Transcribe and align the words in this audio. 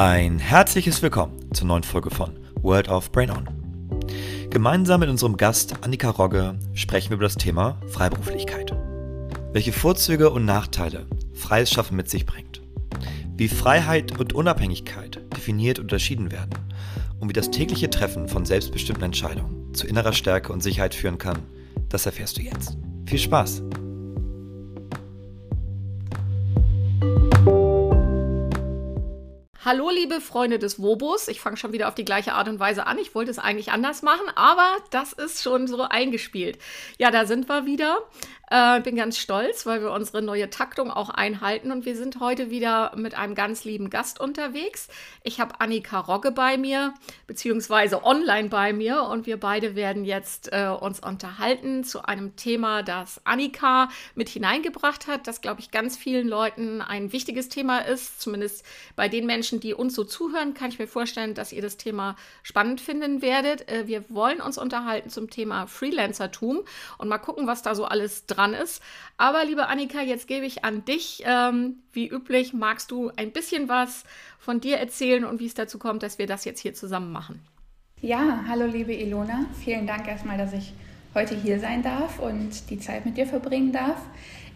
Ein 0.00 0.38
herzliches 0.38 1.02
Willkommen 1.02 1.52
zur 1.52 1.66
neuen 1.66 1.82
Folge 1.82 2.10
von 2.10 2.38
World 2.62 2.88
of 2.88 3.10
Brain 3.10 3.32
On. 3.32 3.48
Gemeinsam 4.48 5.00
mit 5.00 5.08
unserem 5.08 5.36
Gast 5.36 5.74
Annika 5.82 6.10
Rogge 6.10 6.56
sprechen 6.72 7.10
wir 7.10 7.16
über 7.16 7.24
das 7.24 7.34
Thema 7.34 7.80
Freiberuflichkeit. 7.88 8.72
Welche 9.52 9.72
Vorzüge 9.72 10.30
und 10.30 10.44
Nachteile 10.44 11.08
freies 11.34 11.72
Schaffen 11.72 11.96
mit 11.96 12.08
sich 12.08 12.26
bringt. 12.26 12.62
Wie 13.36 13.48
Freiheit 13.48 14.16
und 14.20 14.34
Unabhängigkeit 14.34 15.20
definiert 15.36 15.80
und 15.80 15.86
unterschieden 15.86 16.30
werden 16.30 16.54
und 17.18 17.28
wie 17.28 17.32
das 17.32 17.50
tägliche 17.50 17.90
Treffen 17.90 18.28
von 18.28 18.44
selbstbestimmten 18.44 19.02
Entscheidungen 19.02 19.74
zu 19.74 19.88
innerer 19.88 20.12
Stärke 20.12 20.52
und 20.52 20.62
Sicherheit 20.62 20.94
führen 20.94 21.18
kann, 21.18 21.40
das 21.88 22.06
erfährst 22.06 22.38
du 22.38 22.42
jetzt. 22.42 22.78
Viel 23.06 23.18
Spaß! 23.18 23.64
Hallo, 29.70 29.90
liebe 29.90 30.22
Freunde 30.22 30.58
des 30.58 30.80
Wobos. 30.80 31.28
Ich 31.28 31.42
fange 31.42 31.58
schon 31.58 31.74
wieder 31.74 31.88
auf 31.88 31.94
die 31.94 32.06
gleiche 32.06 32.32
Art 32.32 32.48
und 32.48 32.58
Weise 32.58 32.86
an. 32.86 32.96
Ich 32.96 33.14
wollte 33.14 33.30
es 33.30 33.38
eigentlich 33.38 33.70
anders 33.70 34.00
machen, 34.00 34.26
aber 34.34 34.66
das 34.88 35.12
ist 35.12 35.42
schon 35.42 35.66
so 35.66 35.82
eingespielt. 35.82 36.58
Ja, 36.96 37.10
da 37.10 37.26
sind 37.26 37.50
wir 37.50 37.66
wieder. 37.66 37.98
Äh, 38.50 38.80
bin 38.80 38.96
ganz 38.96 39.18
stolz, 39.18 39.66
weil 39.66 39.82
wir 39.82 39.92
unsere 39.92 40.22
neue 40.22 40.48
Taktung 40.48 40.90
auch 40.90 41.10
einhalten 41.10 41.70
und 41.70 41.84
wir 41.84 41.94
sind 41.94 42.18
heute 42.20 42.50
wieder 42.50 42.92
mit 42.96 43.14
einem 43.14 43.34
ganz 43.34 43.64
lieben 43.64 43.90
Gast 43.90 44.20
unterwegs. 44.20 44.88
Ich 45.22 45.38
habe 45.38 45.60
Annika 45.60 46.00
Rogge 46.00 46.30
bei 46.30 46.56
mir, 46.56 46.94
beziehungsweise 47.26 48.04
online 48.04 48.48
bei 48.48 48.72
mir 48.72 49.02
und 49.02 49.26
wir 49.26 49.38
beide 49.38 49.74
werden 49.74 50.06
jetzt 50.06 50.50
äh, 50.50 50.68
uns 50.68 51.00
unterhalten 51.00 51.84
zu 51.84 52.06
einem 52.06 52.36
Thema, 52.36 52.82
das 52.82 53.20
Annika 53.24 53.90
mit 54.14 54.30
hineingebracht 54.30 55.08
hat, 55.08 55.26
das, 55.26 55.42
glaube 55.42 55.60
ich, 55.60 55.70
ganz 55.70 55.98
vielen 55.98 56.26
Leuten 56.26 56.80
ein 56.80 57.12
wichtiges 57.12 57.50
Thema 57.50 57.80
ist. 57.80 58.18
Zumindest 58.20 58.64
bei 58.96 59.08
den 59.08 59.26
Menschen, 59.26 59.60
die 59.60 59.74
uns 59.74 59.94
so 59.94 60.04
zuhören, 60.04 60.54
kann 60.54 60.70
ich 60.70 60.78
mir 60.78 60.88
vorstellen, 60.88 61.34
dass 61.34 61.52
ihr 61.52 61.60
das 61.60 61.76
Thema 61.76 62.16
spannend 62.42 62.80
finden 62.80 63.20
werdet. 63.20 63.70
Äh, 63.70 63.86
wir 63.86 64.08
wollen 64.08 64.40
uns 64.40 64.56
unterhalten 64.56 65.10
zum 65.10 65.28
Thema 65.28 65.66
Freelancertum 65.66 66.60
und 66.96 67.08
mal 67.08 67.18
gucken, 67.18 67.46
was 67.46 67.60
da 67.60 67.74
so 67.74 67.84
alles 67.84 68.24
drin 68.24 68.37
dran 68.38 68.54
ist. 68.54 68.82
Aber 69.16 69.44
liebe 69.44 69.66
Annika, 69.66 70.00
jetzt 70.00 70.28
gebe 70.28 70.46
ich 70.46 70.64
an 70.64 70.84
dich. 70.84 71.24
Ähm, 71.26 71.76
wie 71.92 72.08
üblich, 72.08 72.54
magst 72.54 72.90
du 72.90 73.10
ein 73.16 73.32
bisschen 73.32 73.68
was 73.68 74.04
von 74.38 74.60
dir 74.60 74.78
erzählen 74.78 75.24
und 75.24 75.40
wie 75.40 75.46
es 75.46 75.54
dazu 75.54 75.78
kommt, 75.78 76.02
dass 76.02 76.18
wir 76.18 76.26
das 76.26 76.44
jetzt 76.44 76.60
hier 76.60 76.74
zusammen 76.74 77.12
machen? 77.12 77.40
Ja, 78.00 78.44
hallo 78.46 78.66
liebe 78.66 78.94
Ilona. 78.94 79.46
Vielen 79.64 79.86
Dank 79.86 80.06
erstmal, 80.06 80.38
dass 80.38 80.52
ich 80.52 80.72
heute 81.14 81.34
hier 81.34 81.58
sein 81.58 81.82
darf 81.82 82.20
und 82.20 82.70
die 82.70 82.78
Zeit 82.78 83.04
mit 83.04 83.16
dir 83.16 83.26
verbringen 83.26 83.72
darf. 83.72 84.00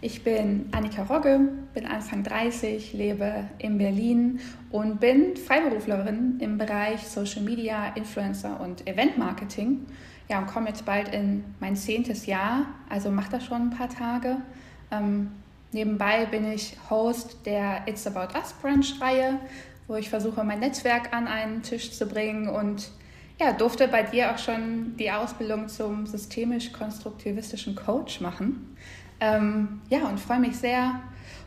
Ich 0.00 0.22
bin 0.22 0.68
Annika 0.72 1.02
Rogge, 1.04 1.48
bin 1.74 1.86
Anfang 1.86 2.24
30, 2.24 2.92
lebe 2.92 3.44
in 3.58 3.78
Berlin 3.78 4.40
und 4.70 5.00
bin 5.00 5.36
Freiberuflerin 5.36 6.38
im 6.40 6.58
Bereich 6.58 7.06
Social 7.06 7.42
Media, 7.42 7.92
Influencer 7.94 8.60
und 8.60 8.86
Event 8.86 9.16
Marketing 9.18 9.86
ja, 10.28 10.38
und 10.38 10.46
komme 10.46 10.68
jetzt 10.68 10.84
bald 10.84 11.08
in 11.08 11.44
mein 11.60 11.76
zehntes 11.76 12.26
Jahr, 12.26 12.66
also 12.88 13.10
mache 13.10 13.32
das 13.32 13.44
schon 13.44 13.62
ein 13.62 13.70
paar 13.70 13.88
Tage. 13.88 14.38
Ähm, 14.90 15.32
nebenbei 15.72 16.26
bin 16.26 16.50
ich 16.50 16.76
Host 16.90 17.44
der 17.44 17.82
It's 17.86 18.06
About 18.06 18.36
Us 18.38 18.54
Brunch-Reihe, 18.60 19.38
wo 19.88 19.96
ich 19.96 20.08
versuche, 20.08 20.44
mein 20.44 20.60
Netzwerk 20.60 21.12
an 21.12 21.26
einen 21.26 21.62
Tisch 21.62 21.92
zu 21.92 22.06
bringen 22.06 22.48
und 22.48 22.90
ja, 23.40 23.52
durfte 23.52 23.88
bei 23.88 24.02
dir 24.02 24.32
auch 24.32 24.38
schon 24.38 24.96
die 24.96 25.10
Ausbildung 25.10 25.68
zum 25.68 26.06
systemisch-konstruktivistischen 26.06 27.74
Coach 27.74 28.20
machen. 28.20 28.76
Ähm, 29.20 29.80
ja, 29.90 30.08
und 30.08 30.20
freue 30.20 30.38
mich 30.38 30.56
sehr, 30.56 31.00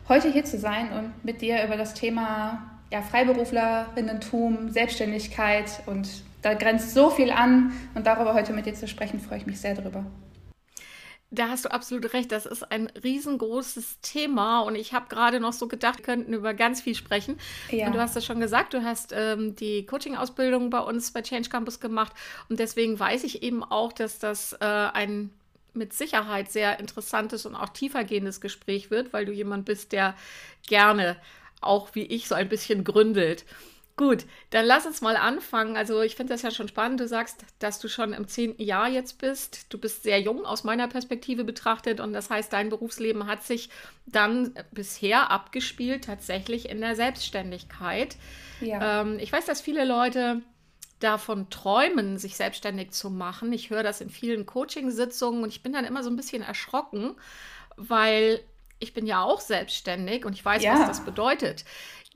heute 0.08 0.30
hier 0.30 0.44
zu 0.44 0.58
sein 0.58 0.92
und 0.92 1.24
mit 1.24 1.40
dir 1.40 1.64
über 1.64 1.76
das 1.76 1.94
Thema 1.94 2.70
ja, 2.90 3.02
Freiberuflerinnentum, 3.02 4.70
Selbstständigkeit 4.70 5.82
und 5.86 6.08
da 6.46 6.54
grenzt 6.54 6.94
so 6.94 7.10
viel 7.10 7.32
an 7.32 7.72
und 7.96 8.06
darüber 8.06 8.32
heute 8.32 8.52
mit 8.52 8.66
dir 8.66 8.74
zu 8.74 8.86
sprechen, 8.86 9.18
freue 9.18 9.38
ich 9.38 9.46
mich 9.46 9.60
sehr 9.60 9.74
drüber. 9.74 10.06
Da 11.32 11.48
hast 11.48 11.64
du 11.64 11.72
absolut 11.72 12.12
recht. 12.12 12.30
Das 12.30 12.46
ist 12.46 12.70
ein 12.70 12.86
riesengroßes 13.02 14.00
Thema 14.00 14.60
und 14.60 14.76
ich 14.76 14.92
habe 14.92 15.06
gerade 15.08 15.40
noch 15.40 15.52
so 15.52 15.66
gedacht, 15.66 15.98
wir 15.98 16.04
könnten 16.04 16.32
über 16.32 16.54
ganz 16.54 16.80
viel 16.80 16.94
sprechen. 16.94 17.36
Ja. 17.72 17.88
Und 17.88 17.96
du 17.96 18.00
hast 18.00 18.14
es 18.14 18.24
schon 18.24 18.38
gesagt, 18.38 18.74
du 18.74 18.84
hast 18.84 19.12
ähm, 19.12 19.56
die 19.56 19.86
Coaching-Ausbildung 19.86 20.70
bei 20.70 20.78
uns 20.78 21.10
bei 21.10 21.20
Change 21.20 21.48
Campus 21.48 21.80
gemacht 21.80 22.12
und 22.48 22.60
deswegen 22.60 22.98
weiß 22.98 23.24
ich 23.24 23.42
eben 23.42 23.64
auch, 23.64 23.92
dass 23.92 24.20
das 24.20 24.52
äh, 24.52 24.64
ein 24.64 25.30
mit 25.72 25.92
Sicherheit 25.92 26.52
sehr 26.52 26.78
interessantes 26.78 27.44
und 27.44 27.56
auch 27.56 27.70
tiefergehendes 27.70 28.40
Gespräch 28.40 28.90
wird, 28.92 29.12
weil 29.12 29.26
du 29.26 29.32
jemand 29.32 29.64
bist, 29.64 29.90
der 29.90 30.14
gerne 30.68 31.16
auch 31.60 31.94
wie 31.94 32.04
ich 32.04 32.28
so 32.28 32.36
ein 32.36 32.48
bisschen 32.48 32.84
gründelt. 32.84 33.44
Gut, 33.96 34.26
dann 34.50 34.66
lass 34.66 34.84
uns 34.84 35.00
mal 35.00 35.16
anfangen. 35.16 35.74
Also 35.74 36.02
ich 36.02 36.16
finde 36.16 36.34
das 36.34 36.42
ja 36.42 36.50
schon 36.50 36.68
spannend. 36.68 37.00
Du 37.00 37.08
sagst, 37.08 37.44
dass 37.58 37.78
du 37.78 37.88
schon 37.88 38.12
im 38.12 38.28
zehnten 38.28 38.62
Jahr 38.62 38.88
jetzt 38.88 39.18
bist. 39.18 39.72
Du 39.72 39.78
bist 39.78 40.02
sehr 40.02 40.20
jung 40.20 40.44
aus 40.44 40.64
meiner 40.64 40.86
Perspektive 40.86 41.44
betrachtet 41.44 42.00
und 42.00 42.12
das 42.12 42.28
heißt, 42.28 42.52
dein 42.52 42.68
Berufsleben 42.68 43.26
hat 43.26 43.42
sich 43.42 43.70
dann 44.04 44.52
bisher 44.70 45.30
abgespielt 45.30 46.04
tatsächlich 46.04 46.68
in 46.68 46.82
der 46.82 46.94
Selbstständigkeit. 46.94 48.16
Ja. 48.60 49.00
Ähm, 49.00 49.18
ich 49.18 49.32
weiß, 49.32 49.46
dass 49.46 49.62
viele 49.62 49.86
Leute 49.86 50.42
davon 51.00 51.48
träumen, 51.48 52.18
sich 52.18 52.36
selbstständig 52.36 52.90
zu 52.90 53.08
machen. 53.08 53.50
Ich 53.54 53.70
höre 53.70 53.82
das 53.82 54.02
in 54.02 54.10
vielen 54.10 54.44
Coachingsitzungen 54.44 55.42
und 55.42 55.48
ich 55.48 55.62
bin 55.62 55.72
dann 55.72 55.86
immer 55.86 56.02
so 56.02 56.10
ein 56.10 56.16
bisschen 56.16 56.42
erschrocken, 56.42 57.14
weil 57.76 58.40
ich 58.78 58.92
bin 58.92 59.06
ja 59.06 59.22
auch 59.22 59.40
selbstständig 59.40 60.26
und 60.26 60.34
ich 60.34 60.44
weiß, 60.44 60.62
ja. 60.62 60.74
was 60.74 60.86
das 60.86 61.04
bedeutet. 61.04 61.64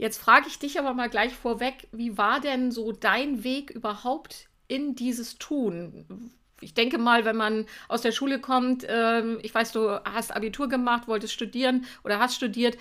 Jetzt 0.01 0.17
frage 0.17 0.47
ich 0.49 0.59
dich 0.59 0.79
aber 0.79 0.95
mal 0.95 1.11
gleich 1.11 1.35
vorweg, 1.35 1.87
wie 1.93 2.17
war 2.17 2.41
denn 2.41 2.71
so 2.71 2.91
dein 2.91 3.45
Weg 3.45 3.69
überhaupt 3.69 4.49
in 4.67 4.95
dieses 4.95 5.37
Tun? 5.37 6.33
Ich 6.63 6.73
denke 6.73 6.97
mal, 6.97 7.27
wenn 7.27 7.37
man 7.37 7.67
aus 7.87 8.01
der 8.01 8.13
Schule 8.13 8.39
kommt, 8.39 8.83
äh, 8.85 9.35
ich 9.43 9.55
weiß, 9.55 9.73
du 9.73 9.91
hast 10.07 10.35
Abitur 10.35 10.71
gemacht, 10.71 11.07
wolltest 11.07 11.35
studieren 11.35 11.85
oder 12.03 12.19
hast 12.19 12.35
studiert. 12.35 12.79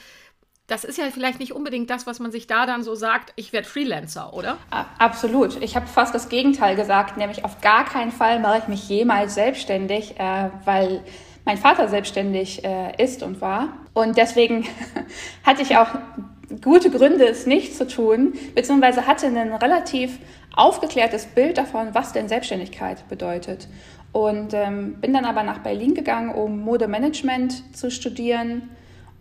Das 0.67 0.85
ist 0.85 0.97
ja 0.97 1.03
vielleicht 1.11 1.41
nicht 1.41 1.51
unbedingt 1.51 1.89
das, 1.89 2.07
was 2.07 2.21
man 2.21 2.31
sich 2.31 2.47
da 2.47 2.65
dann 2.65 2.83
so 2.83 2.95
sagt, 2.95 3.33
ich 3.35 3.51
werde 3.51 3.67
Freelancer, 3.67 4.33
oder? 4.33 4.57
Absolut. 4.97 5.61
Ich 5.61 5.75
habe 5.75 5.87
fast 5.87 6.15
das 6.15 6.29
Gegenteil 6.29 6.77
gesagt, 6.77 7.17
nämlich 7.17 7.43
auf 7.43 7.59
gar 7.59 7.83
keinen 7.83 8.13
Fall 8.13 8.39
mache 8.39 8.59
ich 8.59 8.67
mich 8.69 8.87
jemals 8.87 9.33
selbstständig, 9.35 10.17
äh, 10.17 10.51
weil 10.63 11.03
mein 11.43 11.57
Vater 11.57 11.89
selbstständig 11.89 12.63
äh, 12.63 13.03
ist 13.03 13.23
und 13.23 13.41
war. 13.41 13.73
Und 13.93 14.17
deswegen 14.17 14.65
hatte 15.43 15.63
ich 15.63 15.75
auch 15.75 15.89
gute 16.61 16.89
Gründe, 16.89 17.27
es 17.27 17.45
nicht 17.45 17.75
zu 17.75 17.87
tun, 17.87 18.33
beziehungsweise 18.55 19.07
hatte 19.07 19.27
ein 19.27 19.53
relativ 19.53 20.19
aufgeklärtes 20.55 21.25
Bild 21.25 21.57
davon, 21.57 21.89
was 21.93 22.11
denn 22.11 22.27
Selbstständigkeit 22.27 23.07
bedeutet. 23.07 23.67
Und 24.11 24.53
ähm, 24.53 24.95
bin 24.99 25.13
dann 25.13 25.25
aber 25.25 25.43
nach 25.43 25.59
Berlin 25.59 25.93
gegangen, 25.93 26.33
um 26.33 26.61
Modemanagement 26.61 27.75
zu 27.75 27.91
studieren. 27.91 28.69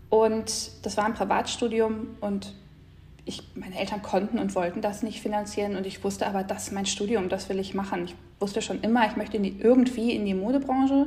Und 0.09 0.71
das 0.81 0.97
war 0.97 1.05
ein 1.05 1.13
Privatstudium 1.13 2.17
und 2.19 2.53
ich, 3.25 3.43
meine 3.53 3.77
Eltern 3.79 4.01
konnten 4.01 4.39
und 4.39 4.55
wollten 4.55 4.81
das 4.81 5.03
nicht 5.03 5.21
finanzieren 5.21 5.75
und 5.75 5.85
ich 5.85 6.03
wusste 6.03 6.25
aber, 6.25 6.43
das 6.43 6.63
ist 6.63 6.73
mein 6.73 6.87
Studium, 6.87 7.29
das 7.29 7.47
will 7.47 7.59
ich 7.59 7.75
machen. 7.75 8.05
Ich 8.05 8.15
wusste 8.39 8.63
schon 8.63 8.81
immer, 8.81 9.05
ich 9.07 9.17
möchte 9.17 9.37
in 9.37 9.43
die, 9.43 9.55
irgendwie 9.59 10.15
in 10.15 10.25
die 10.25 10.33
Modebranche. 10.33 11.05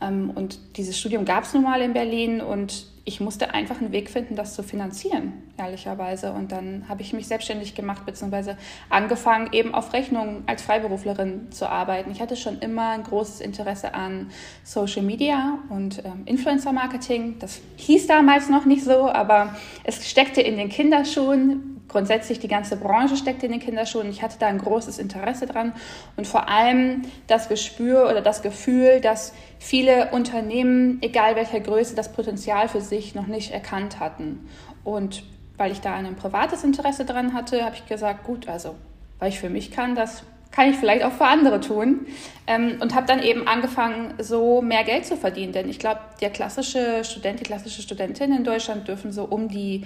Ähm, 0.00 0.30
und 0.34 0.58
dieses 0.78 0.98
Studium 0.98 1.26
gab 1.26 1.44
es 1.44 1.52
nun 1.52 1.64
mal 1.64 1.82
in 1.82 1.92
Berlin 1.92 2.40
und 2.40 2.86
ich 3.06 3.20
musste 3.20 3.52
einfach 3.52 3.80
einen 3.80 3.92
Weg 3.92 4.08
finden, 4.08 4.34
das 4.34 4.54
zu 4.54 4.62
finanzieren, 4.62 5.34
ehrlicherweise. 5.58 6.32
Und 6.32 6.52
dann 6.52 6.84
habe 6.88 7.02
ich 7.02 7.12
mich 7.12 7.26
selbstständig 7.26 7.74
gemacht, 7.74 8.06
beziehungsweise 8.06 8.56
angefangen, 8.88 9.50
eben 9.52 9.74
auf 9.74 9.92
Rechnung 9.92 10.42
als 10.46 10.62
Freiberuflerin 10.62 11.52
zu 11.52 11.68
arbeiten. 11.68 12.10
Ich 12.10 12.22
hatte 12.22 12.36
schon 12.36 12.60
immer 12.60 12.90
ein 12.90 13.02
großes 13.02 13.40
Interesse 13.42 13.92
an 13.92 14.30
Social 14.62 15.02
Media 15.02 15.58
und 15.68 16.02
ähm, 16.04 16.22
Influencer-Marketing. 16.24 17.36
Das 17.40 17.60
hieß 17.76 18.06
damals 18.06 18.48
noch 18.48 18.64
nicht 18.64 18.84
so, 18.84 19.10
aber 19.10 19.54
es 19.84 20.08
steckte 20.08 20.40
in 20.40 20.56
den 20.56 20.70
Kinderschuhen 20.70 21.73
grundsätzlich 21.94 22.40
die 22.40 22.48
ganze 22.48 22.76
Branche 22.76 23.16
steckt 23.16 23.44
in 23.44 23.52
den 23.52 23.60
Kinderschuhen. 23.60 24.10
Ich 24.10 24.20
hatte 24.20 24.36
da 24.40 24.48
ein 24.48 24.58
großes 24.58 24.98
Interesse 24.98 25.46
dran 25.46 25.72
und 26.16 26.26
vor 26.26 26.48
allem 26.48 27.02
das 27.28 27.48
Gespür 27.48 28.10
oder 28.10 28.20
das 28.20 28.42
Gefühl, 28.42 29.00
dass 29.00 29.32
viele 29.60 30.10
Unternehmen, 30.10 30.98
egal 31.02 31.36
welcher 31.36 31.60
Größe, 31.60 31.94
das 31.94 32.12
Potenzial 32.12 32.68
für 32.68 32.80
sich 32.80 33.14
noch 33.14 33.28
nicht 33.28 33.52
erkannt 33.52 34.00
hatten. 34.00 34.48
Und 34.82 35.22
weil 35.56 35.70
ich 35.70 35.80
da 35.80 35.94
ein 35.94 36.16
privates 36.16 36.64
Interesse 36.64 37.04
dran 37.04 37.32
hatte, 37.32 37.64
habe 37.64 37.76
ich 37.76 37.86
gesagt, 37.86 38.24
gut, 38.24 38.48
also 38.48 38.74
weil 39.20 39.28
ich 39.28 39.38
für 39.38 39.48
mich 39.48 39.70
kann, 39.70 39.94
das 39.94 40.24
kann 40.50 40.70
ich 40.70 40.76
vielleicht 40.76 41.04
auch 41.04 41.12
für 41.12 41.26
andere 41.26 41.60
tun. 41.60 42.06
Ähm, 42.48 42.78
und 42.80 42.96
habe 42.96 43.06
dann 43.06 43.22
eben 43.22 43.46
angefangen, 43.46 44.14
so 44.18 44.62
mehr 44.62 44.82
Geld 44.82 45.06
zu 45.06 45.16
verdienen. 45.16 45.52
Denn 45.52 45.68
ich 45.68 45.78
glaube, 45.78 46.00
der 46.20 46.30
klassische 46.30 47.04
Student, 47.04 47.38
die 47.38 47.44
klassische 47.44 47.82
Studentin 47.82 48.32
in 48.32 48.42
Deutschland 48.42 48.88
dürfen 48.88 49.12
so 49.12 49.24
um 49.24 49.48
die 49.48 49.84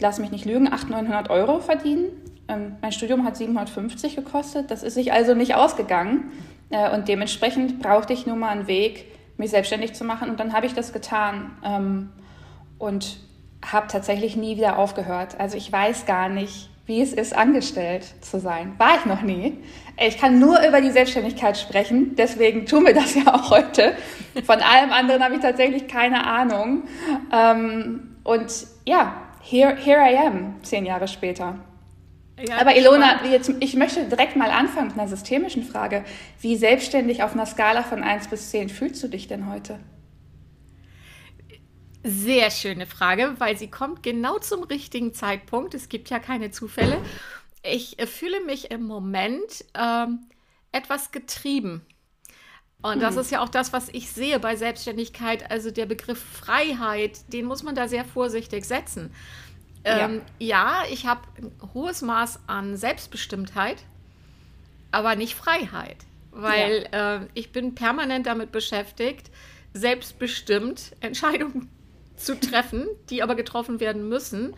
lass 0.00 0.18
mich 0.18 0.30
nicht 0.30 0.44
lügen, 0.44 0.72
800, 0.72 1.02
900 1.02 1.30
Euro 1.30 1.60
verdienen. 1.60 2.06
Ähm, 2.48 2.76
mein 2.80 2.92
Studium 2.92 3.24
hat 3.24 3.36
750 3.36 4.16
gekostet. 4.16 4.70
Das 4.70 4.82
ist 4.82 4.94
sich 4.94 5.12
also 5.12 5.34
nicht 5.34 5.54
ausgegangen. 5.54 6.32
Äh, 6.70 6.94
und 6.94 7.08
dementsprechend 7.08 7.80
brauchte 7.80 8.12
ich 8.12 8.26
nur 8.26 8.36
mal 8.36 8.48
einen 8.48 8.66
Weg, 8.66 9.06
mich 9.36 9.50
selbstständig 9.50 9.94
zu 9.94 10.04
machen. 10.04 10.30
Und 10.30 10.40
dann 10.40 10.52
habe 10.52 10.66
ich 10.66 10.74
das 10.74 10.92
getan 10.92 11.52
ähm, 11.64 12.10
und 12.78 13.18
habe 13.64 13.86
tatsächlich 13.88 14.36
nie 14.36 14.56
wieder 14.56 14.78
aufgehört. 14.78 15.38
Also 15.38 15.56
ich 15.56 15.70
weiß 15.70 16.06
gar 16.06 16.28
nicht, 16.28 16.70
wie 16.86 17.00
es 17.00 17.12
ist, 17.12 17.36
angestellt 17.36 18.04
zu 18.20 18.40
sein. 18.40 18.74
War 18.78 18.96
ich 18.98 19.04
noch 19.04 19.22
nie. 19.22 19.58
Ich 19.96 20.18
kann 20.18 20.38
nur 20.40 20.58
über 20.66 20.80
die 20.80 20.90
Selbstständigkeit 20.90 21.56
sprechen, 21.56 22.16
deswegen 22.16 22.66
tun 22.66 22.86
wir 22.86 22.94
das 22.94 23.14
ja 23.24 23.32
auch 23.34 23.50
heute. 23.50 23.94
Von 24.44 24.60
allem 24.60 24.90
anderen 24.92 25.22
habe 25.22 25.34
ich 25.34 25.40
tatsächlich 25.40 25.86
keine 25.88 26.26
Ahnung. 26.26 26.84
Ähm, 27.32 28.16
und 28.24 28.50
ja, 28.86 29.14
here, 29.40 29.76
here 29.76 30.00
I 30.00 30.16
am, 30.16 30.62
zehn 30.62 30.86
Jahre 30.86 31.08
später. 31.08 31.58
Ja, 32.46 32.58
Aber 32.58 32.76
Ilona, 32.76 33.24
jetzt, 33.26 33.52
ich 33.60 33.74
möchte 33.74 34.08
direkt 34.08 34.36
mal 34.36 34.50
anfangen 34.50 34.88
mit 34.88 34.98
einer 34.98 35.08
systemischen 35.08 35.62
Frage. 35.62 36.04
Wie 36.40 36.56
selbstständig 36.56 37.22
auf 37.22 37.32
einer 37.32 37.46
Skala 37.46 37.82
von 37.82 38.02
1 38.02 38.28
bis 38.28 38.50
10 38.50 38.70
fühlst 38.70 39.02
du 39.02 39.08
dich 39.08 39.28
denn 39.28 39.50
heute? 39.50 39.78
Sehr 42.02 42.50
schöne 42.50 42.86
Frage, 42.86 43.34
weil 43.38 43.58
sie 43.58 43.68
kommt 43.68 44.02
genau 44.02 44.38
zum 44.38 44.62
richtigen 44.62 45.12
Zeitpunkt. 45.12 45.74
Es 45.74 45.90
gibt 45.90 46.08
ja 46.08 46.18
keine 46.18 46.50
Zufälle. 46.50 46.96
Ich 47.62 47.98
äh, 47.98 48.06
fühle 48.06 48.40
mich 48.40 48.70
im 48.70 48.84
Moment 48.84 49.64
ähm, 49.74 50.20
etwas 50.72 51.10
getrieben. 51.12 51.82
Und 52.82 53.00
das 53.00 53.14
hm. 53.14 53.20
ist 53.20 53.30
ja 53.30 53.42
auch 53.42 53.48
das, 53.48 53.72
was 53.72 53.88
ich 53.90 54.10
sehe 54.10 54.38
bei 54.40 54.56
Selbstständigkeit. 54.56 55.50
Also 55.50 55.70
der 55.70 55.86
Begriff 55.86 56.22
Freiheit, 56.22 57.32
den 57.32 57.44
muss 57.44 57.62
man 57.62 57.74
da 57.74 57.88
sehr 57.88 58.04
vorsichtig 58.04 58.64
setzen. 58.64 59.12
Ähm, 59.84 60.22
ja. 60.38 60.82
ja. 60.82 60.90
ich 60.90 61.06
habe 61.06 61.20
ein 61.38 61.52
hohes 61.74 62.02
Maß 62.02 62.40
an 62.46 62.76
Selbstbestimmtheit, 62.76 63.78
aber 64.90 65.14
nicht 65.14 65.34
Freiheit, 65.34 65.96
weil 66.30 66.88
ja. 66.92 67.16
äh, 67.16 67.20
ich 67.34 67.52
bin 67.52 67.74
permanent 67.74 68.26
damit 68.26 68.52
beschäftigt, 68.52 69.30
selbstbestimmt 69.72 70.96
Entscheidungen 71.00 71.68
zu 72.16 72.38
treffen, 72.38 72.86
die 73.08 73.22
aber 73.22 73.34
getroffen 73.34 73.80
werden 73.80 74.08
müssen, 74.08 74.54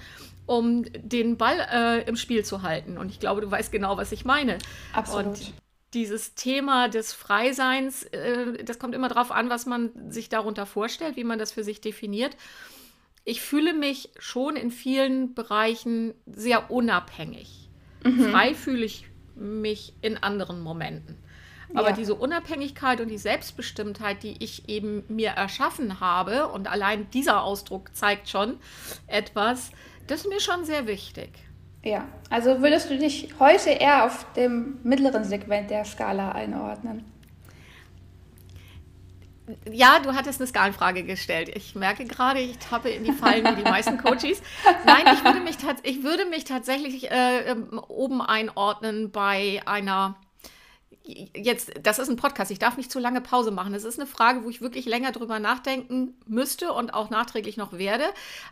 um 0.47 0.85
den 0.93 1.37
Ball 1.37 1.59
äh, 1.73 2.09
im 2.09 2.17
Spiel 2.17 2.45
zu 2.45 2.63
halten. 2.63 2.99
Und 2.99 3.11
ich 3.11 3.21
glaube, 3.21 3.41
du 3.41 3.51
weißt 3.51 3.71
genau, 3.71 3.97
was 3.97 4.11
ich 4.11 4.25
meine. 4.25 4.59
Absolut. 4.93 5.27
Und 5.27 5.53
dieses 5.95 6.35
Thema 6.35 6.89
des 6.89 7.13
Freiseins, 7.13 8.05
äh, 8.05 8.65
das 8.65 8.79
kommt 8.79 8.95
immer 8.95 9.09
darauf 9.09 9.31
an, 9.31 9.51
was 9.51 9.67
man 9.67 9.91
sich 10.11 10.29
darunter 10.29 10.67
vorstellt, 10.67 11.17
wie 11.17 11.25
man 11.25 11.39
das 11.39 11.53
für 11.53 11.65
sich 11.65 11.81
definiert. 11.81 12.37
Ich 13.25 13.41
fühle 13.41 13.73
mich 13.73 14.11
schon 14.19 14.57
in 14.57 14.71
vielen 14.71 15.35
Bereichen 15.35 16.15
sehr 16.27 16.71
unabhängig. 16.71 17.69
Mhm. 18.05 18.31
Frei 18.31 18.55
fühle 18.55 18.85
ich 18.85 19.07
mich 19.35 19.95
in 20.01 20.17
anderen 20.17 20.61
Momenten. 20.61 21.19
Aber 21.75 21.91
ja. 21.91 21.97
diese 21.97 22.15
Unabhängigkeit 22.15 23.01
und 23.01 23.09
die 23.09 23.19
Selbstbestimmtheit, 23.19 24.23
die 24.23 24.43
ich 24.43 24.69
eben 24.69 25.05
mir 25.09 25.31
erschaffen 25.31 26.01
habe, 26.01 26.49
und 26.49 26.69
allein 26.69 27.09
dieser 27.11 27.43
Ausdruck 27.43 27.95
zeigt 27.95 28.29
schon 28.29 28.59
etwas, 29.07 29.71
das 30.07 30.23
ist 30.23 30.29
mir 30.29 30.41
schon 30.41 30.65
sehr 30.65 30.87
wichtig. 30.87 31.31
Ja, 31.85 32.07
also 32.31 32.63
würdest 32.63 32.91
du 32.91 32.99
dich 32.99 33.35
heute 33.41 33.71
eher 33.71 34.05
auf 34.05 34.25
dem 34.35 34.79
mittleren 34.85 35.25
Segment 35.25 35.71
der 35.71 35.85
Skala 35.85 36.33
einordnen? 36.33 37.05
Ja, 39.69 39.99
du 39.99 40.15
hattest 40.15 40.41
eine 40.41 40.47
Skalenfrage 40.47 41.03
gestellt. 41.03 41.51
Ich 41.55 41.75
merke 41.75 42.05
gerade, 42.05 42.39
ich 42.39 42.59
tappe 42.59 42.91
in 42.91 43.03
die 43.03 43.13
Fallen 43.13 43.45
wie 43.45 43.63
die 43.63 43.69
meisten 43.69 43.99
Coaches. 43.99 44.41
Nein, 44.87 45.05
ich 45.13 45.25
würde 45.25 45.41
mich, 45.41 45.57
ich 45.83 46.05
würde 46.05 46.27
mich 46.27 46.45
tatsächlich 46.45 47.11
äh, 47.11 47.51
ähm, 47.51 47.81
oben 47.89 48.23
einordnen 48.23 49.11
bei 49.11 49.61
einer 49.67 50.17
jetzt, 51.05 51.73
das 51.83 51.99
ist 51.99 52.09
ein 52.09 52.17
Podcast, 52.17 52.51
ich 52.51 52.59
darf 52.59 52.77
nicht 52.77 52.91
zu 52.91 52.99
lange 52.99 53.21
Pause 53.21 53.51
machen. 53.51 53.73
Das 53.73 53.85
ist 53.85 53.99
eine 53.99 54.07
Frage, 54.07 54.45
wo 54.45 54.51
ich 54.51 54.61
wirklich 54.61 54.87
länger 54.87 55.13
drüber 55.13 55.39
nachdenken 55.39 56.15
müsste 56.27 56.73
und 56.73 56.95
auch 56.95 57.11
nachträglich 57.11 57.57
noch 57.57 57.73
werde. 57.73 58.05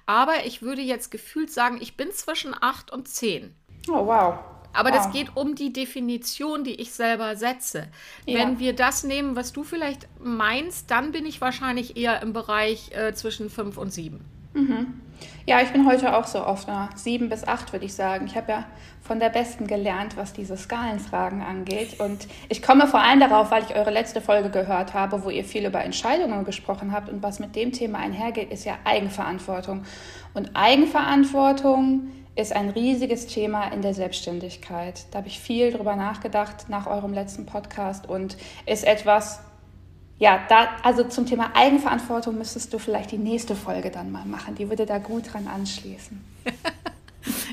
Aber 0.07 0.45
ich 0.45 0.63
würde 0.63 0.83
jetzt 0.83 1.11
gefühlt 1.11 1.51
sagen, 1.51 1.79
ich 1.81 1.97
bin 1.97 2.11
zwischen 2.13 2.55
8 2.59 2.91
und 2.91 3.09
10. 3.09 3.55
Oh, 3.89 4.07
wow. 4.07 4.39
Aber 4.73 4.91
wow. 4.91 4.97
das 4.97 5.13
geht 5.13 5.37
um 5.37 5.55
die 5.55 5.73
Definition, 5.73 6.65
die 6.65 6.75
ich 6.75 6.93
selber 6.93 7.37
setze. 7.37 7.89
Ja. 8.27 8.39
Wenn 8.39 8.59
wir 8.59 8.75
das 8.75 9.05
nehmen, 9.05 9.37
was 9.37 9.53
du 9.53 9.65
vielleicht 9.65 10.09
meinst, 10.21 10.91
dann 10.91 11.13
bin 11.13 11.27
ich 11.27 11.41
wahrscheinlich 11.41 11.97
eher 11.97 12.23
im 12.23 12.33
Bereich 12.33 12.93
äh, 12.93 13.13
zwischen 13.15 13.51
5 13.51 13.77
und 13.77 13.93
7. 13.93 14.25
Mhm. 14.53 15.01
Ja, 15.47 15.61
ich 15.61 15.71
bin 15.71 15.87
heute 15.87 16.17
auch 16.17 16.27
so 16.27 16.39
auf 16.39 16.69
einer 16.69 16.91
7 16.95 17.29
bis 17.29 17.47
8, 17.47 17.73
würde 17.73 17.85
ich 17.85 17.95
sagen. 17.95 18.27
Ich 18.27 18.37
habe 18.37 18.53
ja 18.53 18.65
von 19.03 19.19
der 19.19 19.31
Besten 19.31 19.67
gelernt, 19.67 20.17
was 20.17 20.33
diese 20.33 20.57
Skalenfragen 20.57 21.43
angeht. 21.43 21.99
Und 21.99 22.29
ich 22.49 22.63
komme 22.63 22.87
vor 22.87 23.01
allem 23.01 23.21
darauf, 23.21 23.51
weil 23.51 23.65
ich 23.65 23.75
eure 23.75 23.91
letzte 23.91 24.21
Folge 24.21 24.51
gehört 24.51 24.95
habe, 24.95 25.25
wo 25.25 25.31
ihr 25.31 25.45
viel 25.45 25.67
über 25.67 25.83
Entscheidungen 25.83 26.45
gesprochen 26.45 26.93
habt. 26.93 27.09
Und 27.09 27.23
was 27.23 27.39
mit 27.41 27.57
dem 27.57 27.73
Thema 27.73 27.99
einhergeht, 27.99 28.51
ist 28.53 28.65
ja 28.65 28.79
Eigenverantwortung. 28.85 29.83
Und 30.35 30.51
Eigenverantwortung 30.55 32.11
ist 32.37 32.55
ein 32.55 32.71
riesiges 32.71 33.27
Thema 33.27 33.69
in 33.73 33.83
der 33.83 33.95
Selbstständigkeit. 33.95 35.07
Da 35.11 35.19
habe 35.19 35.29
ich 35.29 35.41
viel 35.41 35.73
drüber 35.73 35.97
nachgedacht 35.97 36.69
nach 36.69 36.87
eurem 36.87 37.13
letzten 37.13 37.45
Podcast 37.45 38.09
und 38.09 38.37
ist 38.67 38.87
etwas, 38.87 39.41
ja, 40.21 40.45
da, 40.51 40.77
also 40.83 41.05
zum 41.05 41.25
Thema 41.25 41.57
Eigenverantwortung 41.57 42.37
müsstest 42.37 42.73
du 42.75 42.79
vielleicht 42.79 43.11
die 43.11 43.19
nächste 43.19 43.57
Folge 43.57 43.91
dann 43.91 44.13
mal 44.13 44.27
machen. 44.27 44.55
Die 44.55 44.69
würde 44.69 44.85
da 44.85 44.99
gut 44.99 45.33
dran 45.33 45.49
anschließen. 45.49 46.23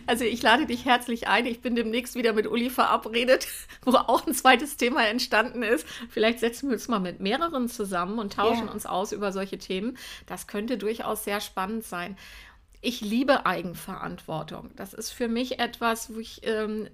Also 0.10 0.24
ich 0.24 0.42
lade 0.42 0.66
dich 0.66 0.86
herzlich 0.86 1.28
ein. 1.28 1.46
Ich 1.46 1.60
bin 1.60 1.76
demnächst 1.76 2.16
wieder 2.16 2.32
mit 2.32 2.48
Uli 2.48 2.70
verabredet, 2.70 3.46
wo 3.84 3.92
auch 3.92 4.26
ein 4.26 4.34
zweites 4.34 4.78
Thema 4.78 5.06
entstanden 5.06 5.64
ist. 5.64 5.86
Vielleicht 6.10 6.40
setzen 6.40 6.70
wir 6.70 6.76
uns 6.76 6.88
mal 6.88 7.02
mit 7.02 7.20
mehreren 7.20 7.68
zusammen 7.68 8.18
und 8.18 8.32
tauschen 8.32 8.66
yeah. 8.66 8.72
uns 8.72 8.86
aus 8.86 9.12
über 9.12 9.34
solche 9.34 9.58
Themen. 9.58 9.98
Das 10.26 10.48
könnte 10.48 10.78
durchaus 10.78 11.26
sehr 11.26 11.42
spannend 11.42 11.84
sein. 11.84 12.16
Ich 12.80 13.02
liebe 13.02 13.46
Eigenverantwortung. 13.46 14.70
Das 14.78 14.94
ist 14.94 15.10
für 15.10 15.28
mich 15.28 15.60
etwas, 15.60 16.16
wo 16.16 16.20
ich 16.20 16.40
ähm, 16.44 16.88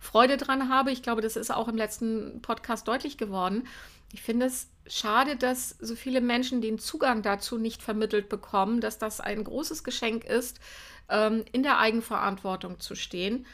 Freude 0.00 0.38
dran 0.38 0.70
habe. 0.70 0.92
Ich 0.92 1.02
glaube, 1.02 1.20
das 1.20 1.36
ist 1.36 1.52
auch 1.52 1.68
im 1.68 1.76
letzten 1.76 2.40
Podcast 2.40 2.88
deutlich 2.88 3.18
geworden. 3.18 3.68
Ich 4.12 4.22
finde 4.22 4.46
es 4.46 4.68
schade, 4.86 5.36
dass 5.36 5.70
so 5.80 5.96
viele 5.96 6.20
Menschen 6.20 6.60
den 6.60 6.78
Zugang 6.78 7.22
dazu 7.22 7.58
nicht 7.58 7.82
vermittelt 7.82 8.28
bekommen, 8.28 8.80
dass 8.80 8.98
das 8.98 9.20
ein 9.20 9.44
großes 9.44 9.84
Geschenk 9.84 10.24
ist, 10.24 10.60
ähm, 11.08 11.44
in 11.52 11.62
der 11.62 11.78
Eigenverantwortung 11.78 12.80
zu 12.80 12.94
stehen. 12.94 13.46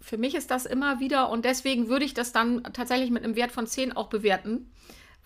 Für 0.00 0.18
mich 0.18 0.34
ist 0.34 0.50
das 0.50 0.66
immer 0.66 0.98
wieder 0.98 1.30
und 1.30 1.44
deswegen 1.44 1.88
würde 1.88 2.04
ich 2.04 2.14
das 2.14 2.32
dann 2.32 2.64
tatsächlich 2.72 3.10
mit 3.10 3.24
einem 3.24 3.36
Wert 3.36 3.52
von 3.52 3.66
10 3.66 3.92
auch 3.92 4.08
bewerten, 4.08 4.72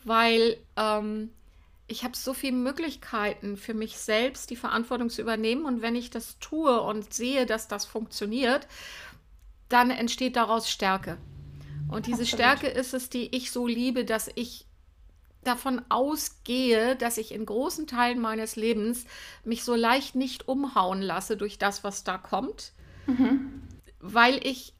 weil 0.04 0.58
ähm, 0.76 1.30
ich 1.88 2.04
habe 2.04 2.16
so 2.16 2.34
viele 2.34 2.56
Möglichkeiten 2.56 3.56
für 3.56 3.74
mich 3.74 3.96
selbst, 3.96 4.50
die 4.50 4.56
Verantwortung 4.56 5.08
zu 5.08 5.22
übernehmen 5.22 5.64
und 5.64 5.82
wenn 5.82 5.94
ich 5.94 6.10
das 6.10 6.38
tue 6.40 6.80
und 6.80 7.14
sehe, 7.14 7.46
dass 7.46 7.68
das 7.68 7.84
funktioniert, 7.86 8.66
dann 9.68 9.90
entsteht 9.90 10.36
daraus 10.36 10.68
Stärke. 10.68 11.16
Und 11.88 12.06
diese 12.06 12.22
Absolut. 12.22 12.28
Stärke 12.28 12.66
ist 12.66 12.94
es, 12.94 13.08
die 13.08 13.34
ich 13.34 13.50
so 13.50 13.66
liebe, 13.66 14.04
dass 14.04 14.30
ich 14.34 14.66
davon 15.44 15.82
ausgehe, 15.88 16.96
dass 16.96 17.18
ich 17.18 17.32
in 17.32 17.46
großen 17.46 17.86
Teilen 17.86 18.20
meines 18.20 18.56
Lebens 18.56 19.04
mich 19.44 19.62
so 19.64 19.74
leicht 19.74 20.14
nicht 20.14 20.48
umhauen 20.48 21.00
lasse 21.00 21.36
durch 21.36 21.58
das, 21.58 21.84
was 21.84 22.04
da 22.04 22.18
kommt, 22.18 22.72
mhm. 23.06 23.62
weil 24.00 24.44
ich 24.44 24.72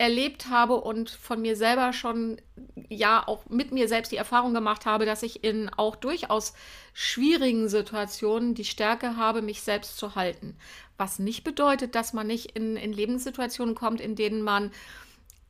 erlebt 0.00 0.48
habe 0.48 0.80
und 0.80 1.10
von 1.10 1.42
mir 1.42 1.56
selber 1.56 1.92
schon 1.92 2.40
ja 2.88 3.22
auch 3.26 3.44
mit 3.50 3.70
mir 3.70 3.86
selbst 3.86 4.10
die 4.10 4.16
Erfahrung 4.16 4.54
gemacht 4.54 4.86
habe, 4.86 5.04
dass 5.04 5.22
ich 5.22 5.44
in 5.44 5.68
auch 5.68 5.94
durchaus 5.94 6.54
schwierigen 6.94 7.68
Situationen 7.68 8.54
die 8.54 8.64
Stärke 8.64 9.16
habe, 9.16 9.42
mich 9.42 9.60
selbst 9.60 9.98
zu 9.98 10.14
halten. 10.14 10.56
Was 10.96 11.18
nicht 11.18 11.44
bedeutet, 11.44 11.94
dass 11.94 12.14
man 12.14 12.26
nicht 12.26 12.52
in, 12.52 12.76
in 12.76 12.94
Lebenssituationen 12.94 13.74
kommt, 13.74 14.00
in 14.00 14.16
denen 14.16 14.40
man 14.40 14.70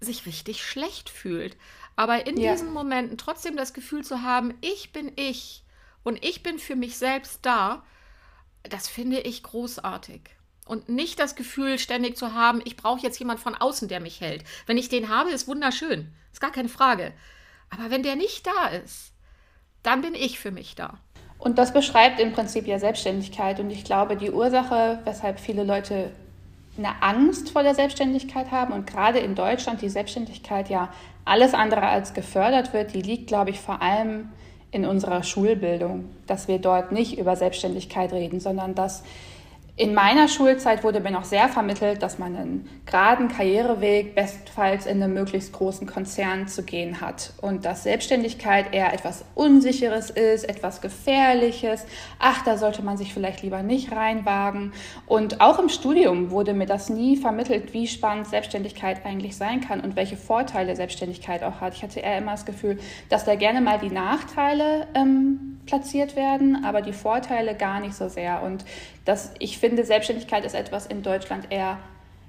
sich 0.01 0.27
richtig 0.27 0.65
schlecht 0.65 1.09
fühlt. 1.11 1.57
Aber 1.97 2.27
in 2.27 2.39
ja. 2.39 2.53
diesen 2.53 2.73
Momenten 2.73 3.19
trotzdem 3.19 3.57
das 3.57 3.75
Gefühl 3.75 4.05
zu 4.05 4.23
haben, 4.23 4.55
ich 4.61 4.93
bin 4.93 5.13
ich 5.17 5.63
und 6.03 6.25
ich 6.25 6.43
bin 6.43 6.59
für 6.59 6.77
mich 6.77 6.97
selbst 6.97 7.41
da, 7.43 7.83
das 8.63 8.89
finde 8.89 9.21
ich 9.21 9.43
großartig. 9.43 10.23
Und 10.67 10.89
nicht 10.89 11.19
das 11.19 11.35
Gefühl 11.35 11.79
ständig 11.79 12.17
zu 12.17 12.33
haben, 12.33 12.63
ich 12.65 12.77
brauche 12.77 13.01
jetzt 13.01 13.19
jemand 13.19 13.41
von 13.41 13.55
außen, 13.55 13.89
der 13.89 14.01
mich 14.01 14.21
hält. 14.21 14.45
Wenn 14.67 14.79
ich 14.79 14.89
den 14.89 15.09
habe, 15.09 15.31
ist 15.31 15.49
wunderschön. 15.49 16.13
Ist 16.33 16.41
gar 16.41 16.53
keine 16.53 16.69
Frage. 16.69 17.13
Aber 17.71 17.91
wenn 17.91 18.03
der 18.03 18.17
nicht 18.17 18.47
da 18.47 18.69
ist, 18.69 19.13
dann 19.83 20.01
bin 20.01 20.15
ich 20.15 20.39
für 20.39 20.51
mich 20.51 20.75
da. 20.75 20.99
Und 21.39 21.59
das 21.59 21.73
beschreibt 21.73 22.21
im 22.21 22.33
Prinzip 22.33 22.67
ja 22.67 22.79
Selbstständigkeit. 22.79 23.59
Und 23.61 23.71
ich 23.71 23.85
glaube, 23.85 24.17
die 24.17 24.31
Ursache, 24.31 25.01
weshalb 25.05 25.41
viele 25.41 25.65
Leute 25.65 26.13
eine 26.79 27.03
Angst 27.03 27.51
vor 27.51 27.63
der 27.63 27.75
Selbstständigkeit 27.75 28.51
haben 28.51 28.73
und 28.73 28.87
gerade 28.87 29.19
in 29.19 29.35
Deutschland 29.35 29.83
die 29.83 29.89
Selbstständigkeit 29.89 30.71
ja 30.71 30.89
alles 31.25 31.55
andere 31.55 31.83
als 31.83 32.15
gefördert 32.15 32.73
wird, 32.73 32.95
die 32.95 33.03
liegt, 33.03 33.27
glaube 33.27 33.51
ich, 33.51 33.61
vor 33.61 33.83
allem 33.83 34.31
in 34.71 34.85
unserer 34.85 35.23
Schulbildung, 35.23 36.09
dass 36.27 36.49
wir 36.49 36.59
dort 36.59 36.93
nicht 36.93 37.19
über 37.19 37.37
Selbstständigkeit 37.37 38.13
reden, 38.13 38.41
sondern 38.41 38.75
dass 38.75 39.03
in 39.81 39.95
meiner 39.95 40.29
Schulzeit 40.29 40.85
wurde 40.85 41.01
mir 41.01 41.11
noch 41.11 41.25
sehr 41.25 41.49
vermittelt, 41.49 42.03
dass 42.03 42.19
man 42.19 42.37
einen 42.37 42.69
geraden 42.85 43.29
Karriereweg 43.29 44.15
bestfalls 44.15 44.85
in 44.85 45.03
einem 45.03 45.15
möglichst 45.15 45.55
großen 45.55 45.87
Konzern 45.87 46.49
zu 46.49 46.65
gehen 46.65 47.01
hat 47.01 47.33
und 47.41 47.65
dass 47.65 47.85
Selbstständigkeit 47.85 48.75
eher 48.75 48.93
etwas 48.93 49.25
Unsicheres 49.35 50.11
ist, 50.11 50.47
etwas 50.47 50.83
Gefährliches. 50.83 51.87
Ach, 52.19 52.45
da 52.45 52.59
sollte 52.59 52.83
man 52.83 52.99
sich 52.99 53.15
vielleicht 53.15 53.43
lieber 53.43 53.63
nicht 53.63 53.91
reinwagen. 53.91 54.75
Und 55.07 55.41
auch 55.41 55.59
im 55.59 55.71
Studium 55.71 56.31
wurde 56.31 56.53
mir 56.53 56.67
das 56.67 56.91
nie 56.91 57.17
vermittelt, 57.17 57.73
wie 57.73 57.87
spannend 57.87 58.27
Selbstständigkeit 58.27 59.07
eigentlich 59.07 59.35
sein 59.35 59.63
kann 59.63 59.81
und 59.81 59.97
welche 59.97 60.19
Vorteile 60.19 60.77
Selbstständigkeit 60.77 61.43
auch 61.43 61.63
hat. 61.63 61.75
Ich 61.75 61.83
hatte 61.83 62.01
eher 62.01 62.19
immer 62.19 62.33
das 62.33 62.45
Gefühl, 62.45 62.79
dass 63.09 63.25
da 63.25 63.35
gerne 63.35 63.63
mal 63.63 63.79
die 63.79 63.89
Nachteile 63.89 64.89
ähm, 64.95 65.59
platziert 65.65 66.17
werden, 66.17 66.65
aber 66.65 66.83
die 66.83 66.93
Vorteile 66.93 67.55
gar 67.55 67.81
nicht 67.81 67.95
so 67.95 68.09
sehr. 68.09 68.43
Und 68.43 68.65
das, 69.05 69.33
ich 69.39 69.59
finde, 69.59 69.85
Selbstständigkeit 69.85 70.45
ist 70.45 70.55
etwas 70.55 70.87
in 70.87 71.03
Deutschland 71.03 71.51
eher, 71.51 71.79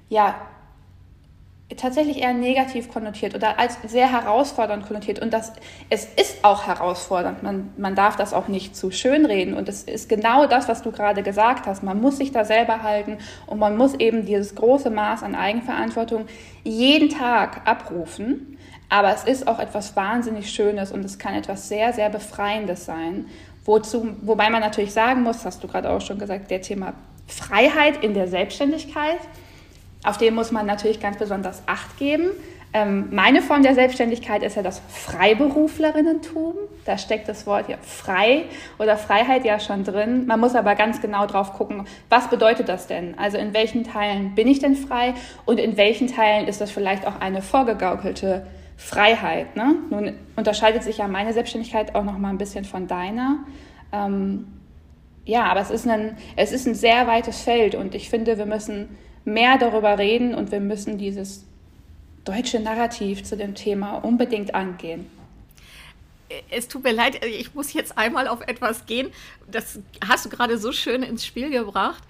ja, 0.08 0.36
tatsächlich 1.76 2.18
eher 2.18 2.34
negativ 2.34 2.90
konnotiert 2.90 3.34
oder 3.34 3.58
als 3.58 3.78
sehr 3.86 4.10
herausfordernd 4.10 4.86
konnotiert. 4.86 5.20
Und 5.20 5.32
das, 5.32 5.52
es 5.90 6.04
ist 6.04 6.44
auch 6.44 6.66
herausfordernd. 6.66 7.42
Man, 7.42 7.72
man 7.76 7.94
darf 7.94 8.16
das 8.16 8.34
auch 8.34 8.48
nicht 8.48 8.76
zu 8.76 8.90
schön 8.90 9.24
reden. 9.24 9.54
Und 9.54 9.68
es 9.68 9.84
ist 9.84 10.08
genau 10.08 10.46
das, 10.46 10.68
was 10.68 10.82
du 10.82 10.92
gerade 10.92 11.22
gesagt 11.22 11.66
hast. 11.66 11.82
Man 11.82 12.00
muss 12.00 12.18
sich 12.18 12.32
da 12.32 12.44
selber 12.44 12.82
halten 12.82 13.18
und 13.46 13.58
man 13.58 13.76
muss 13.76 13.94
eben 13.94 14.26
dieses 14.26 14.54
große 14.54 14.90
Maß 14.90 15.22
an 15.22 15.34
Eigenverantwortung 15.34 16.26
jeden 16.62 17.08
Tag 17.08 17.66
abrufen. 17.66 18.58
Aber 18.88 19.14
es 19.14 19.24
ist 19.24 19.48
auch 19.48 19.58
etwas 19.58 19.96
wahnsinnig 19.96 20.50
Schönes 20.50 20.92
und 20.92 21.04
es 21.04 21.18
kann 21.18 21.34
etwas 21.34 21.68
sehr, 21.68 21.92
sehr 21.94 22.10
Befreiendes 22.10 22.84
sein. 22.84 23.26
Wozu, 23.64 24.16
wobei 24.22 24.50
man 24.50 24.60
natürlich 24.60 24.92
sagen 24.92 25.22
muss, 25.22 25.44
hast 25.44 25.62
du 25.62 25.68
gerade 25.68 25.90
auch 25.90 26.00
schon 26.00 26.18
gesagt, 26.18 26.50
der 26.50 26.62
Thema 26.62 26.94
Freiheit 27.26 28.02
in 28.02 28.14
der 28.14 28.28
Selbstständigkeit, 28.28 29.18
auf 30.04 30.18
den 30.18 30.34
muss 30.34 30.50
man 30.50 30.66
natürlich 30.66 31.00
ganz 31.00 31.18
besonders 31.18 31.62
Acht 31.66 31.96
geben. 31.96 32.30
Ähm, 32.74 33.08
meine 33.12 33.42
Form 33.42 33.62
der 33.62 33.74
Selbstständigkeit 33.74 34.42
ist 34.42 34.56
ja 34.56 34.62
das 34.62 34.80
Freiberuflerinnentum. 34.88 36.54
Da 36.86 36.96
steckt 36.96 37.28
das 37.28 37.46
Wort 37.46 37.68
ja 37.68 37.76
frei 37.82 38.44
oder 38.78 38.96
Freiheit 38.96 39.44
ja 39.44 39.60
schon 39.60 39.84
drin. 39.84 40.26
Man 40.26 40.40
muss 40.40 40.54
aber 40.54 40.74
ganz 40.74 41.00
genau 41.00 41.26
drauf 41.26 41.52
gucken, 41.52 41.86
was 42.08 42.30
bedeutet 42.30 42.68
das 42.68 42.86
denn? 42.86 43.16
Also 43.18 43.36
in 43.36 43.52
welchen 43.52 43.84
Teilen 43.84 44.34
bin 44.34 44.48
ich 44.48 44.58
denn 44.58 44.74
frei 44.74 45.14
und 45.44 45.60
in 45.60 45.76
welchen 45.76 46.08
Teilen 46.08 46.48
ist 46.48 46.60
das 46.60 46.70
vielleicht 46.70 47.06
auch 47.06 47.20
eine 47.20 47.42
vorgegaukelte 47.42 48.46
Freiheit. 48.76 49.56
Ne? 49.56 49.76
Nun 49.90 50.14
unterscheidet 50.36 50.82
sich 50.82 50.98
ja 50.98 51.08
meine 51.08 51.32
Selbstständigkeit 51.32 51.94
auch 51.94 52.04
noch 52.04 52.18
mal 52.18 52.30
ein 52.30 52.38
bisschen 52.38 52.64
von 52.64 52.86
deiner. 52.86 53.44
Ähm, 53.92 54.46
ja, 55.24 55.44
aber 55.44 55.60
es 55.60 55.70
ist, 55.70 55.86
ein, 55.86 56.16
es 56.36 56.52
ist 56.52 56.66
ein 56.66 56.74
sehr 56.74 57.06
weites 57.06 57.42
Feld 57.42 57.74
und 57.74 57.94
ich 57.94 58.10
finde, 58.10 58.38
wir 58.38 58.46
müssen 58.46 58.88
mehr 59.24 59.56
darüber 59.56 59.98
reden 59.98 60.34
und 60.34 60.50
wir 60.50 60.60
müssen 60.60 60.98
dieses 60.98 61.44
deutsche 62.24 62.60
Narrativ 62.60 63.22
zu 63.22 63.36
dem 63.36 63.54
Thema 63.54 63.98
unbedingt 63.98 64.54
angehen. 64.54 65.06
Es 66.50 66.66
tut 66.66 66.82
mir 66.82 66.92
leid, 66.92 67.24
ich 67.24 67.54
muss 67.54 67.72
jetzt 67.72 67.98
einmal 67.98 68.26
auf 68.26 68.40
etwas 68.42 68.86
gehen. 68.86 69.10
Das 69.50 69.80
hast 70.06 70.24
du 70.24 70.28
gerade 70.30 70.56
so 70.56 70.72
schön 70.72 71.02
ins 71.02 71.26
Spiel 71.26 71.50
gebracht. 71.50 72.02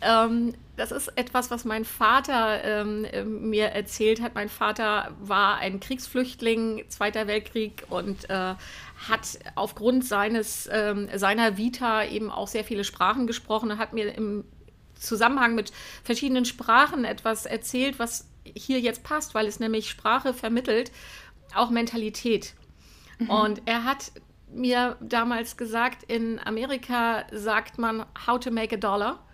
Ähm, 0.00 0.54
das 0.76 0.92
ist 0.92 1.08
etwas, 1.16 1.50
was 1.50 1.64
mein 1.64 1.84
Vater 1.84 2.62
ähm, 2.64 3.50
mir 3.50 3.66
erzählt 3.66 4.22
hat. 4.22 4.34
Mein 4.34 4.48
Vater 4.48 5.12
war 5.20 5.56
ein 5.58 5.80
Kriegsflüchtling, 5.80 6.84
Zweiter 6.88 7.26
Weltkrieg 7.26 7.84
und 7.90 8.30
äh, 8.30 8.54
hat 9.08 9.38
aufgrund 9.56 10.04
seines, 10.04 10.68
ähm, 10.72 11.08
seiner 11.14 11.56
Vita 11.56 12.04
eben 12.04 12.30
auch 12.30 12.46
sehr 12.46 12.64
viele 12.64 12.84
Sprachen 12.84 13.26
gesprochen 13.26 13.72
und 13.72 13.78
hat 13.78 13.92
mir 13.92 14.14
im 14.14 14.44
Zusammenhang 14.94 15.54
mit 15.54 15.72
verschiedenen 16.04 16.44
Sprachen 16.44 17.04
etwas 17.04 17.46
erzählt, 17.46 17.98
was 17.98 18.28
hier 18.44 18.80
jetzt 18.80 19.02
passt, 19.02 19.34
weil 19.34 19.46
es 19.46 19.60
nämlich 19.60 19.90
Sprache 19.90 20.32
vermittelt, 20.32 20.92
auch 21.54 21.70
Mentalität. 21.70 22.54
Mhm. 23.18 23.30
Und 23.30 23.62
er 23.66 23.84
hat 23.84 24.12
mir 24.50 24.96
damals 25.00 25.56
gesagt, 25.56 26.04
in 26.04 26.38
Amerika 26.38 27.24
sagt 27.32 27.78
man 27.78 28.06
how 28.26 28.38
to 28.38 28.50
make 28.50 28.74
a 28.74 28.78
dollar. 28.78 29.24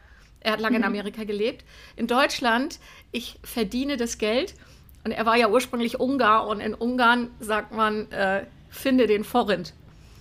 Er 0.44 0.52
hat 0.52 0.60
lange 0.60 0.76
in 0.76 0.82
mhm. 0.82 0.88
Amerika 0.88 1.24
gelebt. 1.24 1.64
In 1.96 2.06
Deutschland, 2.06 2.78
ich 3.10 3.40
verdiene 3.42 3.96
das 3.96 4.18
Geld. 4.18 4.54
Und 5.02 5.10
er 5.10 5.26
war 5.26 5.36
ja 5.36 5.48
ursprünglich 5.48 5.98
Ungar 5.98 6.46
und 6.46 6.60
in 6.60 6.72
Ungarn 6.72 7.30
sagt 7.40 7.72
man, 7.72 8.10
äh, 8.12 8.46
finde 8.70 9.06
den 9.06 9.24
Forint. 9.24 9.74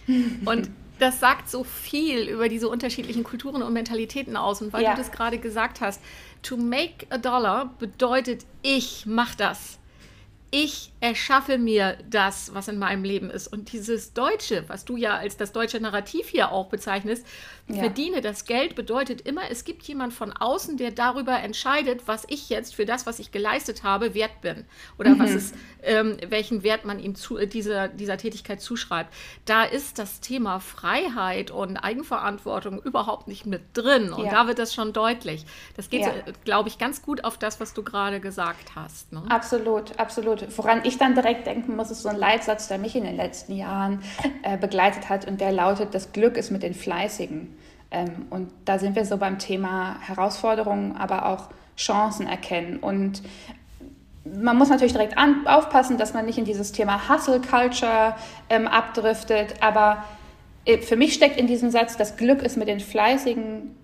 Und 0.46 0.70
das 1.00 1.22
sagt 1.22 1.50
so 1.50 1.64
viel 1.64 2.28
über 2.28 2.50
diese 2.50 2.68
unterschiedlichen 2.68 3.24
Kulturen 3.24 3.64
und 3.64 3.72
Mentalitäten 3.72 4.36
aus. 4.36 4.62
Und 4.62 4.74
weil 4.74 4.84
ja. 4.84 4.92
du 4.92 4.98
das 4.98 5.12
gerade 5.14 5.38
gesagt 5.38 5.80
hast, 5.80 6.02
to 6.44 6.58
make 6.58 7.08
a 7.10 7.18
dollar 7.18 7.74
bedeutet, 7.80 8.46
ich 8.62 9.06
mach 9.06 9.34
das 9.34 9.80
ich 10.54 10.92
erschaffe 11.04 11.58
mir 11.58 11.98
das, 12.10 12.54
was 12.54 12.70
in 12.70 12.80
meinem 12.80 13.04
Leben 13.04 13.30
ist. 13.30 13.48
Und 13.48 13.74
dieses 13.74 14.14
Deutsche, 14.14 14.64
was 14.70 14.86
du 14.86 14.96
ja 14.96 15.18
als 15.18 15.36
das 15.36 15.52
deutsche 15.52 15.82
Narrativ 15.82 16.30
hier 16.30 16.54
auch 16.54 16.70
bezeichnest, 16.70 17.26
ja. 17.68 17.76
verdiene 17.76 18.22
das 18.22 18.46
Geld, 18.46 18.76
bedeutet 18.76 19.20
immer, 19.22 19.42
es 19.52 19.66
gibt 19.66 19.84
jemand 19.84 20.14
von 20.14 20.32
außen, 20.32 20.78
der 20.78 20.92
darüber 20.92 21.38
entscheidet, 21.38 22.08
was 22.08 22.24
ich 22.30 22.48
jetzt 22.48 22.74
für 22.74 22.86
das, 22.86 23.06
was 23.06 23.20
ich 23.20 23.32
geleistet 23.32 23.84
habe, 23.84 24.14
wert 24.14 24.40
bin. 24.40 24.64
Oder 24.98 25.12
mhm. 25.12 25.20
was 25.20 25.32
ist, 25.32 25.56
ähm, 25.84 26.16
welchen 26.30 26.64
Wert 26.64 26.86
man 26.86 27.00
ihm 27.00 27.16
zu, 27.16 27.38
äh, 27.38 27.48
dieser, 27.48 27.90
dieser 27.90 28.18
Tätigkeit 28.18 28.62
zuschreibt. 28.62 29.14
Da 29.44 29.66
ist 29.66 30.00
das 30.00 30.22
Thema 30.22 30.62
Freiheit 30.62 31.52
und 31.52 31.76
Eigenverantwortung 31.76 32.82
überhaupt 32.82 33.28
nicht 33.28 33.46
mit 33.46 33.62
drin. 33.74 34.14
Und 34.14 34.26
ja. 34.26 34.32
da 34.32 34.48
wird 34.48 34.58
das 34.58 34.74
schon 34.74 34.94
deutlich. 34.94 35.46
Das 35.76 35.90
geht, 35.90 36.02
ja. 36.02 36.14
Äh, 36.14 36.32
glaube 36.46 36.70
ich, 36.70 36.78
ganz 36.78 37.02
gut 37.02 37.26
auf 37.26 37.38
das, 37.38 37.60
was 37.60 37.74
du 37.74 37.84
gerade 37.84 38.22
gesagt 38.22 38.76
hast. 38.76 39.12
Ne? 39.12 39.24
Absolut, 39.28 40.00
absolut 40.00 40.46
woran 40.58 40.82
ich 40.86 40.93
dann 40.98 41.16
direkt 41.16 41.48
denken 41.48 41.76
muss, 41.76 41.92
ist 41.92 42.02
so 42.02 42.10
ein 42.10 42.18
Leitsatz, 42.18 42.68
der 42.68 42.78
mich 42.78 42.96
in 42.96 43.04
den 43.04 43.16
letzten 43.16 43.56
Jahren 43.56 44.02
äh, 44.44 44.58
begleitet 44.58 45.10
hat 45.10 45.28
und 45.28 45.42
der 45.42 45.52
lautet, 45.52 45.94
das 45.94 46.12
Glück 46.12 46.38
ist 46.38 46.52
mit 46.52 46.64
den 46.64 46.74
Fleißigen. 46.74 47.56
Ähm, 47.92 48.26
und 48.30 48.52
da 48.66 48.80
sind 48.80 48.96
wir 48.96 49.06
so 49.06 49.18
beim 49.18 49.40
Thema 49.40 50.00
Herausforderungen, 50.02 50.96
aber 50.98 51.28
auch 51.28 51.50
Chancen 51.78 52.28
erkennen. 52.28 52.78
Und 52.78 53.22
man 54.26 54.58
muss 54.58 54.70
natürlich 54.70 54.94
direkt 54.94 55.18
an, 55.18 55.46
aufpassen, 55.48 55.98
dass 55.98 56.14
man 56.14 56.26
nicht 56.26 56.38
in 56.38 56.46
dieses 56.46 56.72
Thema 56.72 57.10
Hustle 57.10 57.42
Culture 57.42 58.16
ähm, 58.50 58.68
abdriftet, 58.68 59.56
aber 59.62 60.04
äh, 60.66 60.78
für 60.80 60.96
mich 60.96 61.14
steckt 61.14 61.38
in 61.38 61.48
diesem 61.48 61.72
Satz, 61.72 61.98
das 61.98 62.18
Glück 62.18 62.42
ist 62.42 62.58
mit 62.58 62.68
den 62.68 62.80
Fleißigen 62.80 63.76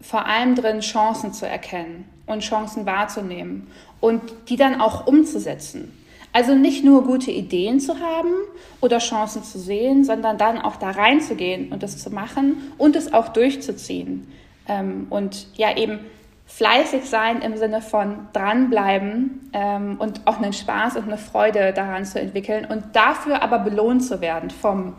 vor 0.00 0.26
allem 0.26 0.54
drin, 0.54 0.80
Chancen 0.80 1.32
zu 1.32 1.46
erkennen 1.46 2.08
und 2.26 2.40
Chancen 2.40 2.86
wahrzunehmen 2.86 3.68
und 4.00 4.22
die 4.48 4.56
dann 4.56 4.80
auch 4.80 5.06
umzusetzen. 5.06 5.92
Also 6.36 6.54
nicht 6.54 6.84
nur 6.84 7.02
gute 7.02 7.30
Ideen 7.30 7.80
zu 7.80 7.98
haben 7.98 8.34
oder 8.82 8.98
Chancen 8.98 9.42
zu 9.42 9.58
sehen, 9.58 10.04
sondern 10.04 10.36
dann 10.36 10.60
auch 10.60 10.76
da 10.76 10.90
reinzugehen 10.90 11.72
und 11.72 11.82
das 11.82 11.96
zu 11.96 12.10
machen 12.10 12.74
und 12.76 12.94
es 12.94 13.14
auch 13.14 13.28
durchzuziehen. 13.28 14.30
Ähm, 14.68 15.06
und 15.08 15.46
ja, 15.56 15.74
eben 15.74 16.00
fleißig 16.44 17.06
sein 17.06 17.40
im 17.40 17.56
Sinne 17.56 17.80
von 17.80 18.28
dranbleiben 18.34 19.48
ähm, 19.54 19.96
und 19.98 20.26
auch 20.26 20.36
einen 20.36 20.52
Spaß 20.52 20.96
und 20.96 21.04
eine 21.04 21.16
Freude 21.16 21.72
daran 21.72 22.04
zu 22.04 22.20
entwickeln 22.20 22.66
und 22.66 22.84
dafür 22.94 23.42
aber 23.42 23.60
belohnt 23.60 24.04
zu 24.04 24.20
werden 24.20 24.50
vom, 24.50 24.92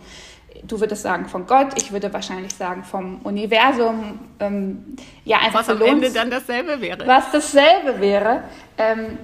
du 0.64 0.80
würdest 0.80 1.04
sagen 1.04 1.28
von 1.28 1.46
Gott, 1.46 1.80
ich 1.80 1.92
würde 1.92 2.12
wahrscheinlich 2.12 2.56
sagen 2.56 2.84
vom 2.84 3.22
Universum. 3.22 4.18
Ähm, 4.40 4.96
ja, 5.24 5.38
einfach 5.38 5.60
was 5.60 5.68
belohnt, 5.68 5.92
am 5.92 5.98
Ende 5.98 6.12
dann 6.14 6.32
dasselbe 6.32 6.82
wäre. 6.82 7.06
Was 7.06 7.30
dasselbe 7.32 8.02
wäre. 8.02 8.42
Ähm, 8.80 9.20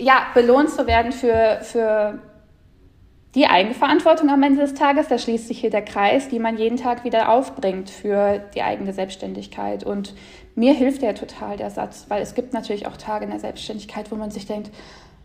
ja, 0.00 0.26
belohnt 0.34 0.70
zu 0.70 0.86
werden 0.86 1.12
für, 1.12 1.60
für 1.62 2.18
die 3.34 3.46
Eigenverantwortung 3.46 4.30
am 4.30 4.42
Ende 4.42 4.60
des 4.60 4.74
Tages, 4.74 5.08
da 5.08 5.18
schließt 5.18 5.48
sich 5.48 5.58
hier 5.58 5.70
der 5.70 5.84
Kreis, 5.84 6.28
die 6.28 6.38
man 6.38 6.56
jeden 6.56 6.76
Tag 6.76 7.04
wieder 7.04 7.30
aufbringt 7.30 7.90
für 7.90 8.38
die 8.54 8.62
eigene 8.62 8.92
Selbstständigkeit. 8.92 9.82
Und 9.82 10.14
mir 10.54 10.72
hilft 10.72 11.02
der 11.02 11.14
total, 11.14 11.56
der 11.56 11.70
Satz, 11.70 12.06
weil 12.08 12.22
es 12.22 12.34
gibt 12.34 12.52
natürlich 12.52 12.86
auch 12.86 12.96
Tage 12.96 13.24
in 13.24 13.30
der 13.30 13.40
Selbstständigkeit, 13.40 14.10
wo 14.12 14.16
man 14.16 14.30
sich 14.30 14.46
denkt, 14.46 14.70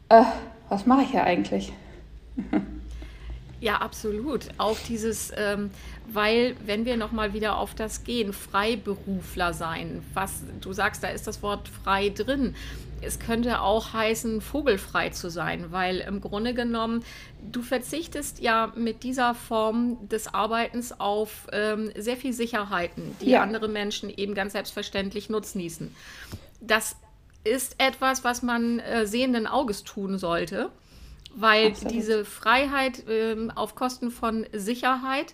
äh, 0.09 0.23
was 0.69 0.85
mache 0.85 1.03
ich 1.03 1.11
hier 1.11 1.23
eigentlich? 1.23 1.71
Ja, 3.61 3.75
absolut. 3.75 4.47
Auch 4.57 4.77
dieses, 4.87 5.33
ähm, 5.37 5.71
weil, 6.13 6.55
wenn 6.65 6.85
wir 6.85 6.97
nochmal 6.97 7.33
wieder 7.33 7.57
auf 7.57 7.75
das 7.75 8.03
gehen, 8.03 8.33
Freiberufler 8.33 9.53
sein, 9.53 10.03
was 10.13 10.43
du 10.61 10.73
sagst, 10.73 11.03
da 11.03 11.07
ist 11.09 11.27
das 11.27 11.41
Wort 11.41 11.67
frei 11.67 12.09
drin. 12.09 12.55
Es 13.01 13.19
könnte 13.19 13.61
auch 13.61 13.93
heißen, 13.93 14.41
vogelfrei 14.41 15.09
zu 15.09 15.29
sein, 15.29 15.71
weil 15.71 15.99
im 15.99 16.19
Grunde 16.19 16.53
genommen, 16.53 17.03
du 17.49 17.61
verzichtest 17.61 18.39
ja 18.41 18.73
mit 18.75 19.03
dieser 19.03 19.35
Form 19.35 20.09
des 20.09 20.33
Arbeitens 20.33 20.99
auf 20.99 21.47
ähm, 21.53 21.91
sehr 21.95 22.17
viel 22.17 22.33
Sicherheiten, 22.33 23.15
die 23.21 23.31
ja. 23.31 23.41
andere 23.41 23.69
Menschen 23.69 24.09
eben 24.09 24.33
ganz 24.33 24.51
selbstverständlich 24.51 25.29
nutznießen. 25.29 25.95
Das 26.59 26.97
ist 27.45 27.75
etwas, 27.77 28.25
was 28.25 28.41
man 28.41 28.79
äh, 28.79 29.07
sehenden 29.07 29.47
Auges 29.47 29.85
tun 29.85 30.17
sollte 30.17 30.69
weil 31.35 31.67
Absolut. 31.67 31.93
diese 31.93 32.25
Freiheit 32.25 33.03
ähm, 33.07 33.51
auf 33.51 33.75
Kosten 33.75 34.11
von 34.11 34.45
Sicherheit, 34.53 35.33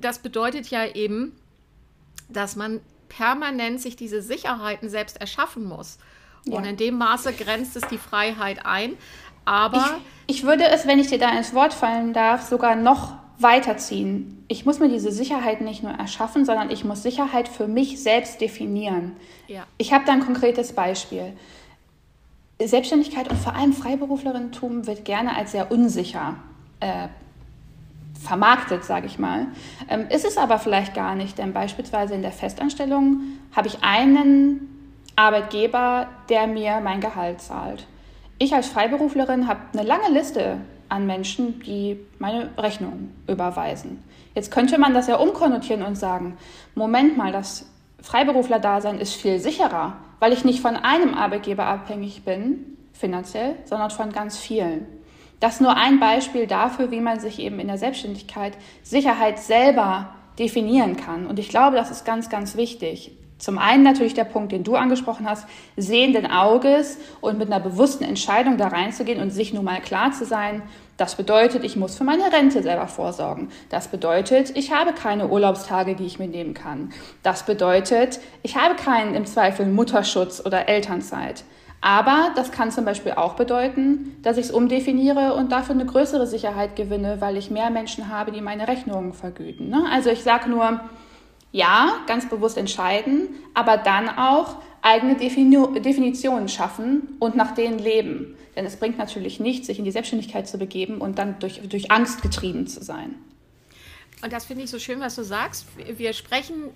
das 0.00 0.18
bedeutet 0.18 0.68
ja 0.68 0.86
eben, 0.86 1.32
dass 2.28 2.56
man 2.56 2.80
permanent 3.08 3.80
sich 3.80 3.96
diese 3.96 4.22
Sicherheiten 4.22 4.88
selbst 4.88 5.20
erschaffen 5.20 5.64
muss. 5.64 5.98
Ja. 6.46 6.56
Und 6.56 6.64
in 6.64 6.76
dem 6.76 6.98
Maße 6.98 7.32
grenzt 7.32 7.76
es 7.76 7.86
die 7.88 7.98
Freiheit 7.98 8.66
ein. 8.66 8.96
Aber 9.44 9.98
ich, 10.26 10.38
ich 10.38 10.42
würde 10.44 10.64
es, 10.64 10.86
wenn 10.86 10.98
ich 10.98 11.08
dir 11.08 11.18
da 11.18 11.36
ins 11.36 11.54
Wort 11.54 11.74
fallen 11.74 12.12
darf, 12.12 12.42
sogar 12.42 12.76
noch 12.76 13.14
weiterziehen. 13.38 14.44
Ich 14.48 14.64
muss 14.64 14.78
mir 14.78 14.88
diese 14.88 15.10
Sicherheit 15.10 15.60
nicht 15.60 15.82
nur 15.82 15.92
erschaffen, 15.92 16.44
sondern 16.44 16.70
ich 16.70 16.84
muss 16.84 17.02
Sicherheit 17.02 17.48
für 17.48 17.66
mich 17.66 18.02
selbst 18.02 18.40
definieren. 18.40 19.16
Ja. 19.48 19.66
Ich 19.78 19.92
habe 19.92 20.04
da 20.04 20.12
ein 20.12 20.24
konkretes 20.24 20.72
Beispiel. 20.72 21.32
Selbstständigkeit 22.62 23.28
und 23.28 23.38
vor 23.38 23.54
allem 23.54 23.72
Freiberuflerinnentum 23.72 24.86
wird 24.86 25.04
gerne 25.04 25.36
als 25.36 25.52
sehr 25.52 25.72
unsicher 25.72 26.36
äh, 26.80 27.08
vermarktet, 28.24 28.84
sage 28.84 29.06
ich 29.06 29.18
mal. 29.18 29.46
Ähm, 29.88 30.06
ist 30.08 30.24
es 30.24 30.36
aber 30.36 30.58
vielleicht 30.58 30.94
gar 30.94 31.14
nicht, 31.14 31.38
denn 31.38 31.52
beispielsweise 31.52 32.14
in 32.14 32.22
der 32.22 32.32
Festanstellung 32.32 33.20
habe 33.54 33.68
ich 33.68 33.82
einen 33.82 34.94
Arbeitgeber, 35.16 36.08
der 36.28 36.46
mir 36.46 36.80
mein 36.80 37.00
Gehalt 37.00 37.40
zahlt. 37.40 37.86
Ich 38.38 38.54
als 38.54 38.66
Freiberuflerin 38.68 39.46
habe 39.46 39.60
eine 39.72 39.86
lange 39.86 40.10
Liste 40.10 40.58
an 40.88 41.06
Menschen, 41.06 41.60
die 41.60 41.98
meine 42.18 42.50
Rechnung 42.58 43.10
überweisen. 43.28 44.02
Jetzt 44.34 44.50
könnte 44.50 44.78
man 44.78 44.94
das 44.94 45.06
ja 45.06 45.16
umkonnotieren 45.16 45.84
und 45.84 45.96
sagen, 45.96 46.36
Moment 46.74 47.16
mal, 47.16 47.30
das 47.30 47.66
Freiberufler-Dasein 48.02 48.98
ist 48.98 49.14
viel 49.14 49.38
sicherer, 49.38 49.96
weil 50.18 50.32
ich 50.32 50.44
nicht 50.44 50.60
von 50.60 50.76
einem 50.76 51.14
Arbeitgeber 51.14 51.66
abhängig 51.66 52.24
bin, 52.24 52.76
finanziell, 52.92 53.56
sondern 53.64 53.90
von 53.90 54.12
ganz 54.12 54.38
vielen. 54.38 54.86
Das 55.44 55.60
nur 55.60 55.76
ein 55.76 56.00
Beispiel 56.00 56.46
dafür, 56.46 56.90
wie 56.90 57.02
man 57.02 57.20
sich 57.20 57.38
eben 57.38 57.58
in 57.58 57.66
der 57.66 57.76
Selbstständigkeit 57.76 58.54
Sicherheit 58.82 59.38
selber 59.38 60.08
definieren 60.38 60.96
kann. 60.96 61.26
Und 61.26 61.38
ich 61.38 61.50
glaube, 61.50 61.76
das 61.76 61.90
ist 61.90 62.06
ganz, 62.06 62.30
ganz 62.30 62.56
wichtig. 62.56 63.12
Zum 63.36 63.58
einen 63.58 63.82
natürlich 63.82 64.14
der 64.14 64.24
Punkt, 64.24 64.52
den 64.52 64.64
du 64.64 64.74
angesprochen 64.74 65.28
hast, 65.28 65.46
sehenden 65.76 66.26
Auges 66.30 66.96
und 67.20 67.36
mit 67.36 67.52
einer 67.52 67.60
bewussten 67.60 68.04
Entscheidung 68.04 68.56
da 68.56 68.68
reinzugehen 68.68 69.20
und 69.20 69.32
sich 69.32 69.52
nun 69.52 69.66
mal 69.66 69.82
klar 69.82 70.12
zu 70.12 70.24
sein, 70.24 70.62
das 70.96 71.14
bedeutet, 71.14 71.62
ich 71.62 71.76
muss 71.76 71.94
für 71.94 72.04
meine 72.04 72.32
Rente 72.32 72.62
selber 72.62 72.88
vorsorgen. 72.88 73.50
Das 73.68 73.88
bedeutet, 73.88 74.56
ich 74.56 74.72
habe 74.72 74.94
keine 74.94 75.28
Urlaubstage, 75.28 75.94
die 75.94 76.06
ich 76.06 76.18
mir 76.18 76.28
nehmen 76.28 76.54
kann. 76.54 76.90
Das 77.22 77.44
bedeutet, 77.44 78.18
ich 78.42 78.56
habe 78.56 78.76
keinen 78.76 79.14
im 79.14 79.26
Zweifel 79.26 79.66
Mutterschutz 79.66 80.40
oder 80.42 80.70
Elternzeit. 80.70 81.44
Aber 81.84 82.30
das 82.34 82.50
kann 82.50 82.70
zum 82.70 82.86
Beispiel 82.86 83.12
auch 83.12 83.34
bedeuten, 83.34 84.16
dass 84.22 84.38
ich 84.38 84.46
es 84.46 84.50
umdefiniere 84.50 85.34
und 85.34 85.52
dafür 85.52 85.74
eine 85.74 85.84
größere 85.84 86.26
Sicherheit 86.26 86.76
gewinne, 86.76 87.20
weil 87.20 87.36
ich 87.36 87.50
mehr 87.50 87.68
Menschen 87.68 88.08
habe, 88.08 88.32
die 88.32 88.40
meine 88.40 88.66
Rechnungen 88.66 89.12
vergüten. 89.12 89.68
Ne? 89.68 89.84
Also 89.92 90.08
ich 90.08 90.22
sage 90.22 90.48
nur, 90.48 90.80
ja, 91.52 91.98
ganz 92.06 92.26
bewusst 92.26 92.56
entscheiden, 92.56 93.28
aber 93.52 93.76
dann 93.76 94.08
auch 94.08 94.62
eigene 94.80 95.16
Definitionen 95.16 96.48
schaffen 96.48 97.16
und 97.18 97.36
nach 97.36 97.52
denen 97.52 97.78
leben. 97.78 98.34
Denn 98.56 98.64
es 98.64 98.76
bringt 98.76 98.96
natürlich 98.96 99.38
nichts, 99.38 99.66
sich 99.66 99.78
in 99.78 99.84
die 99.84 99.92
Selbstständigkeit 99.92 100.48
zu 100.48 100.56
begeben 100.56 101.02
und 101.02 101.18
dann 101.18 101.38
durch, 101.38 101.60
durch 101.68 101.90
Angst 101.90 102.22
getrieben 102.22 102.66
zu 102.66 102.82
sein. 102.82 103.14
Und 104.22 104.32
das 104.32 104.46
finde 104.46 104.64
ich 104.64 104.70
so 104.70 104.78
schön, 104.78 105.00
was 105.00 105.16
du 105.16 105.22
sagst. 105.22 105.66
Wir 105.98 106.14
sprechen 106.14 106.70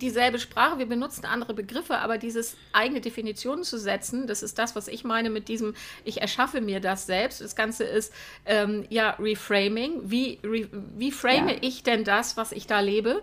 dieselbe 0.00 0.38
Sprache, 0.38 0.78
wir 0.78 0.86
benutzen 0.86 1.24
andere 1.24 1.54
Begriffe, 1.54 1.98
aber 1.98 2.18
dieses 2.18 2.56
eigene 2.72 3.00
Definitionen 3.00 3.64
zu 3.64 3.78
setzen, 3.78 4.26
das 4.26 4.42
ist 4.42 4.58
das, 4.58 4.76
was 4.76 4.88
ich 4.88 5.04
meine 5.04 5.30
mit 5.30 5.48
diesem, 5.48 5.74
ich 6.04 6.20
erschaffe 6.20 6.60
mir 6.60 6.80
das 6.80 7.06
selbst. 7.06 7.40
Das 7.40 7.56
Ganze 7.56 7.84
ist 7.84 8.12
ähm, 8.46 8.84
ja 8.90 9.10
Reframing. 9.18 10.10
Wie, 10.10 10.40
re, 10.42 10.68
wie 10.96 11.12
frame 11.12 11.48
ja. 11.48 11.56
ich 11.60 11.82
denn 11.82 12.04
das, 12.04 12.36
was 12.36 12.52
ich 12.52 12.66
da 12.66 12.80
lebe? 12.80 13.22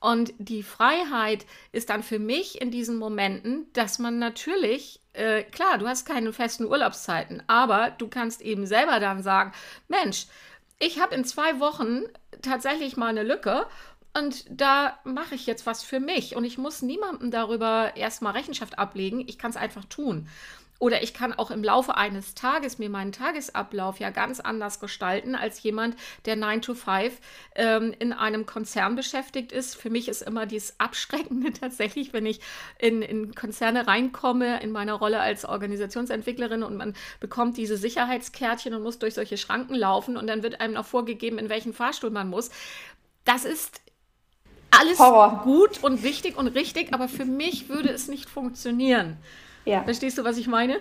Und 0.00 0.34
die 0.36 0.62
Freiheit 0.62 1.46
ist 1.72 1.88
dann 1.88 2.02
für 2.02 2.18
mich 2.18 2.60
in 2.60 2.70
diesen 2.70 2.98
Momenten, 2.98 3.66
dass 3.72 3.98
man 3.98 4.18
natürlich, 4.18 5.00
äh, 5.14 5.44
klar, 5.44 5.78
du 5.78 5.88
hast 5.88 6.04
keine 6.04 6.30
festen 6.34 6.66
Urlaubszeiten, 6.66 7.42
aber 7.46 7.90
du 7.96 8.08
kannst 8.08 8.42
eben 8.42 8.66
selber 8.66 9.00
dann 9.00 9.22
sagen, 9.22 9.52
Mensch, 9.88 10.26
ich 10.78 11.00
habe 11.00 11.14
in 11.14 11.24
zwei 11.24 11.58
Wochen 11.58 12.02
tatsächlich 12.42 12.98
mal 12.98 13.08
eine 13.08 13.22
Lücke 13.22 13.66
und 14.16 14.44
da 14.48 14.98
mache 15.04 15.34
ich 15.34 15.46
jetzt 15.46 15.66
was 15.66 15.82
für 15.82 16.00
mich 16.00 16.36
und 16.36 16.44
ich 16.44 16.58
muss 16.58 16.82
niemandem 16.82 17.30
darüber 17.30 17.96
erstmal 17.96 18.32
Rechenschaft 18.32 18.78
ablegen. 18.78 19.24
Ich 19.26 19.38
kann 19.38 19.50
es 19.50 19.56
einfach 19.56 19.84
tun. 19.84 20.28
Oder 20.80 21.02
ich 21.02 21.14
kann 21.14 21.32
auch 21.32 21.50
im 21.50 21.62
Laufe 21.62 21.96
eines 21.96 22.34
Tages 22.34 22.78
mir 22.78 22.90
meinen 22.90 23.12
Tagesablauf 23.12 24.00
ja 24.00 24.10
ganz 24.10 24.40
anders 24.40 24.80
gestalten 24.80 25.34
als 25.34 25.62
jemand, 25.62 25.96
der 26.26 26.36
9 26.36 26.62
to 26.62 26.74
5 26.74 27.16
ähm, 27.54 27.94
in 27.98 28.12
einem 28.12 28.44
Konzern 28.44 28.96
beschäftigt 28.96 29.52
ist. 29.52 29.76
Für 29.76 29.88
mich 29.88 30.08
ist 30.08 30.22
immer 30.22 30.46
dieses 30.46 30.78
Abschreckende 30.78 31.52
tatsächlich, 31.60 32.12
wenn 32.12 32.26
ich 32.26 32.40
in, 32.78 33.02
in 33.02 33.34
Konzerne 33.34 33.86
reinkomme, 33.86 34.60
in 34.62 34.72
meiner 34.72 34.94
Rolle 34.94 35.20
als 35.20 35.44
Organisationsentwicklerin 35.44 36.62
und 36.62 36.76
man 36.76 36.94
bekommt 37.20 37.56
diese 37.56 37.76
Sicherheitskärtchen 37.76 38.74
und 38.74 38.82
muss 38.82 38.98
durch 38.98 39.14
solche 39.14 39.38
Schranken 39.38 39.76
laufen 39.76 40.16
und 40.16 40.26
dann 40.26 40.42
wird 40.42 40.60
einem 40.60 40.74
noch 40.74 40.86
vorgegeben, 40.86 41.38
in 41.38 41.48
welchen 41.48 41.72
Fahrstuhl 41.72 42.10
man 42.10 42.28
muss. 42.28 42.50
Das 43.24 43.44
ist 43.44 43.80
alles 44.80 44.98
Horror. 44.98 45.40
gut 45.44 45.82
und 45.82 46.02
wichtig 46.02 46.36
und 46.36 46.48
richtig, 46.48 46.92
aber 46.92 47.08
für 47.08 47.24
mich 47.24 47.68
würde 47.68 47.90
es 47.90 48.08
nicht 48.08 48.28
funktionieren. 48.28 49.16
Ja. 49.64 49.82
Verstehst 49.82 50.18
du, 50.18 50.24
was 50.24 50.36
ich 50.36 50.46
meine? 50.46 50.76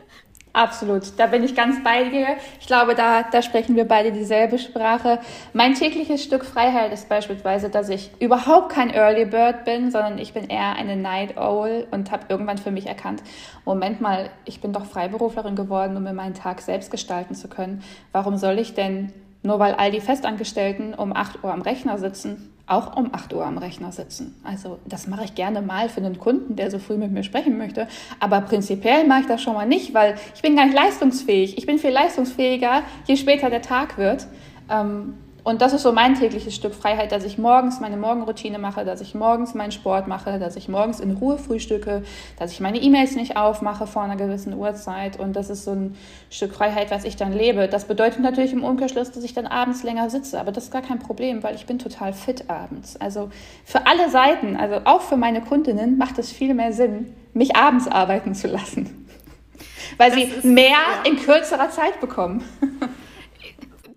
Absolut, 0.56 1.18
da 1.18 1.26
bin 1.26 1.44
ich 1.44 1.56
ganz 1.56 1.84
bei 1.84 2.10
dir. 2.10 2.28
Ich 2.60 2.68
glaube, 2.68 2.94
da, 2.94 3.24
da 3.24 3.42
sprechen 3.42 3.76
wir 3.76 3.86
beide 3.88 4.12
dieselbe 4.12 4.60
Sprache. 4.60 5.18
Mein 5.52 5.74
tägliches 5.74 6.24
Stück 6.24 6.46
Freiheit 6.46 6.94
ist 6.94 7.10
beispielsweise, 7.10 7.72
dass 7.72 7.90
ich 7.90 8.12
überhaupt 8.20 8.70
kein 8.70 8.92
Early 8.92 9.26
Bird 9.26 9.66
bin, 9.66 9.90
sondern 9.90 10.20
ich 10.20 10.34
bin 10.34 10.50
eher 10.50 10.76
eine 10.76 10.96
Night 10.96 11.38
Owl 11.38 11.88
und 11.90 12.12
habe 12.12 12.26
irgendwann 12.30 12.60
für 12.60 12.70
mich 12.70 12.86
erkannt, 12.86 13.24
Moment 13.66 14.00
mal, 14.00 14.30
ich 14.46 14.62
bin 14.62 14.74
doch 14.74 14.86
Freiberuflerin 14.86 15.56
geworden, 15.56 15.98
um 15.98 16.04
mir 16.04 16.14
meinen 16.14 16.36
Tag 16.36 16.62
selbst 16.62 16.92
gestalten 16.92 17.34
zu 17.34 17.48
können. 17.48 17.84
Warum 18.12 18.38
soll 18.38 18.60
ich 18.60 18.76
denn, 18.76 19.12
nur 19.42 19.58
weil 19.58 19.74
all 19.74 19.90
die 19.90 20.02
Festangestellten 20.02 20.94
um 20.94 21.16
8 21.16 21.44
Uhr 21.44 21.52
am 21.52 21.64
Rechner 21.64 21.98
sitzen, 21.98 22.53
auch 22.66 22.96
um 22.96 23.14
8 23.14 23.34
Uhr 23.34 23.46
am 23.46 23.58
Rechner 23.58 23.92
sitzen. 23.92 24.36
Also 24.44 24.80
das 24.86 25.08
mache 25.08 25.26
ich 25.26 25.36
gerne 25.36 25.62
mal 25.62 25.90
für 25.90 26.00
einen 26.00 26.18
Kunden, 26.18 26.56
der 26.56 26.72
so 26.72 26.80
früh 26.80 26.96
mit 26.96 27.12
mir 27.12 27.24
sprechen 27.24 27.58
möchte. 27.58 27.88
Aber 28.20 28.42
prinzipiell 28.42 29.06
mache 29.06 29.22
ich 29.22 29.28
das 29.28 29.42
schon 29.42 29.54
mal 29.54 29.68
nicht, 29.68 29.94
weil 29.94 30.16
ich 30.34 30.42
bin 30.42 30.56
gar 30.56 30.66
nicht 30.66 30.76
leistungsfähig. 30.76 31.58
Ich 31.58 31.66
bin 31.66 31.78
viel 31.78 31.92
leistungsfähiger, 31.92 32.84
je 33.06 33.18
später 33.18 33.50
der 33.50 33.62
Tag 33.62 33.98
wird. 33.98 34.28
Ähm, 34.70 35.16
und 35.44 35.62
das 35.62 35.74
ist 35.74 35.82
so 35.82 35.92
mein 35.92 36.16
tägliches 36.16 36.56
Stück 36.56 36.74
Freiheit, 36.74 37.12
dass 37.12 37.26
ich 37.26 37.38
morgens 37.38 37.82
meine 37.82 37.98
Morgenroutine 37.98 38.60
mache, 38.60 38.86
dass 38.86 39.02
ich 39.02 39.14
morgens 39.14 39.54
meinen 39.54 39.74
Sport 39.74 40.08
mache, 40.08 40.40
dass 40.40 40.56
ich 40.56 40.70
morgens 40.70 41.02
in 41.02 41.12
Ruhe 41.12 41.38
frühstücke, 41.38 42.04
dass 42.40 42.54
ich 42.54 42.62
meine 42.62 42.78
E-Mails 42.82 43.16
nicht 43.16 43.36
aufmache 43.36 43.86
vor 43.86 44.04
einer 44.04 44.16
gewissen 44.16 44.54
Uhrzeit. 44.54 45.20
Und 45.20 45.36
das 45.36 45.50
ist 45.50 45.66
so 45.66 45.72
ein 45.72 45.98
Stück 46.30 46.54
Freiheit, 46.54 46.92
was 46.92 47.04
ich 47.04 47.18
dann 47.18 47.34
lebe. 47.34 47.68
Das 47.68 47.86
bedeutet 47.86 48.22
natürlich 48.22 48.54
im 48.54 48.64
Umkehrschluss, 48.64 49.12
dass 49.12 49.24
ich 49.26 49.34
dann 49.34 49.46
abends 49.46 49.84
länger 49.84 50.10
sitze. 50.10 50.40
Aber 50.40 50.54
das 50.54 50.66
ist 50.66 50.72
gar 50.72 50.82
kein 50.82 51.00
Problem, 51.00 51.44
weil 51.44 51.56
ich 51.56 51.66
bin 51.66 51.78
total 51.78 52.14
fit 52.14 52.50
abends. 52.50 52.96
Also 52.96 53.30
für 53.66 53.86
alle 53.86 54.10
Seiten, 54.10 54.56
also 54.56 54.82
auch 54.86 55.02
für 55.02 55.18
meine 55.18 55.42
Kundinnen, 55.42 55.98
macht 55.98 56.20
es 56.20 56.32
viel 56.32 56.54
mehr 56.54 56.72
Sinn, 56.72 57.14
mich 57.34 57.56
abends 57.56 57.88
arbeiten 57.90 58.34
zu 58.34 58.48
lassen. 58.48 59.08
Weil 59.98 60.10
das 60.10 60.20
sie 60.20 60.24
ist, 60.26 60.46
mehr 60.46 60.70
ja. 60.70 61.10
in 61.10 61.18
kürzerer 61.18 61.70
Zeit 61.70 62.00
bekommen. 62.00 62.44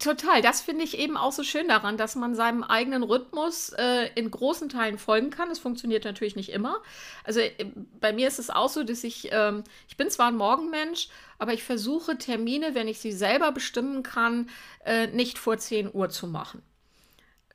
Total, 0.07 0.41
das 0.41 0.61
finde 0.61 0.85
ich 0.85 0.97
eben 0.99 1.17
auch 1.17 1.33
so 1.33 1.43
schön 1.43 1.67
daran, 1.67 1.97
dass 1.97 2.15
man 2.15 2.37
seinem 2.37 2.63
eigenen 2.63 3.03
Rhythmus 3.03 3.71
äh, 3.71 4.09
in 4.15 4.31
großen 4.31 4.69
Teilen 4.69 4.99
folgen 4.99 5.31
kann. 5.31 5.49
Das 5.49 5.59
funktioniert 5.59 6.05
natürlich 6.05 6.37
nicht 6.37 6.51
immer. 6.51 6.81
Also 7.25 7.41
äh, 7.41 7.73
bei 7.99 8.13
mir 8.13 8.29
ist 8.29 8.39
es 8.39 8.49
auch 8.49 8.69
so, 8.69 8.85
dass 8.85 9.03
ich, 9.03 9.31
ähm, 9.33 9.65
ich 9.89 9.97
bin 9.97 10.09
zwar 10.09 10.29
ein 10.29 10.37
Morgenmensch, 10.37 11.09
aber 11.41 11.55
ich 11.55 11.65
versuche 11.65 12.19
Termine, 12.19 12.77
wenn 12.77 12.87
ich 12.87 13.01
sie 13.01 13.11
selber 13.11 13.51
bestimmen 13.51 14.05
kann, 14.05 14.49
äh, 14.85 15.09
nicht 15.09 15.39
vor 15.39 15.59
10 15.59 15.93
Uhr 15.93 16.09
zu 16.09 16.29
machen. 16.29 16.63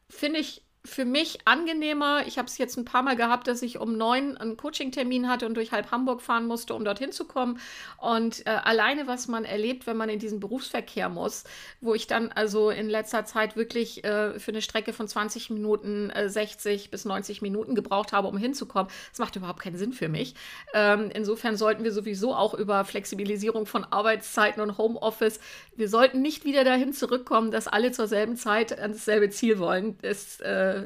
Finde 0.09 0.41
ich 0.41 0.61
für 0.83 1.05
mich 1.05 1.39
angenehmer. 1.45 2.23
Ich 2.25 2.37
habe 2.37 2.47
es 2.47 2.57
jetzt 2.57 2.75
ein 2.77 2.85
paar 2.85 3.03
Mal 3.03 3.15
gehabt, 3.15 3.47
dass 3.47 3.61
ich 3.61 3.77
um 3.77 3.97
neun 3.97 4.35
einen 4.37 4.57
Coaching-Termin 4.57 5.29
hatte 5.29 5.45
und 5.45 5.53
durch 5.53 5.71
halb 5.71 5.91
Hamburg 5.91 6.21
fahren 6.21 6.47
musste, 6.47 6.73
um 6.73 6.83
dorthin 6.83 7.11
zu 7.11 7.25
kommen. 7.25 7.59
Und 7.97 8.45
äh, 8.47 8.49
alleine, 8.49 9.05
was 9.05 9.27
man 9.27 9.45
erlebt, 9.45 9.85
wenn 9.85 9.95
man 9.95 10.09
in 10.09 10.17
diesen 10.17 10.39
Berufsverkehr 10.39 11.09
muss, 11.09 11.43
wo 11.81 11.93
ich 11.93 12.07
dann 12.07 12.31
also 12.31 12.71
in 12.71 12.89
letzter 12.89 13.25
Zeit 13.25 13.55
wirklich 13.55 14.03
äh, 14.03 14.39
für 14.39 14.51
eine 14.51 14.61
Strecke 14.63 14.91
von 14.91 15.07
20 15.07 15.51
Minuten 15.51 16.09
äh, 16.09 16.29
60 16.29 16.89
bis 16.89 17.05
90 17.05 17.43
Minuten 17.43 17.75
gebraucht 17.75 18.11
habe, 18.11 18.27
um 18.27 18.37
hinzukommen, 18.37 18.91
das 19.11 19.19
macht 19.19 19.35
überhaupt 19.35 19.61
keinen 19.61 19.77
Sinn 19.77 19.93
für 19.93 20.09
mich. 20.09 20.33
Ähm, 20.73 21.11
insofern 21.13 21.57
sollten 21.57 21.83
wir 21.83 21.91
sowieso 21.91 22.33
auch 22.33 22.55
über 22.55 22.85
Flexibilisierung 22.85 23.67
von 23.67 23.83
Arbeitszeiten 23.83 24.61
und 24.61 24.79
Homeoffice, 24.79 25.39
wir 25.75 25.89
sollten 25.89 26.21
nicht 26.21 26.43
wieder 26.43 26.63
dahin 26.63 26.93
zurückkommen, 26.93 27.51
dass 27.51 27.67
alle 27.67 27.91
zur 27.91 28.07
selben 28.07 28.35
Zeit 28.35 28.77
an 28.77 28.91
dasselbe 28.91 29.29
Ziel 29.29 29.59
wollen. 29.59 29.97
Das 30.01 30.39
äh, 30.41 30.80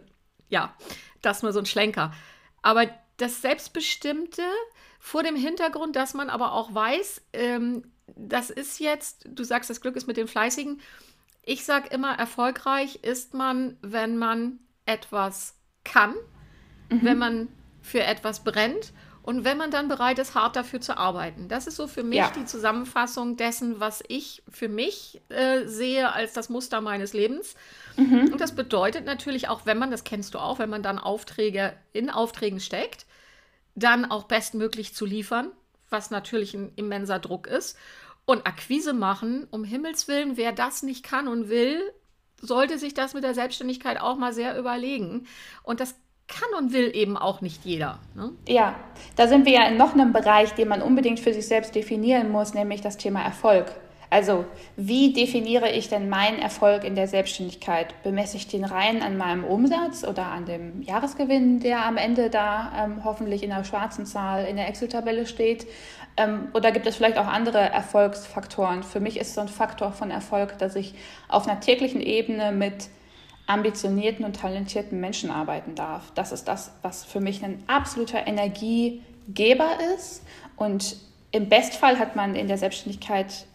ja, 0.50 0.76
das 1.22 1.44
nur 1.44 1.54
so 1.54 1.60
ein 1.60 1.66
Schlenker. 1.66 2.14
Aber 2.62 2.88
das 3.18 3.42
Selbstbestimmte 3.42 4.44
vor 5.00 5.24
dem 5.24 5.36
Hintergrund, 5.36 5.96
dass 5.96 6.14
man 6.14 6.30
aber 6.30 6.54
auch 6.54 6.74
weiß, 6.74 7.22
ähm, 7.34 7.92
das 8.16 8.50
ist 8.50 8.80
jetzt, 8.80 9.26
du 9.30 9.44
sagst, 9.44 9.70
das 9.70 9.82
Glück 9.82 9.96
ist 9.96 10.08
mit 10.08 10.18
den 10.18 10.28
Fleißigen. 10.28 10.82
Ich 11.44 11.66
sage 11.66 11.90
immer, 11.90 12.18
erfolgreich 12.18 13.00
ist 13.04 13.34
man, 13.34 13.78
wenn 13.82 14.18
man 14.18 14.60
etwas 14.86 15.56
kann, 15.84 16.14
mhm. 16.90 17.00
wenn 17.04 17.18
man 17.18 17.48
für 17.82 18.04
etwas 18.04 18.44
brennt 18.44 18.94
und 19.26 19.44
wenn 19.44 19.58
man 19.58 19.72
dann 19.72 19.88
bereit 19.88 20.20
ist, 20.20 20.36
hart 20.36 20.56
dafür 20.56 20.82
zu 20.82 20.98
arbeiten. 20.98 21.48
Das 21.48 21.66
ist 21.66 21.78
so 21.78 21.88
für 21.88 22.04
mich 22.04 22.20
ja. 22.20 22.30
die 22.30 22.46
Zusammenfassung 22.46 23.38
dessen, 23.38 23.80
was 23.80 24.04
ich 24.08 24.44
für 24.48 24.70
mich 24.70 25.20
äh, 25.30 25.66
sehe 25.66 26.14
als 26.14 26.34
das 26.34 26.50
Muster 26.50 26.80
meines 26.80 27.14
Lebens. 27.14 27.56
Mhm. 27.98 28.30
Und 28.32 28.40
das 28.40 28.54
bedeutet 28.54 29.06
natürlich 29.06 29.48
auch, 29.48 29.66
wenn 29.66 29.80
man, 29.80 29.90
das 29.90 30.04
kennst 30.04 30.36
du 30.36 30.38
auch, 30.38 30.60
wenn 30.60 30.70
man 30.70 30.84
dann 30.84 31.00
Aufträge 31.00 31.74
in 31.92 32.12
Aufträgen 32.12 32.60
steckt, 32.60 33.08
dann 33.74 34.06
auch 34.06 34.26
bestmöglich 34.26 34.94
zu 34.94 35.08
liefern, 35.08 35.52
was 35.90 36.12
natürlich 36.12 36.54
ein 36.54 36.72
immenser 36.76 37.18
Druck 37.18 37.48
ist. 37.48 37.80
Und 38.26 38.46
Akquise 38.46 38.94
machen, 38.94 39.48
um 39.50 39.64
Himmels 39.64 40.08
Willen, 40.08 40.38
wer 40.38 40.52
das 40.52 40.84
nicht 40.84 41.04
kann 41.04 41.28
und 41.28 41.50
will, 41.50 41.82
sollte 42.42 42.78
sich 42.78 42.94
das 42.94 43.16
mit 43.16 43.24
der 43.24 43.34
Selbstständigkeit 43.34 44.00
auch 44.00 44.18
mal 44.18 44.34
sehr 44.34 44.56
überlegen. 44.56 45.26
Und 45.64 45.80
das 45.80 45.96
kann 46.28 46.50
und 46.58 46.74
will 46.74 46.92
eben 46.96 47.18
auch 47.18 47.42
nicht 47.42 47.66
jeder. 47.66 48.00
Ne? 48.16 48.32
Ja, 48.48 48.76
da 49.16 49.28
sind 49.28 49.46
wir 49.46 49.54
ja 49.54 49.68
in 49.68 49.78
noch 49.78 49.94
einem 49.94 50.12
Bereich, 50.12 50.54
den 50.54 50.68
man 50.68 50.82
unbedingt 50.82 51.20
für 51.20 51.34
sich 51.34 51.48
selbst 51.48 51.76
definieren 51.76 52.32
muss, 52.32 52.54
nämlich 52.54 52.82
das 52.82 52.98
Thema 52.98 53.22
Erfolg. 53.22 53.72
Also, 54.10 54.46
wie 54.78 55.14
definiere 55.14 55.72
ich 55.72 55.90
denn 55.90 56.10
meinen 56.10 56.40
Erfolg 56.40 56.84
in 56.84 56.96
der 56.96 57.08
Selbstständigkeit? 57.08 58.02
Bemesse 58.04 58.38
ich 58.38 58.48
den 58.48 58.64
rein 58.64 59.02
an 59.02 59.18
meinem 59.18 59.44
Umsatz 59.44 60.04
oder 60.04 60.28
an 60.28 60.46
dem 60.46 60.82
Jahresgewinn, 60.84 61.60
der 61.60 61.86
am 61.86 61.98
Ende 61.98 62.30
da 62.30 62.72
ähm, 62.78 63.04
hoffentlich 63.04 63.44
in 63.44 63.50
der 63.50 63.64
schwarzen 63.64 64.06
Zahl 64.06 64.46
in 64.46 64.56
der 64.56 64.70
Excel-Tabelle 64.70 65.26
steht? 65.26 65.68
Ähm, 66.18 66.48
oder 66.54 66.72
gibt 66.72 66.88
es 66.88 66.96
vielleicht 66.96 67.18
auch 67.18 67.28
andere 67.28 67.60
Erfolgsfaktoren? 67.60 68.84
Für 68.84 69.00
mich 69.00 69.20
ist 69.20 69.34
so 69.34 69.42
ein 69.42 69.50
Faktor 69.50 69.92
von 69.92 70.12
Erfolg, 70.12 70.58
dass 70.60 70.76
ich 70.76 70.94
auf 71.28 71.48
einer 71.48 71.60
täglichen 71.60 72.00
Ebene 72.00 72.52
mit 72.52 72.90
ambitionierten 73.48 74.26
und 74.26 74.36
talentierten 74.36 75.00
Menschen 75.00 75.30
arbeiten 75.30 75.76
darf. 75.76 76.12
Das 76.16 76.32
ist 76.32 76.48
das, 76.48 76.72
was 76.82 77.04
für 77.04 77.20
mich 77.20 77.44
ein 77.44 77.64
absoluter 77.68 78.26
Energiegeber 78.26 79.70
ist. 79.96 80.24
Und 80.56 80.98
im 81.32 81.50
Bestfall 81.50 82.00
hat 82.00 82.16
man 82.16 82.36
in 82.36 82.48
der 82.48 82.58
Selbstständigkeit, 82.58 83.46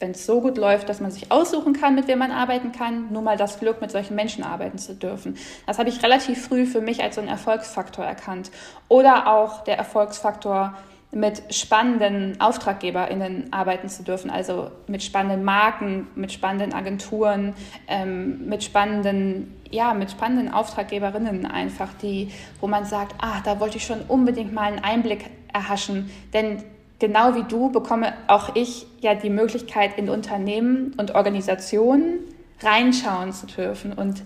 wenn 0.00 0.12
es 0.12 0.26
so 0.26 0.40
gut 0.40 0.56
läuft, 0.56 0.88
dass 0.88 1.00
man 1.00 1.10
sich 1.10 1.30
aussuchen 1.30 1.72
kann, 1.72 1.94
mit 1.94 2.08
wem 2.08 2.18
man 2.18 2.30
arbeiten 2.30 2.72
kann, 2.72 3.12
nur 3.12 3.22
mal 3.22 3.36
das 3.36 3.58
Glück, 3.58 3.80
mit 3.80 3.90
solchen 3.90 4.14
Menschen 4.14 4.44
arbeiten 4.44 4.78
zu 4.78 4.94
dürfen. 4.94 5.36
Das 5.66 5.78
habe 5.78 5.88
ich 5.88 6.02
relativ 6.02 6.46
früh 6.46 6.66
für 6.66 6.80
mich 6.80 7.02
als 7.02 7.14
so 7.14 7.20
einen 7.20 7.30
Erfolgsfaktor 7.30 8.04
erkannt. 8.04 8.50
Oder 8.88 9.28
auch 9.28 9.64
der 9.64 9.78
Erfolgsfaktor, 9.78 10.76
mit 11.14 11.54
spannenden 11.54 12.40
AuftraggeberInnen 12.40 13.52
arbeiten 13.52 13.88
zu 13.88 14.02
dürfen, 14.02 14.30
also 14.30 14.70
mit 14.88 15.02
spannenden 15.02 15.44
Marken, 15.44 16.08
mit 16.14 16.32
spannenden 16.32 16.72
Agenturen, 16.72 17.54
ähm, 17.88 18.48
mit 18.48 18.64
spannenden, 18.64 19.54
ja, 19.70 19.94
mit 19.94 20.10
spannenden 20.10 20.52
Auftraggeberinnen 20.52 21.46
einfach, 21.46 21.94
die, 22.02 22.30
wo 22.60 22.66
man 22.66 22.84
sagt, 22.84 23.14
ah, 23.18 23.40
da 23.44 23.60
wollte 23.60 23.76
ich 23.76 23.84
schon 23.84 24.00
unbedingt 24.02 24.52
mal 24.52 24.64
einen 24.64 24.80
Einblick 24.80 25.30
erhaschen, 25.52 26.10
denn 26.32 26.62
genau 26.98 27.34
wie 27.34 27.44
du 27.44 27.70
bekomme 27.70 28.14
auch 28.26 28.54
ich 28.54 28.86
ja 29.00 29.14
die 29.14 29.30
Möglichkeit, 29.30 29.98
in 29.98 30.08
Unternehmen 30.08 30.94
und 30.96 31.14
Organisationen 31.14 32.20
reinschauen 32.60 33.32
zu 33.32 33.46
dürfen 33.46 33.92
und 33.92 34.22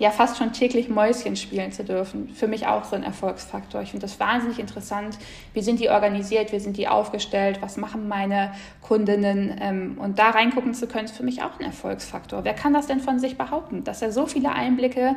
ja 0.00 0.10
fast 0.10 0.38
schon 0.38 0.54
täglich 0.54 0.88
Mäuschen 0.88 1.36
spielen 1.36 1.72
zu 1.72 1.84
dürfen. 1.84 2.30
Für 2.30 2.48
mich 2.48 2.66
auch 2.66 2.84
so 2.84 2.96
ein 2.96 3.04
Erfolgsfaktor. 3.04 3.82
Ich 3.82 3.90
finde 3.90 4.06
das 4.06 4.18
wahnsinnig 4.18 4.58
interessant. 4.58 5.18
Wie 5.52 5.60
sind 5.60 5.78
die 5.78 5.90
organisiert? 5.90 6.52
Wie 6.52 6.58
sind 6.58 6.78
die 6.78 6.88
aufgestellt? 6.88 7.58
Was 7.60 7.76
machen 7.76 8.08
meine 8.08 8.52
Kundinnen? 8.80 9.54
Ähm, 9.60 9.98
und 10.00 10.18
da 10.18 10.30
reingucken 10.30 10.72
zu 10.72 10.86
können, 10.86 11.04
ist 11.04 11.16
für 11.16 11.22
mich 11.22 11.42
auch 11.42 11.60
ein 11.60 11.66
Erfolgsfaktor. 11.66 12.44
Wer 12.44 12.54
kann 12.54 12.72
das 12.72 12.86
denn 12.86 13.00
von 13.00 13.18
sich 13.18 13.36
behaupten, 13.36 13.84
dass 13.84 14.00
er 14.00 14.10
so 14.10 14.26
viele 14.26 14.52
Einblicke 14.52 15.16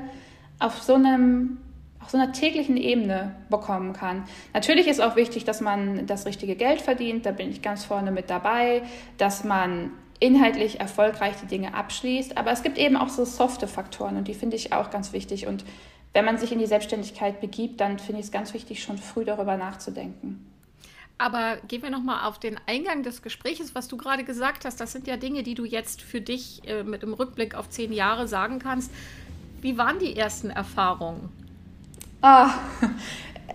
auf 0.59 0.83
so 0.83 0.95
einem 0.95 1.59
auf 2.01 2.09
so 2.09 2.17
einer 2.17 2.33
täglichen 2.33 2.75
Ebene 2.75 3.33
bekommen 3.49 3.93
kann. 3.93 4.25
Natürlich 4.53 4.87
ist 4.87 4.99
auch 4.99 5.15
wichtig, 5.15 5.45
dass 5.45 5.61
man 5.61 6.05
das 6.05 6.25
richtige 6.25 6.55
Geld 6.55 6.81
verdient, 6.81 7.25
da 7.25 7.31
bin 7.31 7.49
ich 7.49 7.61
ganz 7.61 7.85
vorne 7.85 8.11
mit 8.11 8.29
dabei, 8.29 8.81
dass 9.17 9.45
man 9.45 9.91
inhaltlich 10.19 10.79
erfolgreich 10.79 11.35
die 11.41 11.47
Dinge 11.47 11.73
abschließt. 11.73 12.37
Aber 12.37 12.51
es 12.51 12.63
gibt 12.63 12.77
eben 12.77 12.95
auch 12.95 13.09
so 13.09 13.25
softe 13.25 13.67
Faktoren 13.67 14.17
und 14.17 14.27
die 14.27 14.33
finde 14.33 14.55
ich 14.55 14.73
auch 14.73 14.89
ganz 14.89 15.13
wichtig. 15.13 15.47
Und 15.47 15.65
wenn 16.13 16.25
man 16.25 16.37
sich 16.37 16.51
in 16.51 16.59
die 16.59 16.67
Selbstständigkeit 16.67 17.41
begibt, 17.41 17.81
dann 17.81 17.99
finde 17.99 18.19
ich 18.19 18.27
es 18.27 18.31
ganz 18.31 18.53
wichtig, 18.53 18.83
schon 18.83 18.97
früh 18.97 19.25
darüber 19.25 19.57
nachzudenken. 19.57 20.45
Aber 21.17 21.57
gehen 21.67 21.83
wir 21.83 21.89
nochmal 21.89 22.27
auf 22.27 22.39
den 22.39 22.59
Eingang 22.65 23.03
des 23.03 23.21
Gesprächs, 23.21 23.75
was 23.75 23.87
du 23.87 23.97
gerade 23.97 24.23
gesagt 24.23 24.65
hast. 24.65 24.79
Das 24.79 24.91
sind 24.91 25.07
ja 25.07 25.17
Dinge, 25.17 25.43
die 25.43 25.53
du 25.53 25.63
jetzt 25.63 26.01
für 26.01 26.21
dich 26.21 26.67
äh, 26.67 26.83
mit 26.83 27.01
dem 27.01 27.13
Rückblick 27.13 27.55
auf 27.55 27.69
zehn 27.69 27.93
Jahre 27.93 28.27
sagen 28.27 28.59
kannst. 28.59 28.91
Wie 29.61 29.77
waren 29.77 29.99
die 29.99 30.15
ersten 30.15 30.49
Erfahrungen? 30.49 31.29
Ah, 32.21 32.53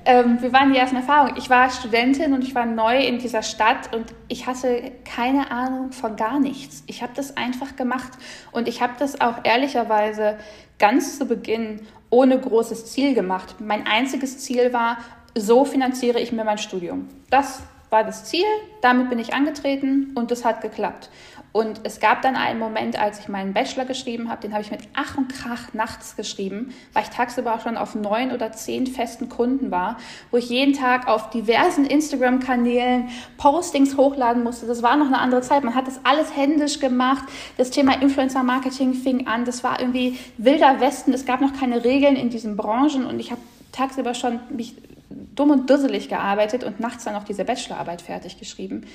ähm, 0.09 0.41
wir 0.41 0.55
waren 0.55 0.73
die 0.73 0.79
ersten 0.79 0.97
Erfahrungen. 0.97 1.35
Ich 1.37 1.51
war 1.51 1.69
Studentin 1.69 2.33
und 2.33 2.43
ich 2.43 2.55
war 2.55 2.65
neu 2.65 2.99
in 2.99 3.19
dieser 3.19 3.43
Stadt 3.43 3.95
und 3.95 4.07
ich 4.29 4.47
hatte 4.47 4.91
keine 5.05 5.51
Ahnung 5.51 5.93
von 5.93 6.17
gar 6.17 6.41
nichts. 6.41 6.83
Ich 6.87 7.03
habe 7.03 7.13
das 7.15 7.37
einfach 7.37 7.77
gemacht 7.77 8.13
und 8.51 8.69
ich 8.69 8.81
habe 8.81 8.95
das 8.99 9.21
auch 9.21 9.45
ehrlicherweise 9.45 10.39
ganz 10.79 11.19
zu 11.19 11.27
Beginn 11.27 11.83
ohne 12.09 12.41
großes 12.41 12.87
Ziel 12.87 13.13
gemacht. 13.13 13.57
Mein 13.59 13.87
einziges 13.87 14.39
Ziel 14.39 14.73
war, 14.73 14.97
so 15.37 15.67
finanziere 15.67 16.21
ich 16.21 16.33
mir 16.33 16.45
mein 16.45 16.57
Studium. 16.57 17.07
Das 17.29 17.61
war 17.91 18.03
das 18.03 18.25
Ziel, 18.25 18.47
damit 18.81 19.11
bin 19.11 19.19
ich 19.19 19.35
angetreten 19.35 20.13
und 20.15 20.31
das 20.31 20.43
hat 20.43 20.63
geklappt. 20.63 21.11
Und 21.53 21.81
es 21.85 21.99
gab 21.99 22.23
dann 22.23 22.37
einen 22.37 22.59
Moment, 22.59 22.99
als 22.99 23.21
ich 23.21 23.29
meinen 23.29 23.55
Bachelor 23.55 23.87
geschrieben 23.87 24.29
habe, 24.29 24.43
den 24.43 24.53
habe 24.53 24.63
ich 24.63 24.71
mit 24.71 24.81
Ach 24.95 25.17
und 25.17 25.29
Krach 25.29 25.73
nachts 25.73 26.15
geschrieben, 26.15 26.75
weil 26.93 27.05
ich 27.05 27.09
tagsüber 27.09 27.55
auch 27.55 27.63
schon 27.63 27.77
auf 27.77 27.95
neun 27.95 28.33
oder 28.33 28.53
zehn 28.53 28.87
festen 28.87 29.29
Kunden 29.29 29.71
war, 29.71 29.97
wo 30.31 30.37
ich 30.37 30.51
jeden 30.51 30.75
Tag 30.75 31.09
auf 31.09 31.31
diversen 31.31 31.87
Instagram-Kanälen 31.87 33.09
Postings 33.39 33.97
hochladen 33.97 34.45
musste. 34.45 34.67
Das 34.67 34.83
war 34.83 34.97
noch 34.97 35.07
eine 35.07 35.19
andere 35.19 35.41
Zeit. 35.41 35.65
Man 35.65 35.75
hat 35.75 35.87
das 35.87 36.01
alles 36.05 36.37
händisch 36.37 36.81
gemacht. 36.81 37.25
Das 37.57 37.71
Thema 37.71 38.01
Influencer-Marketing 38.01 38.95
fing 38.95 39.27
an. 39.27 39.45
Das 39.45 39.65
war 39.65 39.81
irgendwie 39.81 40.19
wilder 40.37 40.81
Westen. 40.81 41.13
Es 41.15 41.25
gab 41.25 41.41
noch 41.41 41.55
keine 41.59 41.83
Regeln 41.85 42.17
in 42.17 42.29
diesen 42.29 42.57
Branchen 42.57 43.07
und 43.07 43.21
ich 43.21 43.31
habe 43.31 43.41
tagsüber 43.73 44.15
schon 44.15 44.41
mich 44.51 44.75
dumm 45.11 45.51
und 45.51 45.71
dusselig 45.71 46.09
gearbeitet 46.09 46.65
und 46.65 46.81
nachts 46.81 47.05
dann 47.05 47.15
noch 47.15 47.25
diese 47.25 47.45
Bachelorarbeit 47.45 48.03
fertig 48.03 48.39
geschrieben, 48.39 48.87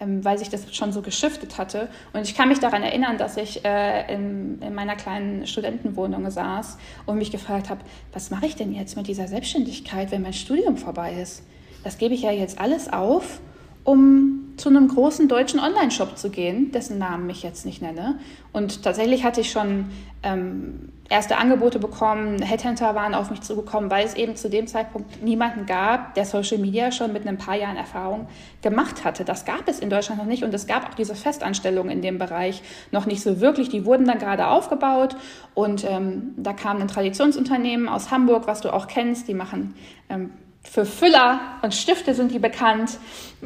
ähm, 0.00 0.24
weil 0.24 0.38
sich 0.38 0.48
das 0.48 0.74
schon 0.74 0.92
so 0.92 1.02
geschiftet 1.02 1.58
hatte. 1.58 1.88
Und 2.12 2.22
ich 2.22 2.34
kann 2.34 2.48
mich 2.48 2.58
daran 2.58 2.82
erinnern, 2.82 3.18
dass 3.18 3.36
ich 3.36 3.64
äh, 3.64 4.12
in, 4.12 4.60
in, 4.62 4.74
meiner 4.74 4.96
kleinen 4.96 5.46
Studentenwohnung 5.46 6.28
saß 6.30 6.78
und 7.06 7.18
mich 7.18 7.30
gefragt 7.30 7.70
habe, 7.70 7.80
was 8.12 8.30
mache 8.30 8.46
ich 8.46 8.56
denn 8.56 8.72
jetzt 8.72 8.96
mit 8.96 9.06
dieser 9.06 9.28
Selbstständigkeit, 9.28 10.10
wenn 10.10 10.22
mein 10.22 10.32
Studium 10.32 10.76
vorbei 10.76 11.14
ist? 11.14 11.42
Das 11.84 11.98
gebe 11.98 12.14
ich 12.14 12.22
ja 12.22 12.32
jetzt 12.32 12.60
alles 12.60 12.92
auf, 12.92 13.40
um 13.84 14.40
zu 14.56 14.68
einem 14.68 14.88
großen 14.88 15.26
deutschen 15.26 15.58
Online-Shop 15.58 16.18
zu 16.18 16.30
gehen, 16.30 16.70
dessen 16.70 16.98
Namen 16.98 17.28
ich 17.30 17.42
jetzt 17.42 17.64
nicht 17.64 17.80
nenne. 17.80 18.18
Und 18.52 18.82
tatsächlich 18.82 19.24
hatte 19.24 19.40
ich 19.40 19.50
schon 19.50 19.86
ähm, 20.22 20.92
erste 21.08 21.38
Angebote 21.38 21.78
bekommen, 21.78 22.42
Headhunter 22.42 22.94
waren 22.94 23.14
auf 23.14 23.30
mich 23.30 23.40
zugekommen, 23.40 23.90
weil 23.90 24.04
es 24.04 24.14
eben 24.14 24.36
zu 24.36 24.50
dem 24.50 24.66
Zeitpunkt 24.66 25.22
niemanden 25.22 25.64
gab, 25.64 26.14
der 26.14 26.26
Social 26.26 26.58
Media 26.58 26.92
schon 26.92 27.12
mit 27.12 27.26
ein 27.26 27.38
paar 27.38 27.56
Jahren 27.56 27.76
Erfahrung 27.76 28.28
gemacht 28.60 29.02
hatte. 29.04 29.24
Das 29.24 29.46
gab 29.46 29.66
es 29.66 29.80
in 29.80 29.88
Deutschland 29.88 30.20
noch 30.20 30.28
nicht 30.28 30.44
und 30.44 30.52
es 30.52 30.66
gab 30.66 30.88
auch 30.88 30.94
diese 30.94 31.14
Festanstellungen 31.14 31.90
in 31.90 32.02
dem 32.02 32.18
Bereich 32.18 32.62
noch 32.92 33.06
nicht 33.06 33.22
so 33.22 33.40
wirklich. 33.40 33.70
Die 33.70 33.86
wurden 33.86 34.06
dann 34.06 34.18
gerade 34.18 34.46
aufgebaut 34.46 35.16
und 35.54 35.84
ähm, 35.88 36.34
da 36.36 36.52
kam 36.52 36.80
ein 36.80 36.88
Traditionsunternehmen 36.88 37.88
aus 37.88 38.10
Hamburg, 38.10 38.46
was 38.46 38.60
du 38.60 38.72
auch 38.72 38.86
kennst, 38.86 39.26
die 39.26 39.34
machen 39.34 39.74
ähm, 40.10 40.30
für 40.62 40.84
Füller 40.84 41.40
und 41.62 41.74
Stifte 41.74 42.14
sind 42.14 42.32
die 42.32 42.38
bekannt, 42.38 42.98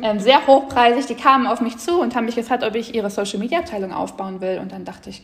ähm, 0.03 0.18
sehr 0.18 0.46
hochpreisig. 0.46 1.07
Die 1.07 1.14
kamen 1.14 1.46
auf 1.46 1.61
mich 1.61 1.79
zu 1.79 2.00
und 2.00 2.14
haben 2.14 2.24
mich 2.27 2.35
gefragt, 2.35 2.64
ob 2.64 2.74
ich 2.74 2.94
ihre 2.94 3.11
Social 3.11 3.38
Media 3.38 3.61
Abteilung 3.61 3.92
aufbauen 3.92 4.40
will. 4.40 4.59
Und 4.59 4.72
dann 4.72 4.85
dachte 4.85 5.11
ich, 5.11 5.22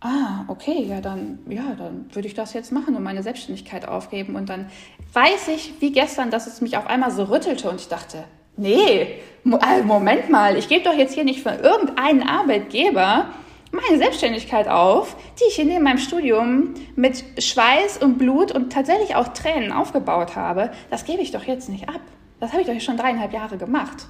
ah, 0.00 0.44
okay, 0.48 0.84
ja, 0.88 1.00
dann, 1.00 1.38
ja, 1.48 1.74
dann 1.76 2.06
würde 2.12 2.28
ich 2.28 2.34
das 2.34 2.52
jetzt 2.52 2.72
machen 2.72 2.96
und 2.96 3.02
meine 3.02 3.22
Selbstständigkeit 3.22 3.86
aufgeben. 3.86 4.36
Und 4.36 4.48
dann 4.48 4.66
weiß 5.12 5.48
ich, 5.48 5.74
wie 5.80 5.92
gestern, 5.92 6.30
dass 6.30 6.46
es 6.46 6.60
mich 6.60 6.76
auf 6.76 6.86
einmal 6.86 7.10
so 7.10 7.24
rüttelte 7.24 7.68
und 7.68 7.80
ich 7.80 7.88
dachte, 7.88 8.24
nee, 8.56 9.20
äh, 9.44 9.82
Moment 9.84 10.30
mal, 10.30 10.56
ich 10.56 10.68
gebe 10.68 10.84
doch 10.84 10.94
jetzt 10.94 11.14
hier 11.14 11.24
nicht 11.24 11.42
für 11.42 11.54
irgendeinen 11.54 12.22
Arbeitgeber 12.22 13.26
meine 13.72 13.98
Selbstständigkeit 13.98 14.68
auf, 14.68 15.16
die 15.40 15.44
ich 15.48 15.58
in 15.58 15.82
meinem 15.82 15.98
Studium 15.98 16.74
mit 16.94 17.24
Schweiß 17.42 17.98
und 17.98 18.18
Blut 18.18 18.52
und 18.52 18.72
tatsächlich 18.72 19.16
auch 19.16 19.28
Tränen 19.28 19.72
aufgebaut 19.72 20.36
habe. 20.36 20.70
Das 20.90 21.04
gebe 21.04 21.22
ich 21.22 21.32
doch 21.32 21.44
jetzt 21.44 21.68
nicht 21.68 21.88
ab. 21.88 22.00
Das 22.38 22.52
habe 22.52 22.62
ich 22.62 22.68
doch 22.68 22.80
schon 22.80 22.96
dreieinhalb 22.96 23.32
Jahre 23.32 23.56
gemacht. 23.56 24.06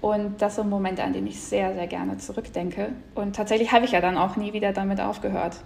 Und 0.00 0.40
das 0.40 0.56
sind 0.56 0.70
Momente, 0.70 1.02
an 1.02 1.12
denen 1.12 1.26
ich 1.26 1.40
sehr, 1.40 1.74
sehr 1.74 1.86
gerne 1.86 2.16
zurückdenke. 2.18 2.92
Und 3.14 3.36
tatsächlich 3.36 3.72
habe 3.72 3.84
ich 3.84 3.92
ja 3.92 4.00
dann 4.00 4.16
auch 4.16 4.36
nie 4.36 4.52
wieder 4.52 4.72
damit 4.72 5.00
aufgehört. 5.00 5.58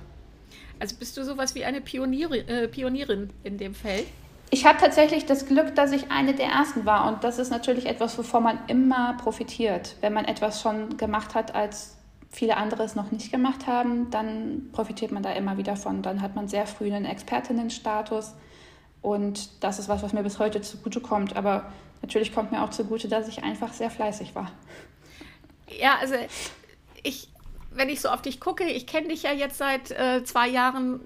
Also 0.79 0.97
bist 0.97 1.17
du 1.17 1.25
sowas 1.25 1.55
wie 1.55 1.65
eine 1.65 1.81
Pionierin, 1.81 2.49
äh, 2.49 2.69
Pionierin 2.69 3.31
in 3.45 3.59
dem 3.59 3.75
Feld? 3.75 4.07
Ich 4.51 4.67
habe 4.67 4.79
tatsächlich 4.79 5.27
das 5.27 5.47
Glück, 5.47 5.77
dass 5.77 5.93
ich 5.93 6.11
eine 6.11 6.35
der 6.35 6.47
ersten 6.47 6.85
war. 6.85 7.07
Und 7.07 7.23
das 7.23 7.39
ist 7.39 7.51
natürlich 7.51 7.87
etwas, 7.87 8.19
wovon 8.19 8.43
man 8.43 8.59
immer 8.67 9.17
profitiert. 9.23 9.95
Wenn 10.01 10.13
man 10.13 10.25
etwas 10.25 10.61
schon 10.61 10.97
gemacht 10.97 11.35
hat 11.35 11.55
als 11.55 12.00
viele 12.31 12.57
andere 12.57 12.85
es 12.85 12.95
noch 12.95 13.11
nicht 13.11 13.33
gemacht 13.33 13.67
haben, 13.67 14.11
dann 14.11 14.71
profitiert 14.73 15.11
man 15.11 15.23
da 15.23 15.33
immer 15.33 15.59
wieder 15.59 15.77
von. 15.77 16.03
Dann 16.03 16.23
hat 16.23 16.37
man 16.37 16.49
sehr 16.49 16.67
früh 16.67 16.93
einen 16.93 17.05
Expertinnenstatus. 17.05 18.35
Und 19.03 19.63
das 19.65 19.79
ist 19.79 19.89
was, 19.89 20.03
was 20.03 20.13
mir 20.13 20.23
bis 20.23 20.39
heute 20.39 20.61
zugute 20.61 21.01
kommt. 21.01 21.35
Aber 21.37 21.73
natürlich 22.03 22.33
kommt 22.33 22.53
mir 22.53 22.63
auch 22.63 22.71
zugute, 22.71 23.09
dass 23.09 23.29
ich 23.29 23.43
einfach 23.43 23.73
sehr 23.73 23.91
fleißig 23.91 24.35
war. 24.35 24.53
Ja, 25.79 25.97
also 26.01 26.15
ich, 27.03 27.29
wenn 27.73 27.89
ich 27.89 28.01
so 28.01 28.09
auf 28.09 28.23
dich 28.23 28.41
gucke, 28.41 28.65
ich 28.65 28.87
kenne 28.87 29.09
dich 29.09 29.25
ja 29.25 29.33
jetzt 29.33 29.59
seit 29.59 29.91
äh, 29.91 30.23
zwei 30.25 30.49
Jahren 30.49 31.01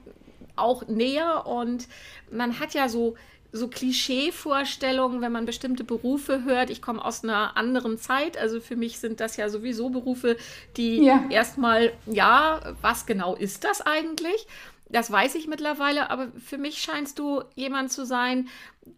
auch 0.57 0.87
näher 0.87 1.47
und 1.47 1.89
man 2.31 2.61
hat 2.61 2.75
ja 2.75 2.89
so 2.89 3.17
so 3.55 3.69
Klischee-Vorstellungen, 3.69 5.21
wenn 5.21 5.31
man 5.31 5.47
bestimmte 5.47 5.85
Berufe 5.85 6.43
hört. 6.43 6.71
Ich 6.71 6.83
komme 6.83 7.05
aus 7.05 7.23
einer 7.23 7.57
anderen 7.57 7.99
Zeit, 7.99 8.37
also 8.37 8.61
für 8.61 8.75
mich 8.75 8.99
sind 8.99 9.21
das 9.21 9.37
ja 9.37 9.49
sowieso 9.49 9.91
Berufe, 9.91 10.37
die 10.77 11.05
ja. 11.05 11.25
erstmal, 11.31 11.93
ja, 12.07 12.75
was 12.83 13.07
genau 13.07 13.37
ist 13.37 13.63
das 13.63 13.81
eigentlich? 13.81 14.49
Das 14.89 15.09
weiß 15.11 15.37
ich 15.37 15.47
mittlerweile, 15.47 16.11
aber 16.11 16.33
für 16.45 16.59
mich 16.59 16.79
scheinst 16.79 17.21
du 17.21 17.43
jemand 17.55 17.93
zu 17.93 18.05
sein, 18.05 18.49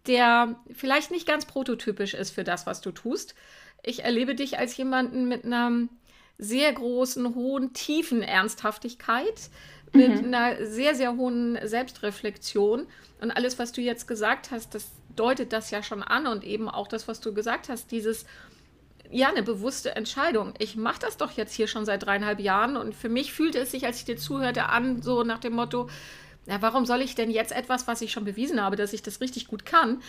der 0.07 0.57
vielleicht 0.73 1.11
nicht 1.11 1.29
ganz 1.29 1.45
prototypisch 1.45 2.14
ist 2.14 2.31
für 2.31 2.42
das, 2.42 2.66
was 2.66 2.81
du 2.81 2.92
tust. 2.92 3.35
Ich 3.83 4.05
erlebe 4.05 4.35
dich 4.35 4.59
als 4.59 4.75
jemanden 4.79 5.29
mit 5.29 5.45
einer 5.45 5.71
sehr 6.38 6.73
großen, 6.73 7.35
hohen, 7.35 7.75
tiefen 7.75 8.23
Ernsthaftigkeit, 8.23 9.51
mit 9.92 10.22
mhm. 10.22 10.35
einer 10.35 10.64
sehr, 10.64 10.94
sehr 10.94 11.16
hohen 11.16 11.59
Selbstreflexion. 11.62 12.87
Und 13.20 13.31
alles, 13.31 13.59
was 13.59 13.72
du 13.72 13.81
jetzt 13.81 14.07
gesagt 14.07 14.51
hast, 14.51 14.75
das 14.75 14.90
deutet 15.14 15.53
das 15.53 15.70
ja 15.70 15.83
schon 15.83 16.03
an. 16.03 16.27
Und 16.27 16.44
eben 16.44 16.68
auch 16.68 16.88
das, 16.88 17.09
was 17.09 17.20
du 17.20 17.33
gesagt 17.33 17.68
hast, 17.68 17.90
dieses, 17.90 18.27
ja, 19.11 19.29
eine 19.29 19.42
bewusste 19.42 19.94
Entscheidung. 19.96 20.55
Ich 20.59 20.77
mache 20.77 21.01
das 21.01 21.16
doch 21.16 21.33
jetzt 21.33 21.55
hier 21.55 21.68
schon 21.68 21.85
seit 21.85 22.05
dreieinhalb 22.05 22.40
Jahren. 22.40 22.77
Und 22.77 22.94
für 22.94 23.09
mich 23.09 23.33
fühlte 23.33 23.59
es 23.59 23.70
sich, 23.70 23.87
als 23.87 23.99
ich 23.99 24.05
dir 24.05 24.16
zuhörte, 24.16 24.68
an, 24.68 25.03
so 25.03 25.22
nach 25.22 25.38
dem 25.38 25.55
Motto, 25.55 25.88
na, 26.46 26.62
warum 26.62 26.87
soll 26.87 27.01
ich 27.03 27.16
denn 27.16 27.31
jetzt 27.31 27.51
etwas, 27.51 27.88
was 27.88 28.01
ich 28.01 28.12
schon 28.12 28.25
bewiesen 28.25 28.62
habe, 28.62 28.77
dass 28.77 28.92
ich 28.92 29.03
das 29.03 29.20
richtig 29.20 29.49
gut 29.49 29.66
kann 29.66 30.01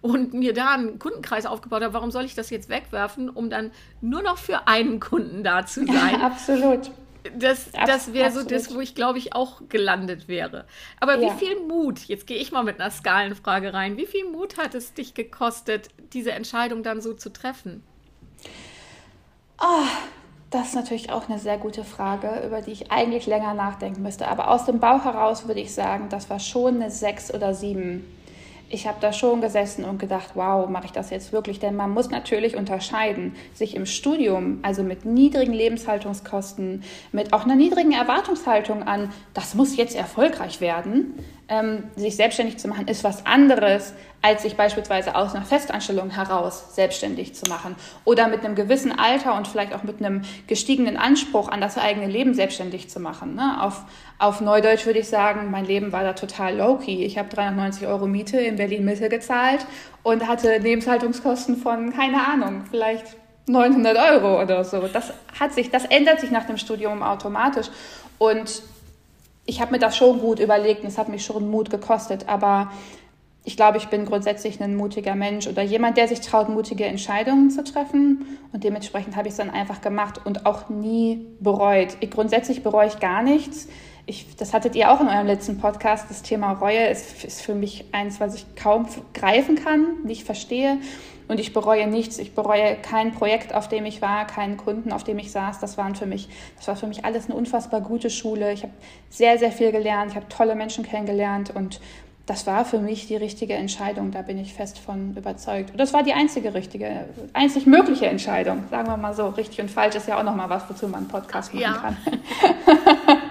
und 0.00 0.32
mir 0.32 0.54
da 0.54 0.70
einen 0.70 0.98
Kundenkreis 0.98 1.44
aufgebaut 1.44 1.82
habe, 1.82 1.92
warum 1.92 2.10
soll 2.10 2.24
ich 2.24 2.34
das 2.34 2.48
jetzt 2.48 2.70
wegwerfen, 2.70 3.28
um 3.28 3.50
dann 3.50 3.72
nur 4.00 4.22
noch 4.22 4.38
für 4.38 4.66
einen 4.66 5.00
Kunden 5.00 5.44
da 5.44 5.66
zu 5.66 5.80
sein? 5.86 6.20
Ja, 6.20 6.26
absolut. 6.26 6.90
Das, 7.38 7.70
das 7.86 8.12
wäre 8.12 8.30
so 8.32 8.42
das, 8.42 8.74
wo 8.74 8.80
ich 8.80 8.94
glaube 8.94 9.18
ich 9.18 9.34
auch 9.34 9.62
gelandet 9.68 10.28
wäre. 10.28 10.64
Aber 11.00 11.18
ja. 11.18 11.32
wie 11.34 11.38
viel 11.38 11.60
Mut, 11.60 12.00
jetzt 12.06 12.26
gehe 12.26 12.38
ich 12.38 12.52
mal 12.52 12.64
mit 12.64 12.80
einer 12.80 12.90
Skalenfrage 12.90 13.72
rein, 13.72 13.96
wie 13.96 14.06
viel 14.06 14.28
Mut 14.28 14.58
hat 14.58 14.74
es 14.74 14.92
dich 14.94 15.14
gekostet, 15.14 15.88
diese 16.12 16.32
Entscheidung 16.32 16.82
dann 16.82 17.00
so 17.00 17.14
zu 17.14 17.32
treffen? 17.32 17.82
Oh, 19.60 19.86
das 20.50 20.68
ist 20.68 20.74
natürlich 20.74 21.10
auch 21.10 21.28
eine 21.28 21.38
sehr 21.38 21.56
gute 21.56 21.84
Frage, 21.84 22.42
über 22.44 22.60
die 22.60 22.72
ich 22.72 22.90
eigentlich 22.92 23.26
länger 23.26 23.54
nachdenken 23.54 24.02
müsste. 24.02 24.28
Aber 24.28 24.50
aus 24.50 24.66
dem 24.66 24.80
Bauch 24.80 25.04
heraus 25.04 25.46
würde 25.46 25.60
ich 25.60 25.72
sagen, 25.72 26.08
das 26.08 26.28
war 26.28 26.40
schon 26.40 26.76
eine 26.76 26.90
sechs 26.90 27.32
oder 27.32 27.54
sieben 27.54 28.04
ich 28.72 28.86
habe 28.86 28.96
da 29.00 29.12
schon 29.12 29.42
gesessen 29.42 29.84
und 29.84 29.98
gedacht, 29.98 30.30
wow, 30.34 30.68
mache 30.68 30.86
ich 30.86 30.92
das 30.92 31.10
jetzt 31.10 31.32
wirklich? 31.32 31.60
Denn 31.60 31.76
man 31.76 31.90
muss 31.90 32.08
natürlich 32.10 32.56
unterscheiden, 32.56 33.36
sich 33.52 33.76
im 33.76 33.84
Studium, 33.84 34.60
also 34.62 34.82
mit 34.82 35.04
niedrigen 35.04 35.52
Lebenshaltungskosten, 35.52 36.82
mit 37.12 37.34
auch 37.34 37.44
einer 37.44 37.54
niedrigen 37.54 37.92
Erwartungshaltung 37.92 38.82
an, 38.82 39.12
das 39.34 39.54
muss 39.54 39.76
jetzt 39.76 39.94
erfolgreich 39.94 40.62
werden, 40.62 41.14
ähm, 41.48 41.84
sich 41.96 42.16
selbstständig 42.16 42.58
zu 42.58 42.66
machen, 42.66 42.88
ist 42.88 43.04
was 43.04 43.26
anderes, 43.26 43.92
als 44.22 44.42
sich 44.42 44.56
beispielsweise 44.56 45.16
aus 45.16 45.34
einer 45.34 45.44
Festanstellung 45.44 46.08
heraus 46.10 46.74
selbstständig 46.74 47.34
zu 47.34 47.50
machen 47.50 47.74
oder 48.04 48.28
mit 48.28 48.44
einem 48.44 48.54
gewissen 48.54 48.96
Alter 48.98 49.36
und 49.36 49.48
vielleicht 49.48 49.74
auch 49.74 49.82
mit 49.82 49.98
einem 49.98 50.22
gestiegenen 50.46 50.96
Anspruch 50.96 51.48
an 51.48 51.60
das 51.60 51.76
eigene 51.76 52.06
Leben 52.06 52.32
selbstständig 52.32 52.88
zu 52.88 53.00
machen. 53.00 53.34
Ne? 53.34 53.62
Auf, 53.62 53.84
auf 54.22 54.40
Neudeutsch 54.40 54.86
würde 54.86 55.00
ich 55.00 55.08
sagen, 55.08 55.50
mein 55.50 55.64
Leben 55.64 55.90
war 55.90 56.04
da 56.04 56.12
total 56.12 56.56
low-key. 56.56 57.04
Ich 57.04 57.18
habe 57.18 57.28
390 57.28 57.88
Euro 57.88 58.06
Miete 58.06 58.38
in 58.38 58.54
Berlin-Mitte 58.54 59.08
gezahlt 59.08 59.66
und 60.04 60.28
hatte 60.28 60.58
Lebenshaltungskosten 60.58 61.56
von, 61.56 61.92
keine 61.92 62.24
Ahnung, 62.24 62.62
vielleicht 62.70 63.16
900 63.48 63.98
Euro 63.98 64.40
oder 64.40 64.62
so. 64.62 64.86
Das 64.86 65.12
hat 65.40 65.52
sich, 65.52 65.70
das 65.70 65.86
ändert 65.86 66.20
sich 66.20 66.30
nach 66.30 66.46
dem 66.46 66.56
Studium 66.56 67.02
automatisch. 67.02 67.66
Und 68.18 68.62
ich 69.44 69.60
habe 69.60 69.72
mir 69.72 69.80
das 69.80 69.96
schon 69.96 70.20
gut 70.20 70.38
überlegt 70.38 70.82
und 70.82 70.88
es 70.88 70.98
hat 70.98 71.08
mich 71.08 71.24
schon 71.24 71.50
Mut 71.50 71.68
gekostet, 71.68 72.28
aber 72.28 72.70
ich 73.42 73.56
glaube, 73.56 73.78
ich 73.78 73.88
bin 73.88 74.04
grundsätzlich 74.04 74.62
ein 74.62 74.76
mutiger 74.76 75.16
Mensch 75.16 75.48
oder 75.48 75.62
jemand, 75.62 75.96
der 75.96 76.06
sich 76.06 76.20
traut, 76.20 76.48
mutige 76.48 76.84
Entscheidungen 76.84 77.50
zu 77.50 77.64
treffen. 77.64 78.38
Und 78.52 78.62
dementsprechend 78.62 79.16
habe 79.16 79.26
ich 79.26 79.32
es 79.32 79.38
dann 79.38 79.50
einfach 79.50 79.80
gemacht 79.80 80.20
und 80.24 80.46
auch 80.46 80.68
nie 80.68 81.26
bereut. 81.40 81.96
Ich, 81.98 82.12
grundsätzlich 82.12 82.62
bereue 82.62 82.86
ich 82.86 83.00
gar 83.00 83.24
nichts. 83.24 83.66
Ich, 84.04 84.34
das 84.36 84.52
hattet 84.52 84.74
ihr 84.74 84.90
auch 84.90 85.00
in 85.00 85.08
eurem 85.08 85.26
letzten 85.26 85.58
Podcast. 85.58 86.06
Das 86.10 86.22
Thema 86.22 86.52
Reue 86.52 86.88
ist, 86.88 87.24
ist 87.24 87.40
für 87.40 87.54
mich 87.54 87.84
eins, 87.92 88.18
was 88.18 88.34
ich 88.34 88.56
kaum 88.56 88.86
greifen 89.14 89.54
kann, 89.56 90.02
nicht 90.02 90.24
verstehe. 90.24 90.78
Und 91.28 91.38
ich 91.38 91.52
bereue 91.52 91.86
nichts. 91.86 92.18
Ich 92.18 92.34
bereue 92.34 92.76
kein 92.76 93.12
Projekt, 93.12 93.54
auf 93.54 93.68
dem 93.68 93.86
ich 93.86 94.02
war, 94.02 94.26
keinen 94.26 94.56
Kunden, 94.56 94.92
auf 94.92 95.04
dem 95.04 95.18
ich 95.18 95.30
saß. 95.30 95.60
Das 95.60 95.78
waren 95.78 95.94
für 95.94 96.06
mich, 96.06 96.28
das 96.56 96.66
war 96.68 96.76
für 96.76 96.88
mich 96.88 97.04
alles 97.04 97.26
eine 97.26 97.36
unfassbar 97.36 97.80
gute 97.80 98.10
Schule. 98.10 98.52
Ich 98.52 98.64
habe 98.64 98.72
sehr, 99.08 99.38
sehr 99.38 99.52
viel 99.52 99.70
gelernt. 99.70 100.10
Ich 100.10 100.16
habe 100.16 100.28
tolle 100.28 100.56
Menschen 100.56 100.84
kennengelernt 100.84 101.54
und 101.54 101.80
das 102.26 102.46
war 102.46 102.64
für 102.64 102.78
mich 102.78 103.06
die 103.06 103.16
richtige 103.16 103.54
Entscheidung. 103.54 104.10
Da 104.10 104.22
bin 104.22 104.38
ich 104.38 104.52
fest 104.54 104.78
von 104.78 105.16
überzeugt. 105.16 105.70
Und 105.70 105.78
das 105.78 105.92
war 105.92 106.02
die 106.02 106.12
einzige 106.12 106.54
richtige, 106.54 107.06
einzig 107.32 107.66
mögliche 107.66 108.06
Entscheidung. 108.06 108.64
Sagen 108.70 108.88
wir 108.88 108.96
mal 108.96 109.14
so. 109.14 109.28
Richtig 109.28 109.60
und 109.60 109.70
falsch 109.70 109.96
ist 109.96 110.08
ja 110.08 110.18
auch 110.18 110.24
nochmal 110.24 110.50
was, 110.50 110.68
wozu 110.68 110.86
man 110.86 111.00
einen 111.00 111.08
Podcast 111.08 111.54
machen 111.54 111.62
ja. 111.62 111.72
kann. 111.72 111.96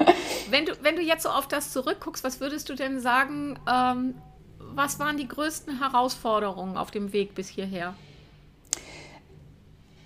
wenn, 0.82 0.96
du, 0.96 1.02
jetzt 1.02 1.24
so 1.24 1.30
auf 1.30 1.48
das 1.48 1.72
zurückguckst, 1.72 2.24
was 2.24 2.40
würdest 2.40 2.70
du 2.70 2.76
denn 2.76 3.00
sagen, 3.00 3.60
ähm, 3.72 4.16
was 4.60 5.00
waren 5.00 5.18
die 5.18 5.28
größten 5.28 5.80
Herausforderungen 5.80 6.78
auf 6.78 6.92
dem 6.92 7.14
Weg 7.14 7.36
bis 7.36 7.48
hierher? 7.48 7.94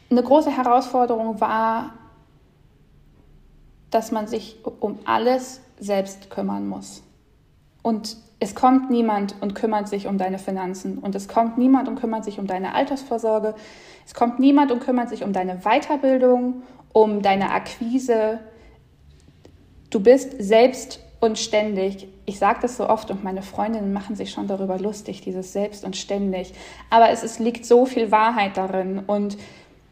Eine 0.09 0.23
große 0.23 0.51
Herausforderung 0.51 1.41
war, 1.41 1.93
dass 3.91 4.11
man 4.11 4.27
sich 4.27 4.57
um 4.79 4.99
alles 5.05 5.61
selbst 5.79 6.29
kümmern 6.29 6.67
muss. 6.67 7.03
Und 7.81 8.17
es 8.39 8.55
kommt 8.55 8.89
niemand 8.89 9.35
und 9.41 9.55
kümmert 9.55 9.88
sich 9.88 10.07
um 10.07 10.17
deine 10.17 10.39
Finanzen. 10.39 10.97
Und 10.97 11.15
es 11.15 11.27
kommt 11.27 11.57
niemand 11.57 11.88
und 11.88 11.95
kümmert 11.99 12.25
sich 12.25 12.39
um 12.39 12.47
deine 12.47 12.73
Altersvorsorge. 12.73 13.55
Es 14.05 14.13
kommt 14.13 14.39
niemand 14.39 14.71
und 14.71 14.79
kümmert 14.81 15.09
sich 15.09 15.23
um 15.23 15.33
deine 15.33 15.59
Weiterbildung, 15.59 16.63
um 16.91 17.21
deine 17.21 17.51
Akquise. 17.51 18.39
Du 19.95 20.01
bist 20.01 20.36
selbst 20.39 20.99
und 21.21 21.39
ständig. 21.39 22.10
Ich 22.25 22.38
sage 22.38 22.60
das 22.62 22.75
so 22.75 22.89
oft 22.89 23.12
und 23.12 23.23
meine 23.23 23.41
Freundinnen 23.41 23.93
machen 23.93 24.17
sich 24.17 24.29
schon 24.29 24.45
darüber 24.45 24.77
lustig, 24.77 25.21
dieses 25.21 25.53
selbst 25.53 25.86
und 25.86 25.95
ständig. 25.95 26.53
Aber 26.89 27.12
es, 27.12 27.23
es 27.23 27.39
liegt 27.39 27.65
so 27.65 27.86
viel 27.86 28.12
Wahrheit 28.12 28.58
darin 28.58 28.99
und 29.08 29.38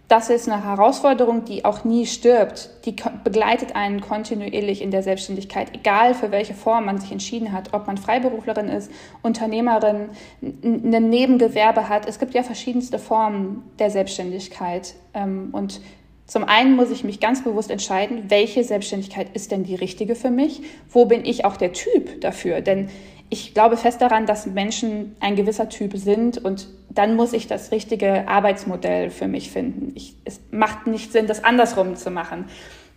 das 0.10 0.30
ist 0.30 0.50
eine 0.50 0.62
Herausforderung, 0.62 1.46
die 1.46 1.64
auch 1.64 1.86
nie 1.86 2.06
stirbt. 2.06 2.70
Die 2.84 2.94
begleitet 3.24 3.78
einen 3.78 4.02
kontinuierlich 4.02 4.82
in 4.82 4.92
der 4.92 5.04
Selbstständigkeit, 5.04 5.74
egal 5.74 6.16
für 6.16 6.32
welche 6.32 6.54
Form 6.54 6.84
man 6.84 7.00
sich 7.00 7.14
entschieden 7.14 7.54
hat, 7.54 7.74
ob 7.74 7.88
man 7.88 7.98
Freiberuflerin 7.98 8.68
ist, 8.68 8.92
Unternehmerin, 9.22 10.10
ein 10.42 11.10
Nebengewerbe 11.10 11.88
hat. 11.88 12.10
Es 12.10 12.20
gibt 12.20 12.34
ja 12.34 12.44
verschiedenste 12.44 13.00
Formen 13.00 13.64
der 13.80 13.90
Selbstständigkeit. 13.90 14.96
Ähm, 15.14 15.48
und 15.54 15.80
zum 16.26 16.46
einen 16.46 16.76
muss 16.76 16.90
ich 16.90 17.04
mich 17.04 17.20
ganz 17.20 17.44
bewusst 17.44 17.70
entscheiden, 17.70 18.26
welche 18.30 18.64
Selbstständigkeit 18.64 19.28
ist 19.34 19.52
denn 19.52 19.64
die 19.64 19.76
richtige 19.76 20.16
für 20.16 20.30
mich? 20.30 20.62
Wo 20.90 21.06
bin 21.06 21.26
ich 21.26 21.46
auch 21.46 21.58
der 21.58 21.74
Typ 21.74 22.22
dafür? 22.22 22.62
Denn 22.62 22.90
ich 23.30 23.54
glaube 23.54 23.78
fest 23.78 24.02
daran, 24.02 24.26
dass 24.26 24.46
Menschen 24.46 25.16
ein 25.20 25.36
gewisser 25.36 25.68
Typ 25.68 25.98
sind 25.98 26.38
und 26.38 26.68
dann 26.90 27.16
muss 27.16 27.34
ich 27.34 27.48
das 27.48 27.72
richtige 27.72 28.28
Arbeitsmodell 28.28 29.10
für 29.10 29.28
mich 29.28 29.52
finden. 29.52 29.92
Ich, 29.96 30.16
es 30.24 30.40
macht 30.52 30.88
nicht 30.88 31.12
Sinn, 31.12 31.28
das 31.28 31.44
andersrum 31.44 31.96
zu 31.96 32.12
machen 32.12 32.46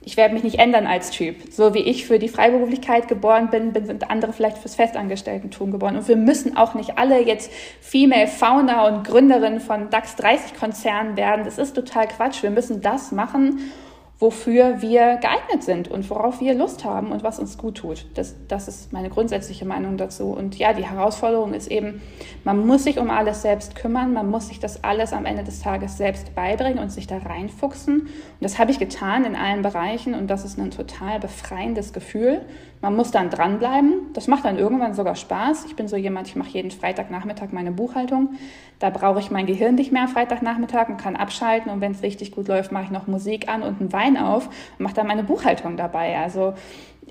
ich 0.07 0.17
werde 0.17 0.35
mich 0.35 0.45
nicht 0.45 0.61
ändern 0.61 0.87
als 0.87 1.11
Typ. 1.11 1.53
So 1.53 1.75
wie 1.75 1.81
ich 1.81 2.07
für 2.07 2.21
die 2.21 2.29
Freiberuflichkeit 2.29 3.09
geboren 3.09 3.51
bin, 3.51 3.75
sind 3.85 4.09
andere 4.09 4.33
vielleicht 4.33 4.59
fürs 4.59 4.77
Festangestelltentum 4.77 5.73
geboren. 5.73 5.97
Und 5.97 6.07
wir 6.07 6.17
müssen 6.17 6.57
auch 6.57 6.75
nicht 6.75 6.97
alle 6.97 7.21
jetzt 7.21 7.51
Female 7.81 8.29
Founder 8.29 8.87
und 8.87 9.05
Gründerinnen 9.05 9.59
von 9.59 9.91
DAX 9.91 10.15
30 10.15 10.55
Konzernen 10.55 11.17
werden. 11.17 11.45
Das 11.45 11.59
ist 11.59 11.75
total 11.75 12.07
Quatsch. 12.07 12.45
Wir 12.45 12.51
müssen 12.51 12.81
das 12.83 13.11
machen, 13.11 13.73
wofür 14.19 14.81
wir 14.81 15.17
geeignet 15.17 15.63
sind 15.63 15.89
und 15.89 16.09
worauf 16.09 16.41
wir 16.41 16.55
Lust 16.55 16.87
haben 16.87 17.13
und 17.13 17.23
was 17.23 17.39
uns 17.39 17.59
gut 17.59 17.77
tut. 17.77 18.07
Das, 18.15 18.35
das 18.49 18.67
ist 18.67 18.93
meine 18.93 19.11
grundsätzliche 19.11 19.67
Meinung 19.67 19.99
dazu. 19.99 20.31
Und 20.31 20.59
ja, 20.59 20.73
die 20.73 20.87
Herausforderung 20.87 21.53
ist 21.53 21.71
eben, 21.71 22.01
man 22.43 22.67
muss 22.67 22.85
sich 22.85 22.99
um 22.99 23.11
alles 23.11 23.43
selbst 23.43 23.75
kümmern, 23.75 24.15
man 24.15 24.31
muss 24.31 24.49
sich 24.49 24.59
das 24.59 24.83
alles 24.83 25.13
am 25.13 25.27
Ende 25.27 25.45
des 25.45 25.61
Tages 25.61 25.99
selbst 25.99 26.35
beibringen 26.35 26.79
und 26.79 26.91
sich 26.91 27.07
da 27.07 27.19
reinfuchsen. 27.19 28.01
Und 28.01 28.11
das 28.41 28.59
habe 28.59 28.71
ich 28.71 28.79
getan 28.79 29.27
in 29.27 29.37
allen 29.37 29.61
Bereichen 29.61 30.15
und 30.15 30.29
das 30.29 30.47
ist 30.47 30.59
ein 30.59 30.71
total 30.71 31.21
befreiendes 31.21 31.93
Gefühl. 31.93 32.41
Man 32.83 32.95
muss 32.95 33.11
dann 33.11 33.31
dranbleiben. 33.31 34.13
Das 34.13 34.29
macht 34.29 34.45
dann 34.45 34.59
irgendwann 34.59 34.95
sogar 34.95 35.17
Spaß. 35.17 35.65
Ich 35.67 35.77
bin 35.77 35.89
so 35.89 35.97
jemand, 35.97 36.29
ich 36.29 36.37
mache 36.37 36.51
jeden 36.51 36.71
Freitagnachmittag 36.71 37.49
meine 37.53 37.73
Buchhaltung. 37.73 38.35
Da 38.79 38.91
brauche 38.91 39.19
ich 39.19 39.31
mein 39.31 39.47
Gehirn 39.47 39.75
nicht 39.75 39.93
mehr 39.93 40.03
am 40.03 40.09
Freitagnachmittag 40.09 40.89
und 40.89 40.99
kann 40.99 41.17
abschalten. 41.17 41.71
Und 41.73 41.81
wenn 41.81 41.93
es 41.93 42.03
richtig 42.03 42.33
gut 42.33 42.49
läuft, 42.49 42.73
mache 42.73 42.85
ich 42.85 42.91
noch 42.91 43.07
Musik 43.07 43.49
an 43.49 43.63
und 43.63 43.81
ein 43.81 43.93
Wein 43.93 44.06
Wein 44.07 44.17
auf 44.17 44.47
und 44.47 44.81
mache 44.81 44.95
dann 44.95 45.07
meine 45.07 45.23
Buchhaltung 45.25 45.77
dabei. 45.77 46.19
Also 46.19 46.55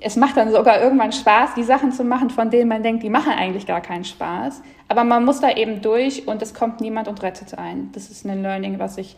es 0.00 0.16
macht 0.16 0.36
dann 0.36 0.50
sogar 0.52 0.80
irgendwann 0.80 1.12
Spaß, 1.12 1.54
die 1.54 1.62
Sachen 1.62 1.92
zu 1.92 2.04
machen, 2.04 2.30
von 2.30 2.50
denen 2.50 2.68
man 2.68 2.82
denkt, 2.82 3.02
die 3.02 3.10
machen 3.10 3.32
eigentlich 3.32 3.66
gar 3.66 3.80
keinen 3.80 4.04
Spaß. 4.04 4.62
Aber 4.88 5.04
man 5.04 5.24
muss 5.24 5.40
da 5.40 5.50
eben 5.50 5.80
durch 5.80 6.28
und 6.28 6.42
es 6.42 6.54
kommt 6.54 6.80
niemand 6.80 7.08
und 7.08 7.22
rettet 7.22 7.56
einen. 7.58 7.92
Das 7.92 8.10
ist 8.10 8.26
ein 8.26 8.42
Learning, 8.42 8.78
was 8.78 8.98
ich 8.98 9.16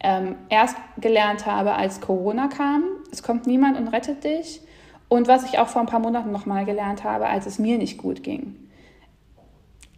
ähm, 0.00 0.34
erst 0.48 0.76
gelernt 0.98 1.46
habe, 1.46 1.74
als 1.74 2.00
Corona 2.00 2.48
kam. 2.48 2.84
Es 3.12 3.22
kommt 3.22 3.46
niemand 3.46 3.78
und 3.78 3.88
rettet 3.88 4.24
dich. 4.24 4.60
Und 5.08 5.28
was 5.28 5.44
ich 5.44 5.60
auch 5.60 5.68
vor 5.68 5.80
ein 5.80 5.86
paar 5.86 6.00
Monaten 6.00 6.32
nochmal 6.32 6.64
gelernt 6.64 7.04
habe, 7.04 7.26
als 7.28 7.46
es 7.46 7.60
mir 7.60 7.78
nicht 7.78 7.96
gut 7.96 8.24
ging. 8.24 8.56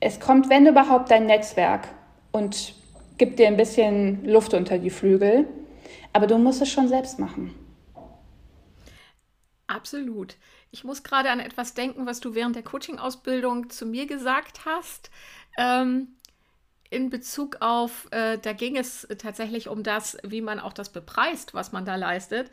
Es 0.00 0.20
kommt, 0.20 0.50
wenn 0.50 0.66
überhaupt, 0.66 1.10
dein 1.10 1.26
Netzwerk 1.26 1.88
und 2.30 2.74
gibt 3.16 3.38
dir 3.38 3.48
ein 3.48 3.56
bisschen 3.56 4.24
Luft 4.26 4.52
unter 4.52 4.78
die 4.78 4.90
Flügel. 4.90 5.46
Aber 6.12 6.26
du 6.26 6.38
musst 6.38 6.62
es 6.62 6.70
schon 6.70 6.88
selbst 6.88 7.18
machen. 7.18 7.54
Absolut. 9.66 10.36
Ich 10.70 10.84
muss 10.84 11.02
gerade 11.02 11.30
an 11.30 11.40
etwas 11.40 11.74
denken, 11.74 12.06
was 12.06 12.20
du 12.20 12.34
während 12.34 12.56
der 12.56 12.62
Coaching-Ausbildung 12.62 13.70
zu 13.70 13.86
mir 13.86 14.06
gesagt 14.06 14.64
hast. 14.64 15.10
Ähm, 15.58 16.08
in 16.90 17.10
Bezug 17.10 17.58
auf, 17.60 18.08
äh, 18.10 18.38
da 18.38 18.54
ging 18.54 18.76
es 18.76 19.06
tatsächlich 19.18 19.68
um 19.68 19.82
das, 19.82 20.16
wie 20.22 20.40
man 20.40 20.58
auch 20.58 20.72
das 20.72 20.90
bepreist, 20.90 21.52
was 21.52 21.72
man 21.72 21.84
da 21.84 21.96
leistet. 21.96 22.50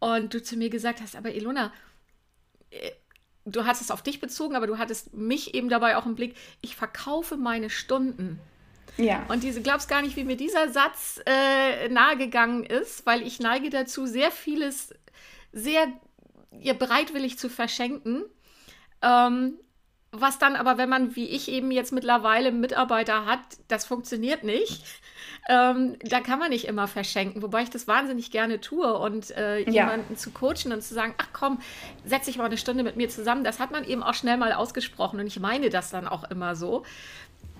Und 0.00 0.34
du 0.34 0.42
zu 0.42 0.56
mir 0.56 0.70
gesagt 0.70 1.00
hast, 1.00 1.16
aber 1.16 1.32
Ilona, 1.32 1.72
äh, 2.70 2.90
du 3.44 3.64
hast 3.64 3.80
es 3.80 3.90
auf 3.90 4.02
dich 4.02 4.20
bezogen, 4.20 4.56
aber 4.56 4.66
du 4.66 4.78
hattest 4.78 5.14
mich 5.14 5.54
eben 5.54 5.68
dabei 5.68 5.96
auch 5.96 6.06
im 6.06 6.16
Blick, 6.16 6.36
ich 6.60 6.76
verkaufe 6.76 7.36
meine 7.36 7.70
Stunden. 7.70 8.40
Ja. 8.96 9.24
Und 9.28 9.42
diese, 9.42 9.62
glaubst 9.62 9.88
gar 9.88 10.02
nicht, 10.02 10.16
wie 10.16 10.24
mir 10.24 10.36
dieser 10.36 10.68
Satz 10.70 11.20
äh, 11.26 11.88
nahegegangen 11.88 12.64
ist, 12.64 13.06
weil 13.06 13.22
ich 13.22 13.38
neige 13.40 13.70
dazu, 13.70 14.06
sehr 14.06 14.30
vieles 14.30 14.94
sehr 15.52 15.86
ja, 16.60 16.72
bereitwillig 16.72 17.38
zu 17.38 17.48
verschenken. 17.48 18.24
Ähm, 19.02 19.58
was 20.10 20.38
dann 20.38 20.56
aber, 20.56 20.78
wenn 20.78 20.88
man 20.88 21.16
wie 21.16 21.28
ich 21.28 21.50
eben 21.50 21.70
jetzt 21.70 21.92
mittlerweile 21.92 22.50
Mitarbeiter 22.50 23.26
hat, 23.26 23.40
das 23.68 23.84
funktioniert 23.84 24.42
nicht. 24.42 24.82
Ähm, 25.50 25.96
da 26.00 26.20
kann 26.20 26.38
man 26.38 26.48
nicht 26.48 26.66
immer 26.66 26.88
verschenken, 26.88 27.42
wobei 27.42 27.62
ich 27.62 27.70
das 27.70 27.86
wahnsinnig 27.86 28.30
gerne 28.30 28.60
tue. 28.60 28.98
Und 28.98 29.30
äh, 29.32 29.60
ja. 29.60 29.70
jemanden 29.70 30.16
zu 30.16 30.30
coachen 30.30 30.72
und 30.72 30.82
zu 30.82 30.94
sagen, 30.94 31.14
ach 31.18 31.28
komm, 31.34 31.60
setz 32.04 32.24
dich 32.24 32.38
mal 32.38 32.44
eine 32.44 32.56
Stunde 32.56 32.84
mit 32.84 32.96
mir 32.96 33.10
zusammen, 33.10 33.44
das 33.44 33.60
hat 33.60 33.70
man 33.70 33.84
eben 33.84 34.02
auch 34.02 34.14
schnell 34.14 34.38
mal 34.38 34.52
ausgesprochen. 34.52 35.20
Und 35.20 35.26
ich 35.26 35.40
meine 35.40 35.68
das 35.68 35.90
dann 35.90 36.08
auch 36.08 36.24
immer 36.30 36.56
so. 36.56 36.84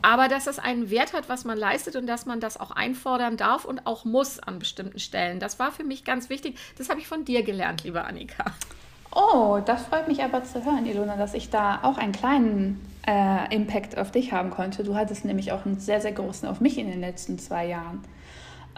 Aber 0.03 0.29
dass 0.29 0.47
es 0.47 0.59
einen 0.59 0.91
Wert 0.91 1.13
hat, 1.13 1.29
was 1.29 1.45
man 1.45 1.59
leistet 1.59 1.97
und 1.97 2.07
dass 2.07 2.27
man 2.27 2.41
das 2.41 2.59
auch 2.59 2.71
einfordern 2.71 3.37
darf 3.37 3.65
und 3.65 3.87
auch 3.87 4.05
muss 4.05 4.39
an 4.39 4.59
bestimmten 4.59 4.99
Stellen. 4.99 5.41
Das 5.41 5.59
war 5.59 5.73
für 5.73 5.85
mich 5.85 6.05
ganz 6.05 6.31
wichtig. 6.31 6.59
Das 6.77 6.89
habe 6.89 7.01
ich 7.01 7.09
von 7.09 7.25
dir 7.25 7.43
gelernt, 7.43 7.85
liebe 7.85 8.05
Annika. 8.05 8.45
Oh, 9.15 9.59
das 9.65 9.87
freut 9.87 10.07
mich 10.07 10.23
aber 10.23 10.45
zu 10.45 10.65
hören, 10.65 10.87
Ilona, 10.87 11.17
dass 11.17 11.35
ich 11.35 11.51
da 11.51 11.81
auch 11.83 11.99
einen 11.99 12.13
kleinen 12.13 12.81
äh, 13.07 13.55
Impact 13.55 13.97
auf 13.97 14.11
dich 14.13 14.33
haben 14.33 14.51
konnte. 14.51 14.85
Du 14.85 14.95
hattest 14.95 15.25
nämlich 15.25 15.51
auch 15.51 15.65
einen 15.65 15.81
sehr, 15.81 16.01
sehr 16.01 16.13
großen 16.13 16.47
auf 16.49 16.61
mich 16.61 16.79
in 16.79 16.89
den 16.89 17.01
letzten 17.01 17.39
zwei 17.39 17.67
Jahren. 17.67 18.05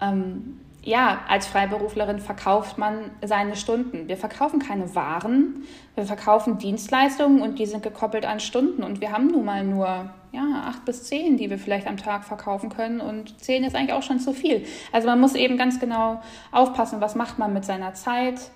Ähm, 0.00 0.60
ja, 0.82 1.20
als 1.28 1.46
Freiberuflerin 1.46 2.20
verkauft 2.20 2.78
man 2.78 3.10
seine 3.22 3.56
Stunden. 3.56 4.08
Wir 4.08 4.16
verkaufen 4.16 4.60
keine 4.60 4.94
Waren, 4.94 5.64
wir 5.94 6.04
verkaufen 6.04 6.58
Dienstleistungen 6.58 7.42
und 7.42 7.58
die 7.58 7.66
sind 7.66 7.82
gekoppelt 7.82 8.24
an 8.24 8.40
Stunden. 8.40 8.82
Und 8.82 9.00
wir 9.00 9.12
haben 9.12 9.26
nun 9.26 9.44
mal 9.44 9.64
nur 9.64 10.10
ja, 10.32 10.62
acht 10.66 10.84
bis 10.86 11.04
zehn, 11.04 11.36
die 11.36 11.50
wir 11.50 11.58
vielleicht 11.58 11.86
am 11.86 11.98
Tag 11.98 12.24
verkaufen 12.24 12.70
können. 12.70 13.00
Und 13.00 13.40
zehn 13.40 13.64
ist 13.64 13.76
eigentlich 13.76 13.92
auch 13.92 14.02
schon 14.02 14.20
zu 14.20 14.32
viel. 14.32 14.64
Also 14.92 15.06
man 15.06 15.20
muss 15.20 15.34
eben 15.34 15.58
ganz 15.58 15.80
genau 15.80 16.22
aufpassen, 16.50 17.00
was 17.00 17.14
macht 17.14 17.38
man 17.38 17.52
mit 17.52 17.64
seiner 17.64 17.92
Zeit, 17.92 18.50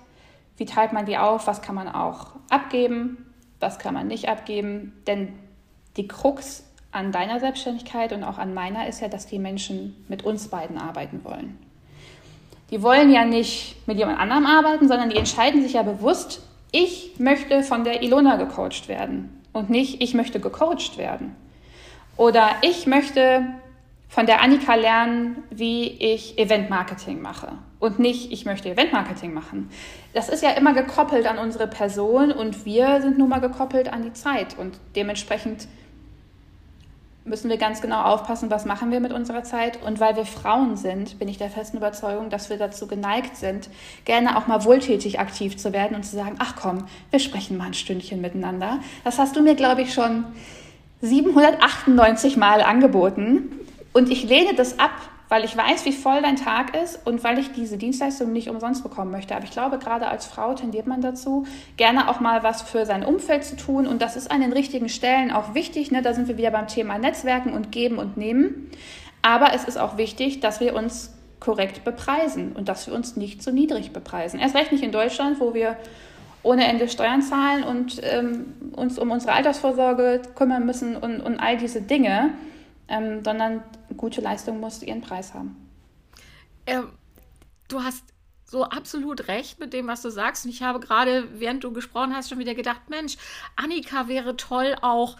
wie 0.57 0.65
teilt 0.65 0.93
man 0.93 1.05
die 1.05 1.17
auf, 1.17 1.45
was 1.47 1.61
kann 1.61 1.75
man 1.75 1.87
auch 1.87 2.27
abgeben, 2.49 3.25
was 3.59 3.77
kann 3.77 3.93
man 3.93 4.07
nicht 4.07 4.29
abgeben. 4.29 4.93
Denn 5.05 5.33
die 5.95 6.07
Krux 6.07 6.63
an 6.91 7.11
deiner 7.11 7.39
Selbstständigkeit 7.39 8.13
und 8.13 8.23
auch 8.23 8.39
an 8.39 8.53
meiner 8.53 8.87
ist 8.87 9.01
ja, 9.01 9.09
dass 9.09 9.27
die 9.27 9.37
Menschen 9.37 10.05
mit 10.07 10.23
uns 10.23 10.47
beiden 10.47 10.77
arbeiten 10.77 11.23
wollen. 11.23 11.59
Die 12.71 12.81
wollen 12.81 13.11
ja 13.11 13.25
nicht 13.25 13.75
mit 13.87 13.97
jemand 13.97 14.19
anderem 14.19 14.45
arbeiten, 14.45 14.87
sondern 14.87 15.09
die 15.09 15.17
entscheiden 15.17 15.61
sich 15.61 15.73
ja 15.73 15.83
bewusst, 15.83 16.41
ich 16.71 17.13
möchte 17.19 17.63
von 17.63 17.83
der 17.83 18.03
Ilona 18.03 18.35
gecoacht 18.35 18.87
werden 18.87 19.41
und 19.53 19.69
nicht 19.69 20.01
ich 20.01 20.13
möchte 20.13 20.39
gecoacht 20.39 20.97
werden. 20.97 21.35
Oder 22.17 22.49
ich 22.61 22.87
möchte 22.87 23.45
von 24.09 24.25
der 24.25 24.41
Annika 24.41 24.75
lernen, 24.75 25.43
wie 25.49 25.87
ich 25.87 26.37
Eventmarketing 26.37 27.21
mache 27.21 27.49
und 27.79 27.99
nicht, 27.99 28.31
ich 28.31 28.45
möchte 28.45 28.69
Eventmarketing 28.69 29.33
machen. 29.33 29.69
Das 30.13 30.29
ist 30.29 30.41
ja 30.41 30.51
immer 30.51 30.73
gekoppelt 30.73 31.27
an 31.27 31.37
unsere 31.37 31.67
Person 31.67 32.31
und 32.31 32.65
wir 32.65 33.01
sind 33.01 33.17
nun 33.17 33.29
mal 33.29 33.41
gekoppelt 33.41 33.91
an 33.91 34.03
die 34.03 34.13
Zeit 34.13 34.57
und 34.57 34.79
dementsprechend 34.95 35.67
müssen 37.25 37.49
wir 37.49 37.57
ganz 37.57 37.81
genau 37.81 38.03
aufpassen, 38.03 38.51
was 38.51 38.65
machen 38.65 38.91
wir 38.91 38.99
mit 38.99 39.11
unserer 39.11 39.43
Zeit. 39.43 39.81
Und 39.83 39.99
weil 39.99 40.15
wir 40.15 40.25
Frauen 40.25 40.77
sind, 40.77 41.17
bin 41.17 41.27
ich 41.27 41.37
der 41.37 41.49
festen 41.49 41.77
Überzeugung, 41.77 42.29
dass 42.29 42.49
wir 42.51 42.57
dazu 42.57 42.87
geneigt 42.87 43.35
sind, 43.35 43.69
gerne 44.05 44.37
auch 44.37 44.45
mal 44.47 44.63
wohltätig 44.63 45.19
aktiv 45.19 45.57
zu 45.57 45.73
werden 45.73 45.95
und 45.95 46.03
zu 46.03 46.15
sagen, 46.15 46.35
ach 46.37 46.55
komm, 46.55 46.85
wir 47.09 47.19
sprechen 47.19 47.57
mal 47.57 47.65
ein 47.65 47.73
Stündchen 47.73 48.21
miteinander. 48.21 48.79
Das 49.03 49.17
hast 49.17 49.35
du 49.35 49.41
mir, 49.41 49.55
glaube 49.55 49.81
ich, 49.81 49.93
schon 49.93 50.25
798 51.01 52.37
Mal 52.37 52.61
angeboten. 52.61 53.59
Und 53.91 54.11
ich 54.11 54.23
lehne 54.23 54.53
das 54.55 54.77
ab, 54.77 54.91
weil 55.35 55.43
ich 55.43 55.57
weiß, 55.57 55.83
wie 55.83 55.91
voll 55.91 56.21
dein 56.21 56.37
Tag 56.37 56.81
ist 56.81 57.05
und 57.05 57.25
weil 57.25 57.37
ich 57.39 57.51
diese 57.51 57.75
Dienstleistung 57.75 58.31
nicht 58.31 58.49
umsonst 58.49 58.83
bekommen 58.83 59.11
möchte. 59.11 59.35
Aber 59.35 59.43
ich 59.43 59.51
glaube, 59.51 59.79
gerade 59.79 60.07
als 60.07 60.25
Frau 60.25 60.53
tendiert 60.53 60.87
man 60.87 61.01
dazu, 61.01 61.45
gerne 61.75 62.09
auch 62.09 62.21
mal 62.21 62.41
was 62.41 62.61
für 62.61 62.85
sein 62.85 63.03
Umfeld 63.03 63.43
zu 63.43 63.57
tun. 63.57 63.85
Und 63.85 64.01
das 64.01 64.15
ist 64.15 64.31
an 64.31 64.39
den 64.39 64.53
richtigen 64.53 64.87
Stellen 64.87 65.31
auch 65.31 65.53
wichtig. 65.53 65.91
Ne? 65.91 66.01
Da 66.01 66.13
sind 66.13 66.29
wir 66.29 66.37
wieder 66.37 66.51
beim 66.51 66.67
Thema 66.67 66.97
Netzwerken 66.97 67.51
und 67.51 67.73
Geben 67.73 67.97
und 67.97 68.15
Nehmen. 68.15 68.71
Aber 69.23 69.53
es 69.53 69.65
ist 69.65 69.77
auch 69.77 69.97
wichtig, 69.97 70.39
dass 70.39 70.61
wir 70.61 70.73
uns 70.73 71.13
korrekt 71.41 71.83
bepreisen 71.83 72.53
und 72.53 72.69
dass 72.69 72.87
wir 72.87 72.93
uns 72.93 73.17
nicht 73.17 73.43
zu 73.43 73.51
niedrig 73.51 73.91
bepreisen. 73.91 74.39
Erst 74.39 74.55
recht 74.55 74.71
nicht 74.71 74.85
in 74.85 74.93
Deutschland, 74.93 75.41
wo 75.41 75.53
wir 75.53 75.75
ohne 76.43 76.65
Ende 76.65 76.87
Steuern 76.87 77.21
zahlen 77.21 77.65
und 77.65 77.99
ähm, 78.03 78.53
uns 78.73 78.97
um 78.97 79.11
unsere 79.11 79.33
Altersvorsorge 79.33 80.21
kümmern 80.33 80.65
müssen 80.65 80.95
und, 80.95 81.19
und 81.19 81.41
all 81.41 81.57
diese 81.57 81.81
Dinge 81.81 82.29
ähm, 82.87 83.23
sondern 83.23 83.63
gute 83.97 84.21
Leistung 84.21 84.59
muss 84.59 84.81
ihren 84.83 85.01
Preis 85.01 85.33
haben. 85.33 85.55
Ähm, 86.65 86.89
du 87.67 87.83
hast 87.83 88.03
so 88.45 88.63
absolut 88.63 89.27
recht 89.27 89.59
mit 89.59 89.73
dem, 89.73 89.87
was 89.87 90.01
du 90.01 90.09
sagst. 90.09 90.45
Und 90.45 90.51
ich 90.51 90.61
habe 90.61 90.79
gerade, 90.79 91.27
während 91.39 91.63
du 91.63 91.73
gesprochen 91.73 92.15
hast, 92.15 92.29
schon 92.29 92.39
wieder 92.39 92.55
gedacht, 92.55 92.89
Mensch, 92.89 93.17
Annika 93.55 94.07
wäre 94.07 94.37
toll 94.37 94.75
auch. 94.81 95.17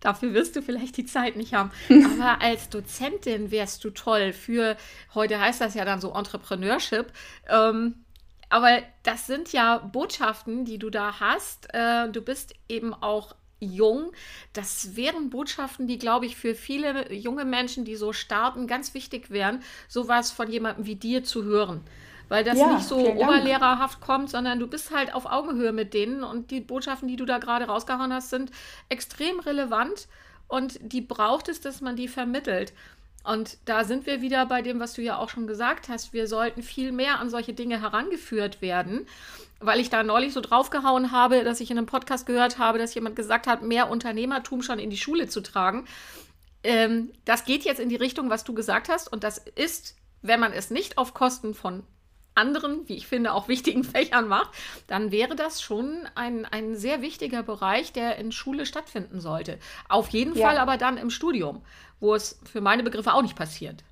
Dafür 0.00 0.32
wirst 0.32 0.54
du 0.54 0.62
vielleicht 0.62 0.96
die 0.96 1.06
Zeit 1.06 1.36
nicht 1.36 1.54
haben. 1.54 1.72
Aber 1.88 2.40
als 2.40 2.68
Dozentin 2.68 3.50
wärst 3.50 3.82
du 3.82 3.90
toll 3.90 4.32
für, 4.32 4.76
heute 5.14 5.40
heißt 5.40 5.60
das 5.60 5.74
ja 5.74 5.84
dann 5.84 6.00
so 6.00 6.12
Entrepreneurship. 6.12 7.12
Ähm, 7.48 8.04
aber 8.50 8.78
das 9.02 9.26
sind 9.26 9.52
ja 9.52 9.76
Botschaften, 9.76 10.64
die 10.64 10.78
du 10.78 10.88
da 10.88 11.20
hast. 11.20 11.68
Äh, 11.74 12.08
du 12.10 12.22
bist 12.22 12.54
eben 12.68 12.94
auch 12.94 13.34
jung. 13.60 14.12
Das 14.52 14.96
wären 14.96 15.30
Botschaften, 15.30 15.86
die, 15.86 15.98
glaube 15.98 16.26
ich, 16.26 16.36
für 16.36 16.54
viele 16.54 17.12
junge 17.12 17.44
Menschen, 17.44 17.84
die 17.84 17.96
so 17.96 18.12
starten, 18.12 18.66
ganz 18.66 18.94
wichtig 18.94 19.30
wären, 19.30 19.62
sowas 19.88 20.30
von 20.30 20.50
jemandem 20.50 20.86
wie 20.86 20.96
dir 20.96 21.24
zu 21.24 21.44
hören. 21.44 21.82
Weil 22.28 22.44
das 22.44 22.58
ja, 22.58 22.74
nicht 22.74 22.86
so 22.86 22.98
oberlehrerhaft 22.98 24.00
kommt, 24.00 24.28
sondern 24.28 24.58
du 24.58 24.66
bist 24.66 24.94
halt 24.94 25.14
auf 25.14 25.24
Augenhöhe 25.24 25.72
mit 25.72 25.94
denen 25.94 26.22
und 26.22 26.50
die 26.50 26.60
Botschaften, 26.60 27.08
die 27.08 27.16
du 27.16 27.24
da 27.24 27.38
gerade 27.38 27.64
rausgehauen 27.64 28.12
hast, 28.12 28.30
sind 28.30 28.50
extrem 28.90 29.40
relevant 29.40 30.08
und 30.46 30.78
die 30.82 31.00
braucht 31.00 31.48
es, 31.48 31.60
dass 31.60 31.80
man 31.80 31.96
die 31.96 32.08
vermittelt. 32.08 32.72
Und 33.28 33.58
da 33.66 33.84
sind 33.84 34.06
wir 34.06 34.22
wieder 34.22 34.46
bei 34.46 34.62
dem, 34.62 34.80
was 34.80 34.94
du 34.94 35.02
ja 35.02 35.18
auch 35.18 35.28
schon 35.28 35.46
gesagt 35.46 35.88
hast. 35.88 36.12
Wir 36.12 36.26
sollten 36.26 36.62
viel 36.62 36.92
mehr 36.92 37.20
an 37.20 37.28
solche 37.28 37.52
Dinge 37.52 37.80
herangeführt 37.80 38.62
werden 38.62 39.06
weil 39.60 39.80
ich 39.80 39.90
da 39.90 40.02
neulich 40.02 40.32
so 40.32 40.40
draufgehauen 40.40 41.10
habe, 41.10 41.44
dass 41.44 41.60
ich 41.60 41.70
in 41.70 41.78
einem 41.78 41.86
Podcast 41.86 42.26
gehört 42.26 42.58
habe, 42.58 42.78
dass 42.78 42.94
jemand 42.94 43.16
gesagt 43.16 43.46
hat, 43.46 43.62
mehr 43.62 43.90
Unternehmertum 43.90 44.62
schon 44.62 44.78
in 44.78 44.90
die 44.90 44.96
Schule 44.96 45.28
zu 45.28 45.40
tragen. 45.40 45.86
Ähm, 46.62 47.12
das 47.24 47.44
geht 47.44 47.64
jetzt 47.64 47.80
in 47.80 47.88
die 47.88 47.96
Richtung, 47.96 48.30
was 48.30 48.44
du 48.44 48.54
gesagt 48.54 48.88
hast. 48.88 49.12
Und 49.12 49.24
das 49.24 49.38
ist, 49.38 49.96
wenn 50.22 50.40
man 50.40 50.52
es 50.52 50.70
nicht 50.70 50.98
auf 50.98 51.14
Kosten 51.14 51.54
von 51.54 51.82
anderen, 52.38 52.88
wie 52.88 52.96
ich 52.96 53.06
finde, 53.06 53.32
auch 53.32 53.48
wichtigen 53.48 53.84
Fächern 53.84 54.28
macht, 54.28 54.50
dann 54.86 55.12
wäre 55.12 55.36
das 55.36 55.60
schon 55.60 56.08
ein, 56.14 56.44
ein 56.46 56.76
sehr 56.76 57.02
wichtiger 57.02 57.42
Bereich, 57.42 57.92
der 57.92 58.16
in 58.16 58.32
Schule 58.32 58.64
stattfinden 58.64 59.20
sollte. 59.20 59.58
Auf 59.88 60.08
jeden 60.08 60.34
ja. 60.34 60.46
Fall 60.46 60.58
aber 60.58 60.76
dann 60.76 60.96
im 60.96 61.10
Studium, 61.10 61.62
wo 62.00 62.14
es 62.14 62.40
für 62.50 62.60
meine 62.60 62.82
Begriffe 62.82 63.12
auch 63.12 63.22
nicht 63.22 63.36
passiert. 63.36 63.84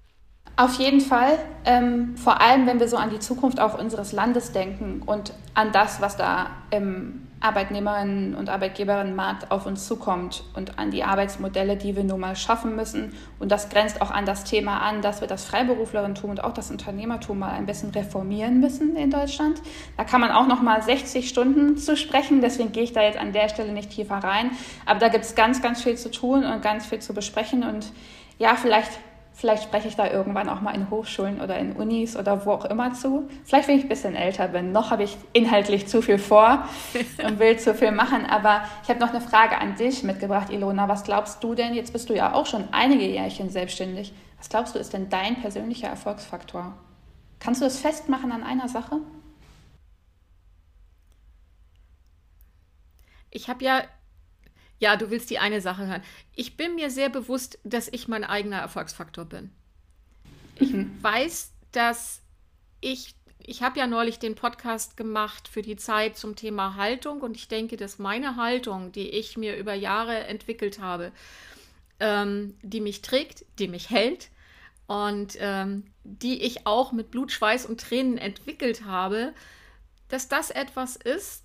Auf 0.58 0.78
jeden 0.78 1.02
Fall. 1.02 1.38
Ähm, 1.66 2.16
vor 2.16 2.40
allem, 2.40 2.66
wenn 2.66 2.80
wir 2.80 2.88
so 2.88 2.96
an 2.96 3.10
die 3.10 3.18
Zukunft 3.18 3.60
auch 3.60 3.78
unseres 3.78 4.12
Landes 4.12 4.52
denken 4.52 5.02
und 5.04 5.34
an 5.52 5.70
das, 5.70 6.00
was 6.00 6.16
da 6.16 6.46
im 6.70 7.26
Arbeitnehmerinnen- 7.40 8.34
und 8.34 8.48
Arbeitgeberinnenmarkt 8.48 9.50
auf 9.50 9.66
uns 9.66 9.86
zukommt 9.86 10.44
und 10.54 10.78
an 10.78 10.90
die 10.90 11.04
Arbeitsmodelle, 11.04 11.76
die 11.76 11.94
wir 11.94 12.04
nun 12.04 12.20
mal 12.20 12.34
schaffen 12.34 12.74
müssen. 12.74 13.12
Und 13.38 13.52
das 13.52 13.68
grenzt 13.68 14.00
auch 14.00 14.10
an 14.10 14.24
das 14.24 14.44
Thema 14.44 14.78
an, 14.78 15.02
dass 15.02 15.20
wir 15.20 15.28
das 15.28 15.44
Freiberuflerinnentum 15.44 16.30
und 16.30 16.42
auch 16.42 16.54
das 16.54 16.70
Unternehmertum 16.70 17.38
mal 17.38 17.50
ein 17.50 17.66
bisschen 17.66 17.90
reformieren 17.90 18.58
müssen 18.58 18.96
in 18.96 19.10
Deutschland. 19.10 19.60
Da 19.98 20.04
kann 20.04 20.22
man 20.22 20.30
auch 20.30 20.46
noch 20.46 20.62
mal 20.62 20.80
60 20.80 21.28
Stunden 21.28 21.76
zu 21.76 21.98
sprechen, 21.98 22.40
deswegen 22.40 22.72
gehe 22.72 22.84
ich 22.84 22.94
da 22.94 23.02
jetzt 23.02 23.18
an 23.18 23.32
der 23.32 23.50
Stelle 23.50 23.72
nicht 23.72 23.90
tiefer 23.90 24.16
rein. 24.16 24.52
Aber 24.86 24.98
da 25.00 25.08
gibt 25.08 25.26
es 25.26 25.34
ganz, 25.34 25.60
ganz 25.60 25.82
viel 25.82 25.98
zu 25.98 26.10
tun 26.10 26.44
und 26.44 26.62
ganz 26.62 26.86
viel 26.86 27.00
zu 27.00 27.12
besprechen. 27.12 27.62
Und 27.62 27.92
ja, 28.38 28.56
vielleicht 28.56 28.92
Vielleicht 29.38 29.64
spreche 29.64 29.88
ich 29.88 29.96
da 29.96 30.10
irgendwann 30.10 30.48
auch 30.48 30.62
mal 30.62 30.74
in 30.74 30.88
Hochschulen 30.88 31.42
oder 31.42 31.58
in 31.58 31.76
Unis 31.76 32.16
oder 32.16 32.46
wo 32.46 32.52
auch 32.52 32.64
immer 32.64 32.94
zu. 32.94 33.28
Vielleicht, 33.44 33.68
wenn 33.68 33.76
ich 33.76 33.84
ein 33.84 33.90
bisschen 33.90 34.14
älter 34.14 34.48
bin. 34.48 34.72
Noch 34.72 34.90
habe 34.90 35.02
ich 35.02 35.18
inhaltlich 35.34 35.86
zu 35.88 36.00
viel 36.00 36.16
vor 36.16 36.66
und 37.22 37.38
will 37.38 37.58
zu 37.58 37.74
viel 37.74 37.92
machen. 37.92 38.24
Aber 38.24 38.62
ich 38.82 38.88
habe 38.88 38.98
noch 38.98 39.10
eine 39.10 39.20
Frage 39.20 39.58
an 39.58 39.76
dich 39.76 40.02
mitgebracht, 40.02 40.48
Ilona. 40.48 40.88
Was 40.88 41.04
glaubst 41.04 41.44
du 41.44 41.54
denn? 41.54 41.74
Jetzt 41.74 41.92
bist 41.92 42.08
du 42.08 42.14
ja 42.14 42.32
auch 42.32 42.46
schon 42.46 42.64
einige 42.72 43.04
Jährchen 43.04 43.50
selbstständig. 43.50 44.14
Was 44.38 44.48
glaubst 44.48 44.74
du, 44.74 44.78
ist 44.78 44.94
denn 44.94 45.10
dein 45.10 45.36
persönlicher 45.36 45.88
Erfolgsfaktor? 45.88 46.72
Kannst 47.38 47.60
du 47.60 47.66
das 47.66 47.78
festmachen 47.78 48.32
an 48.32 48.42
einer 48.42 48.70
Sache? 48.70 49.00
Ich 53.30 53.50
habe 53.50 53.62
ja 53.62 53.82
ja, 54.78 54.96
du 54.96 55.10
willst 55.10 55.30
die 55.30 55.38
eine 55.38 55.60
Sache 55.60 55.86
hören. 55.86 56.02
Ich 56.34 56.56
bin 56.56 56.74
mir 56.74 56.90
sehr 56.90 57.08
bewusst, 57.08 57.58
dass 57.64 57.88
ich 57.88 58.08
mein 58.08 58.24
eigener 58.24 58.58
Erfolgsfaktor 58.58 59.24
bin. 59.24 59.50
Ich 60.56 60.72
mhm. 60.72 61.02
weiß, 61.02 61.52
dass 61.72 62.22
ich, 62.80 63.14
ich 63.38 63.62
habe 63.62 63.78
ja 63.78 63.86
neulich 63.86 64.18
den 64.18 64.34
Podcast 64.34 64.96
gemacht 64.96 65.48
für 65.48 65.62
die 65.62 65.76
Zeit 65.76 66.16
zum 66.16 66.36
Thema 66.36 66.76
Haltung 66.76 67.20
und 67.20 67.36
ich 67.36 67.48
denke, 67.48 67.76
dass 67.76 67.98
meine 67.98 68.36
Haltung, 68.36 68.92
die 68.92 69.08
ich 69.08 69.36
mir 69.36 69.56
über 69.56 69.74
Jahre 69.74 70.24
entwickelt 70.24 70.78
habe, 70.80 71.12
ähm, 72.00 72.54
die 72.62 72.80
mich 72.80 73.02
trägt, 73.02 73.44
die 73.58 73.68
mich 73.68 73.90
hält 73.90 74.28
und 74.86 75.36
ähm, 75.40 75.84
die 76.04 76.42
ich 76.42 76.66
auch 76.66 76.92
mit 76.92 77.10
Blut, 77.10 77.32
Schweiß 77.32 77.66
und 77.66 77.80
Tränen 77.80 78.18
entwickelt 78.18 78.84
habe, 78.84 79.32
dass 80.08 80.28
das 80.28 80.50
etwas 80.50 80.96
ist, 80.96 81.42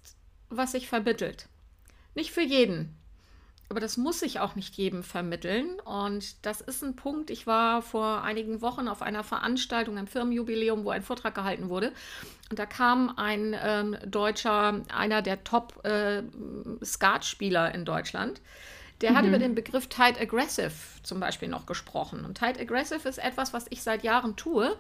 was 0.50 0.74
sich 0.74 0.88
vermittelt. 0.88 1.48
Nicht 2.14 2.32
für 2.32 2.42
jeden, 2.42 3.01
aber 3.72 3.80
das 3.80 3.98
muss 3.98 4.22
ich 4.22 4.40
auch 4.42 4.56
nicht 4.56 4.76
jedem 4.76 5.02
vermitteln. 5.02 5.80
Und 5.86 6.46
das 6.46 6.60
ist 6.60 6.84
ein 6.84 6.98
Punkt. 6.98 7.30
Ich 7.30 7.48
war 7.48 7.82
vor 7.82 8.22
einigen 8.22 8.62
Wochen 8.62 8.90
auf 8.90 9.02
einer 9.02 9.24
Veranstaltung, 9.24 9.98
einem 9.98 10.08
Firmenjubiläum, 10.08 10.84
wo 10.84 10.90
ein 10.90 11.04
Vortrag 11.04 11.34
gehalten 11.34 11.70
wurde. 11.70 11.94
Und 12.50 12.60
da 12.60 12.66
kam 12.66 13.18
ein 13.18 13.56
ähm, 13.64 13.96
Deutscher, 14.06 14.82
einer 14.94 15.22
der 15.22 15.46
Top-Skatspieler 15.46 17.72
äh, 17.72 17.76
in 17.76 17.86
Deutschland. 17.86 18.42
Der 19.00 19.12
mhm. 19.12 19.16
hat 19.16 19.26
über 19.26 19.40
den 19.40 19.56
Begriff 19.56 19.88
Tight 19.88 20.20
Aggressive 20.20 20.74
zum 21.02 21.22
Beispiel 21.22 21.48
noch 21.48 21.66
gesprochen. 21.66 22.26
Und 22.26 22.38
Tight 22.38 22.60
Aggressive 22.60 23.08
ist 23.08 23.20
etwas, 23.20 23.54
was 23.54 23.68
ich 23.70 23.84
seit 23.84 24.04
Jahren 24.04 24.36
tue. 24.36 24.78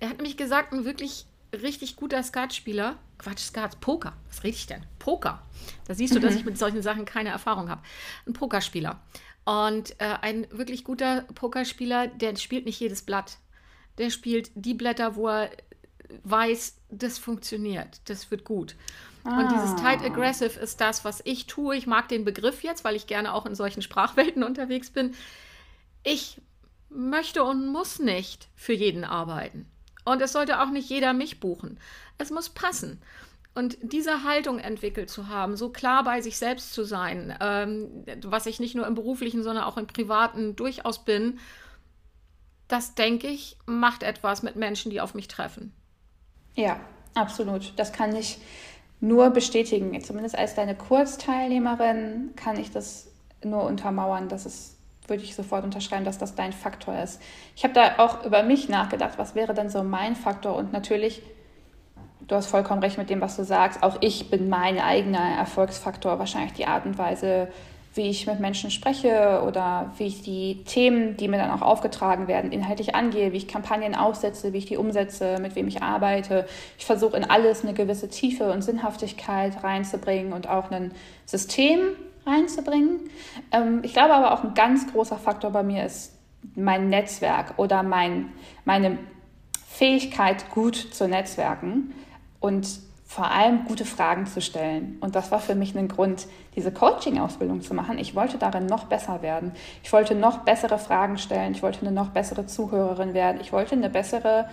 Er 0.00 0.08
hat 0.08 0.16
nämlich 0.16 0.36
gesagt, 0.36 0.72
ein 0.72 0.84
wirklich 0.84 1.26
richtig 1.52 1.96
guter 1.96 2.22
Skatspieler, 2.22 2.96
Quatsch, 3.18 3.40
Skat, 3.40 3.80
Poker, 3.80 4.14
was 4.28 4.42
rede 4.44 4.56
ich 4.56 4.66
denn? 4.66 4.84
Poker. 4.98 5.42
Da 5.86 5.94
siehst 5.94 6.14
du, 6.14 6.20
dass 6.20 6.32
mhm. 6.34 6.38
ich 6.40 6.44
mit 6.44 6.58
solchen 6.58 6.82
Sachen 6.82 7.04
keine 7.04 7.30
Erfahrung 7.30 7.68
habe. 7.68 7.82
Ein 8.26 8.32
Pokerspieler. 8.32 9.00
Und 9.44 9.98
äh, 10.00 10.16
ein 10.20 10.46
wirklich 10.50 10.84
guter 10.84 11.22
Pokerspieler, 11.34 12.08
der 12.08 12.36
spielt 12.36 12.66
nicht 12.66 12.80
jedes 12.80 13.02
Blatt. 13.02 13.38
Der 13.98 14.10
spielt 14.10 14.50
die 14.54 14.74
Blätter, 14.74 15.16
wo 15.16 15.28
er 15.28 15.50
weiß, 16.24 16.76
das 16.90 17.18
funktioniert, 17.18 18.00
das 18.06 18.30
wird 18.30 18.44
gut. 18.44 18.76
Ah. 19.24 19.40
Und 19.40 19.52
dieses 19.52 19.76
Tight 19.76 20.02
Aggressive 20.02 20.58
ist 20.58 20.80
das, 20.80 21.04
was 21.04 21.20
ich 21.24 21.46
tue. 21.46 21.76
Ich 21.76 21.86
mag 21.86 22.08
den 22.08 22.24
Begriff 22.24 22.62
jetzt, 22.62 22.84
weil 22.84 22.96
ich 22.96 23.06
gerne 23.06 23.34
auch 23.34 23.46
in 23.46 23.54
solchen 23.54 23.82
Sprachwelten 23.82 24.42
unterwegs 24.44 24.90
bin. 24.90 25.14
Ich 26.02 26.40
möchte 26.88 27.44
und 27.44 27.66
muss 27.66 27.98
nicht 27.98 28.48
für 28.54 28.72
jeden 28.72 29.04
arbeiten. 29.04 29.70
Und 30.04 30.22
es 30.22 30.32
sollte 30.32 30.60
auch 30.60 30.70
nicht 30.70 30.88
jeder 30.88 31.12
mich 31.12 31.40
buchen. 31.40 31.78
Es 32.18 32.30
muss 32.30 32.48
passen. 32.48 33.00
Und 33.54 33.78
diese 33.82 34.24
Haltung 34.24 34.58
entwickelt 34.58 35.10
zu 35.10 35.28
haben, 35.28 35.56
so 35.56 35.70
klar 35.70 36.04
bei 36.04 36.20
sich 36.20 36.38
selbst 36.38 36.72
zu 36.72 36.84
sein, 36.84 37.36
ähm, 37.40 38.04
was 38.24 38.46
ich 38.46 38.60
nicht 38.60 38.76
nur 38.76 38.86
im 38.86 38.94
beruflichen, 38.94 39.42
sondern 39.42 39.64
auch 39.64 39.76
im 39.76 39.86
privaten 39.86 40.54
durchaus 40.54 41.04
bin, 41.04 41.38
das 42.68 42.94
denke 42.94 43.26
ich, 43.26 43.56
macht 43.66 44.04
etwas 44.04 44.42
mit 44.42 44.54
Menschen, 44.54 44.90
die 44.90 45.00
auf 45.00 45.14
mich 45.14 45.26
treffen. 45.26 45.72
Ja, 46.54 46.80
absolut. 47.14 47.72
Das 47.76 47.92
kann 47.92 48.14
ich 48.14 48.38
nur 49.00 49.30
bestätigen. 49.30 50.00
Zumindest 50.02 50.38
als 50.38 50.54
deine 50.54 50.76
Kurzteilnehmerin 50.76 52.30
kann 52.36 52.58
ich 52.58 52.70
das 52.70 53.08
nur 53.42 53.64
untermauern, 53.64 54.28
dass 54.28 54.46
es 54.46 54.76
würde 55.10 55.22
ich 55.22 55.34
sofort 55.34 55.64
unterschreiben, 55.64 56.04
dass 56.04 56.18
das 56.18 56.34
dein 56.34 56.52
Faktor 56.52 56.96
ist. 56.98 57.20
Ich 57.56 57.64
habe 57.64 57.74
da 57.74 57.98
auch 57.98 58.24
über 58.24 58.42
mich 58.42 58.68
nachgedacht, 58.68 59.18
was 59.18 59.34
wäre 59.34 59.52
denn 59.52 59.68
so 59.68 59.82
mein 59.82 60.16
Faktor? 60.16 60.56
Und 60.56 60.72
natürlich, 60.72 61.20
du 62.26 62.34
hast 62.34 62.46
vollkommen 62.46 62.82
recht 62.82 62.96
mit 62.96 63.10
dem, 63.10 63.20
was 63.20 63.36
du 63.36 63.44
sagst. 63.44 63.82
Auch 63.82 63.98
ich 64.00 64.30
bin 64.30 64.48
mein 64.48 64.78
eigener 64.78 65.36
Erfolgsfaktor, 65.38 66.18
wahrscheinlich 66.18 66.54
die 66.54 66.66
Art 66.66 66.86
und 66.86 66.96
Weise, 66.96 67.48
wie 67.94 68.08
ich 68.08 68.26
mit 68.26 68.38
Menschen 68.38 68.70
spreche 68.70 69.42
oder 69.44 69.92
wie 69.98 70.06
ich 70.06 70.22
die 70.22 70.62
Themen, 70.64 71.16
die 71.16 71.26
mir 71.26 71.38
dann 71.38 71.50
auch 71.50 71.62
aufgetragen 71.62 72.28
werden, 72.28 72.52
inhaltlich 72.52 72.94
angehe, 72.94 73.32
wie 73.32 73.38
ich 73.38 73.48
Kampagnen 73.48 73.96
aufsetze, 73.96 74.52
wie 74.52 74.58
ich 74.58 74.66
die 74.66 74.76
umsetze, 74.76 75.38
mit 75.40 75.56
wem 75.56 75.66
ich 75.66 75.82
arbeite. 75.82 76.46
Ich 76.78 76.86
versuche 76.86 77.16
in 77.16 77.24
alles 77.24 77.64
eine 77.64 77.74
gewisse 77.74 78.08
Tiefe 78.08 78.52
und 78.52 78.62
Sinnhaftigkeit 78.62 79.64
reinzubringen 79.64 80.32
und 80.32 80.48
auch 80.48 80.70
ein 80.70 80.92
System 81.26 81.80
reinzubringen. 82.30 83.00
Ähm, 83.52 83.80
ich 83.82 83.92
glaube 83.92 84.14
aber 84.14 84.32
auch 84.32 84.44
ein 84.44 84.54
ganz 84.54 84.90
großer 84.92 85.16
Faktor 85.16 85.50
bei 85.50 85.62
mir 85.62 85.84
ist 85.84 86.16
mein 86.54 86.88
Netzwerk 86.88 87.54
oder 87.58 87.82
mein, 87.82 88.32
meine 88.64 88.98
Fähigkeit, 89.68 90.50
gut 90.50 90.76
zu 90.76 91.08
netzwerken 91.08 91.92
und 92.40 92.66
vor 93.10 93.28
allem 93.30 93.64
gute 93.64 93.84
Fragen 93.84 94.26
zu 94.26 94.40
stellen. 94.40 94.96
Und 95.00 95.16
das 95.16 95.32
war 95.32 95.40
für 95.40 95.56
mich 95.56 95.76
ein 95.76 95.88
Grund, 95.88 96.28
diese 96.54 96.70
Coaching-Ausbildung 96.70 97.60
zu 97.60 97.74
machen. 97.74 97.98
Ich 97.98 98.14
wollte 98.14 98.38
darin 98.38 98.66
noch 98.66 98.84
besser 98.84 99.20
werden. 99.20 99.50
Ich 99.82 99.92
wollte 99.92 100.14
noch 100.14 100.38
bessere 100.44 100.78
Fragen 100.78 101.18
stellen. 101.18 101.52
Ich 101.52 101.62
wollte 101.62 101.80
eine 101.80 101.90
noch 101.90 102.10
bessere 102.10 102.46
Zuhörerin 102.46 103.12
werden. 103.12 103.40
Ich 103.40 103.52
wollte 103.52 103.74
eine 103.74 103.90
bessere 103.90 104.48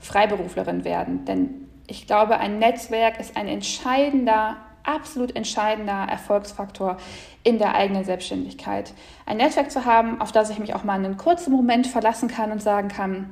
Freiberuflerin 0.00 0.84
werden. 0.84 1.26
Denn 1.26 1.68
ich 1.86 2.06
glaube, 2.06 2.38
ein 2.38 2.58
Netzwerk 2.58 3.20
ist 3.20 3.36
ein 3.36 3.46
entscheidender 3.46 4.56
absolut 4.84 5.34
entscheidender 5.36 6.06
Erfolgsfaktor 6.08 6.96
in 7.42 7.58
der 7.58 7.74
eigenen 7.74 8.04
Selbstständigkeit. 8.04 8.92
Ein 9.26 9.38
Netzwerk 9.38 9.70
zu 9.70 9.84
haben, 9.84 10.20
auf 10.20 10.32
das 10.32 10.50
ich 10.50 10.58
mich 10.58 10.74
auch 10.74 10.84
mal 10.84 10.94
einen 10.94 11.16
kurzen 11.16 11.52
Moment 11.52 11.86
verlassen 11.86 12.28
kann 12.28 12.52
und 12.52 12.62
sagen 12.62 12.88
kann, 12.88 13.30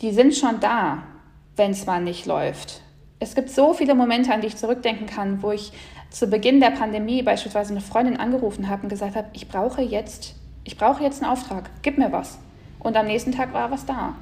die 0.00 0.12
sind 0.12 0.34
schon 0.34 0.60
da, 0.60 1.02
wenn 1.56 1.72
es 1.72 1.86
mal 1.86 2.00
nicht 2.00 2.26
läuft. 2.26 2.80
Es 3.20 3.34
gibt 3.34 3.50
so 3.50 3.74
viele 3.74 3.94
Momente, 3.94 4.32
an 4.32 4.40
die 4.40 4.46
ich 4.46 4.56
zurückdenken 4.56 5.06
kann, 5.06 5.42
wo 5.42 5.50
ich 5.50 5.72
zu 6.10 6.28
Beginn 6.28 6.60
der 6.60 6.70
Pandemie 6.70 7.22
beispielsweise 7.22 7.72
eine 7.72 7.80
Freundin 7.80 8.16
angerufen 8.16 8.68
habe 8.68 8.84
und 8.84 8.88
gesagt 8.88 9.16
habe, 9.16 9.28
ich 9.32 9.48
brauche 9.48 9.82
jetzt, 9.82 10.36
ich 10.64 10.76
brauche 10.76 11.02
jetzt 11.02 11.22
einen 11.22 11.32
Auftrag, 11.32 11.70
gib 11.82 11.98
mir 11.98 12.12
was 12.12 12.38
und 12.80 12.96
am 12.96 13.06
nächsten 13.06 13.32
Tag 13.32 13.52
war 13.52 13.70
was 13.70 13.84
da. 13.86 14.14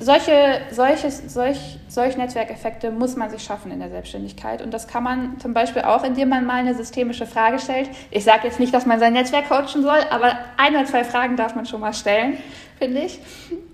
Solche, 0.00 0.60
solches, 0.70 1.22
solch, 1.32 1.78
solch 1.88 2.16
Netzwerkeffekte 2.16 2.90
muss 2.90 3.14
man 3.14 3.30
sich 3.30 3.42
schaffen 3.42 3.70
in 3.70 3.78
der 3.78 3.90
Selbstständigkeit. 3.90 4.62
Und 4.62 4.72
das 4.72 4.88
kann 4.88 5.02
man 5.02 5.38
zum 5.38 5.52
Beispiel 5.52 5.82
auch, 5.82 6.02
indem 6.02 6.30
man 6.30 6.46
mal 6.46 6.54
eine 6.56 6.74
systemische 6.74 7.26
Frage 7.26 7.58
stellt. 7.58 7.90
Ich 8.10 8.24
sage 8.24 8.46
jetzt 8.46 8.58
nicht, 8.58 8.72
dass 8.72 8.86
man 8.86 8.98
sein 8.98 9.12
Netzwerk 9.12 9.48
coachen 9.48 9.82
soll, 9.82 9.98
aber 10.10 10.38
ein 10.56 10.74
oder 10.74 10.86
zwei 10.86 11.04
Fragen 11.04 11.36
darf 11.36 11.54
man 11.54 11.66
schon 11.66 11.80
mal 11.80 11.92
stellen, 11.92 12.38
finde 12.78 13.02
ich. 13.02 13.20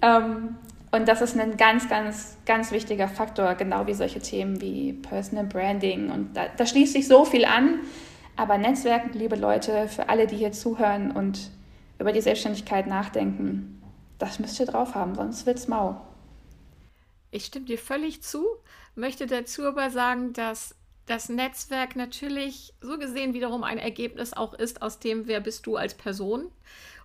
Ähm, 0.02 0.56
und 0.90 1.08
das 1.08 1.22
ist 1.22 1.38
ein 1.38 1.56
ganz, 1.56 1.88
ganz, 1.88 2.36
ganz 2.44 2.70
wichtiger 2.70 3.08
Faktor, 3.08 3.54
genau 3.54 3.86
wie 3.86 3.94
solche 3.94 4.20
Themen 4.20 4.60
wie 4.60 4.92
Personal 4.92 5.44
Branding. 5.44 6.10
Und 6.10 6.36
da, 6.36 6.46
da 6.54 6.66
schließt 6.66 6.92
sich 6.92 7.08
so 7.08 7.24
viel 7.24 7.44
an. 7.44 7.78
Aber 8.36 8.58
Netzwerken, 8.58 9.16
liebe 9.16 9.36
Leute, 9.36 9.88
für 9.88 10.08
alle, 10.08 10.26
die 10.26 10.36
hier 10.36 10.52
zuhören 10.52 11.10
und 11.12 11.50
über 11.98 12.12
die 12.12 12.20
Selbstständigkeit 12.20 12.86
nachdenken, 12.86 13.81
das 14.22 14.38
müsst 14.38 14.60
ihr 14.60 14.66
drauf 14.66 14.94
haben, 14.94 15.16
sonst 15.16 15.46
wird's 15.46 15.66
mau. 15.66 16.00
Ich 17.32 17.46
stimme 17.46 17.66
dir 17.66 17.78
völlig 17.78 18.22
zu, 18.22 18.46
möchte 18.94 19.26
dazu 19.26 19.64
aber 19.64 19.90
sagen, 19.90 20.32
dass 20.32 20.76
das 21.06 21.28
Netzwerk 21.28 21.96
natürlich 21.96 22.72
so 22.80 22.98
gesehen 22.98 23.34
wiederum 23.34 23.64
ein 23.64 23.78
Ergebnis 23.78 24.32
auch 24.32 24.54
ist 24.54 24.80
aus 24.80 25.00
dem, 25.00 25.26
wer 25.26 25.40
bist 25.40 25.66
du 25.66 25.76
als 25.76 25.94
Person 25.94 26.52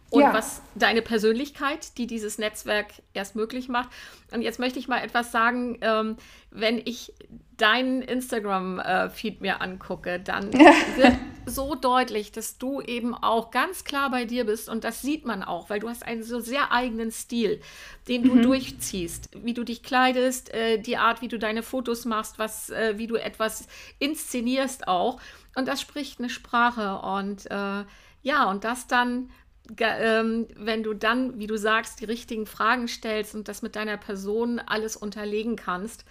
und 0.10 0.22
ja. 0.22 0.34
was 0.34 0.62
deine 0.76 1.02
Persönlichkeit, 1.02 1.98
die 1.98 2.08
dieses 2.08 2.38
Netzwerk 2.38 2.88
erst 3.14 3.36
möglich 3.36 3.68
macht. 3.68 3.90
Und 4.32 4.42
jetzt 4.42 4.60
möchte 4.60 4.80
ich 4.80 4.88
mal 4.88 5.00
etwas 5.00 5.32
sagen, 5.32 5.78
ähm, 5.82 6.18
wenn 6.50 6.78
ich 6.78 7.14
deinen 7.58 8.02
Instagram-Feed 8.02 9.42
mir 9.42 9.62
angucke, 9.62 10.20
dann 10.20 10.54
wird 10.96 11.18
so 11.46 11.76
deutlich, 11.76 12.32
dass 12.32 12.58
du 12.58 12.82
eben 12.82 13.16
auch 13.16 13.52
ganz 13.52 13.84
klar 13.84 14.12
bei 14.12 14.26
dir 14.26 14.46
bist 14.46 14.70
und 14.70 14.84
das 14.84 15.02
sieht 15.02 15.26
man 15.26 15.44
auch, 15.44 15.70
weil 15.70 15.80
du 15.80 15.90
hast 15.90 16.06
einen 16.06 16.24
so 16.24 16.40
sehr 16.40 16.72
eigenen 16.72 17.12
Stil, 17.12 17.62
den 18.08 18.24
du 18.24 18.36
mhm. 18.36 18.42
durchziehst, 18.44 19.30
wie 19.44 19.54
du 19.54 19.64
dich 19.64 19.82
kleidest, 19.82 20.54
äh, 20.54 20.78
die 20.78 20.98
Art, 20.98 21.22
wie 21.22 21.30
du 21.30 21.40
deine 21.40 21.64
Fotos 21.64 22.06
machst, 22.06 22.38
was, 22.38 22.70
äh, 22.70 22.98
wie 22.98 23.08
du 23.08 23.16
etwas 23.16 23.68
inszenierst 24.00 24.88
auch 24.88 25.20
und 25.56 25.68
das 25.68 25.82
spricht 25.82 26.20
eine 26.20 26.30
Sprache 26.30 27.00
und 27.00 27.50
äh, 27.50 27.84
ja, 28.22 28.50
und 28.50 28.64
das 28.64 28.88
dann 28.88 29.32
ähm, 29.80 30.48
wenn 30.56 30.84
du 30.84 30.94
dann, 30.94 31.40
wie 31.40 31.48
du 31.48 31.58
sagst, 31.58 32.00
die 32.00 32.06
richtigen 32.06 32.46
Fragen 32.46 32.88
stellst 32.88 33.36
und 33.36 33.48
das 33.48 33.62
mit 33.62 33.76
deiner 33.76 33.98
Person 33.98 34.60
alles 34.60 34.96
unterlegen 34.96 35.56
kannst, 35.56 36.06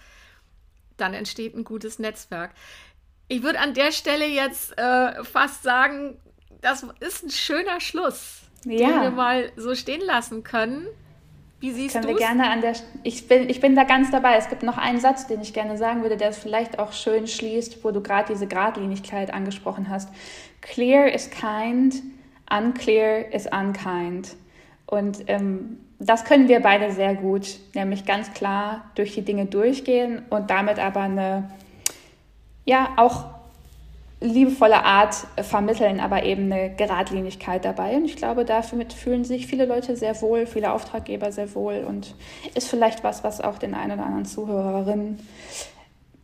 dann 0.97 1.13
entsteht 1.13 1.55
ein 1.55 1.63
gutes 1.63 1.99
Netzwerk. 1.99 2.51
Ich 3.27 3.43
würde 3.43 3.59
an 3.59 3.73
der 3.73 3.91
Stelle 3.91 4.25
jetzt 4.25 4.77
äh, 4.77 5.23
fast 5.23 5.63
sagen, 5.63 6.17
das 6.61 6.85
ist 6.99 7.23
ein 7.23 7.29
schöner 7.29 7.79
Schluss, 7.79 8.41
ja. 8.65 8.87
den 8.87 9.01
wir 9.01 9.11
mal 9.11 9.51
so 9.55 9.75
stehen 9.75 10.01
lassen 10.01 10.43
können. 10.43 10.87
Wie 11.59 11.71
siehst 11.71 11.95
du 11.95 12.09
es? 12.09 12.17
gerne 12.17 12.49
an 12.49 12.61
der 12.61 12.75
ich 13.01 13.27
bin, 13.27 13.49
ich 13.49 13.59
bin 13.59 13.75
da 13.75 13.83
ganz 13.83 14.11
dabei. 14.11 14.37
Es 14.37 14.47
gibt 14.47 14.61
noch 14.61 14.77
einen 14.77 14.99
Satz, 14.99 15.25
den 15.25 15.41
ich 15.41 15.53
gerne 15.53 15.77
sagen 15.77 16.03
würde, 16.03 16.15
der 16.15 16.29
es 16.29 16.37
vielleicht 16.37 16.77
auch 16.77 16.93
schön 16.93 17.25
schließt, 17.27 17.83
wo 17.83 17.91
du 17.91 18.01
gerade 18.01 18.31
diese 18.31 18.47
Gradlinigkeit 18.47 19.33
angesprochen 19.33 19.89
hast. 19.89 20.09
Clear 20.61 21.11
is 21.11 21.31
kind, 21.31 21.95
unclear 22.49 23.31
is 23.33 23.47
unkind. 23.47 24.35
Und 24.85 25.23
ähm, 25.27 25.79
das 25.99 26.25
können 26.25 26.47
wir 26.47 26.61
beide 26.61 26.91
sehr 26.91 27.15
gut, 27.15 27.59
nämlich 27.73 28.05
ganz 28.05 28.33
klar 28.33 28.89
durch 28.95 29.13
die 29.13 29.23
Dinge 29.23 29.45
durchgehen 29.45 30.23
und 30.29 30.49
damit 30.49 30.79
aber 30.79 31.01
eine, 31.01 31.49
ja, 32.65 32.89
auch 32.97 33.25
liebevolle 34.19 34.83
Art 34.83 35.15
vermitteln, 35.41 35.99
aber 35.99 36.23
eben 36.23 36.51
eine 36.51 36.73
Geradlinigkeit 36.75 37.65
dabei. 37.65 37.95
Und 37.95 38.05
ich 38.05 38.15
glaube, 38.15 38.45
damit 38.45 38.93
fühlen 38.93 39.23
sich 39.23 39.45
viele 39.45 39.65
Leute 39.65 39.95
sehr 39.95 40.19
wohl, 40.21 40.47
viele 40.47 40.71
Auftraggeber 40.71 41.31
sehr 41.31 41.53
wohl 41.53 41.85
und 41.87 42.15
ist 42.55 42.67
vielleicht 42.67 43.03
was, 43.03 43.23
was 43.23 43.41
auch 43.41 43.59
den 43.59 43.75
einen 43.75 43.93
oder 43.93 44.05
anderen 44.05 44.25
Zuhörerinnen 44.25 45.19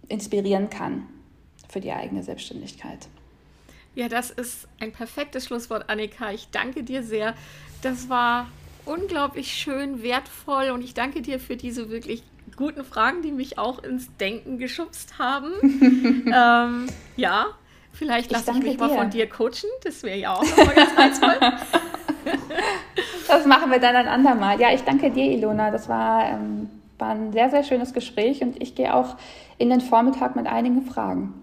inspirieren 0.08 0.70
kann 0.70 1.04
für 1.70 1.82
die 1.82 1.92
eigene 1.92 2.24
Selbstständigkeit. 2.24 3.08
Ja, 3.96 4.10
das 4.10 4.32
ist 4.32 4.68
ein 4.80 4.92
perfektes 4.92 5.46
Schlusswort, 5.46 5.90
Annika. 5.90 6.32
Ich 6.32 6.50
danke 6.50 6.84
dir 6.84 7.04
sehr. 7.04 7.36
Das 7.82 8.10
war 8.10 8.48
unglaublich 8.86 9.54
schön, 9.54 10.02
wertvoll 10.02 10.72
und 10.72 10.84
ich 10.84 10.94
danke 10.94 11.22
dir 11.22 11.40
für 11.40 11.56
diese 11.56 11.90
wirklich 11.90 12.24
guten 12.56 12.84
Fragen, 12.84 13.22
die 13.22 13.32
mich 13.32 13.58
auch 13.58 13.84
ins 13.84 14.16
Denken 14.18 14.58
geschubst 14.58 15.20
haben. 15.20 15.52
ähm, 16.34 16.88
ja, 17.16 17.48
vielleicht 17.94 18.32
lasse 18.32 18.52
ich, 18.52 18.58
ich 18.58 18.64
mich 18.64 18.78
dir. 18.78 18.88
mal 18.88 18.90
von 18.90 19.10
dir 19.12 19.30
coachen. 19.30 19.70
Das 19.84 20.04
wäre 20.04 20.18
ja 20.18 20.34
auch 20.34 20.44
nochmal 20.44 20.76
ganz 20.76 20.98
reizvoll. 20.98 21.40
das 23.28 23.46
machen 23.46 23.72
wir 23.72 23.80
dann 23.80 23.96
ein 23.96 24.08
andermal. 24.08 24.60
Ja, 24.60 24.74
ich 24.74 24.82
danke 24.82 25.12
dir, 25.12 25.32
Ilona. 25.32 25.70
Das 25.70 25.88
war, 25.88 26.26
ähm, 26.26 26.70
war 26.98 27.12
ein 27.12 27.32
sehr, 27.32 27.52
sehr 27.52 27.64
schönes 27.64 27.94
Gespräch 27.94 28.42
und 28.42 28.62
ich 28.62 28.74
gehe 28.74 28.94
auch 28.94 29.18
in 29.60 29.70
den 29.70 29.82
Vormittag 29.82 30.36
mit 30.36 30.48
einigen 30.48 30.86
Fragen. 30.86 31.34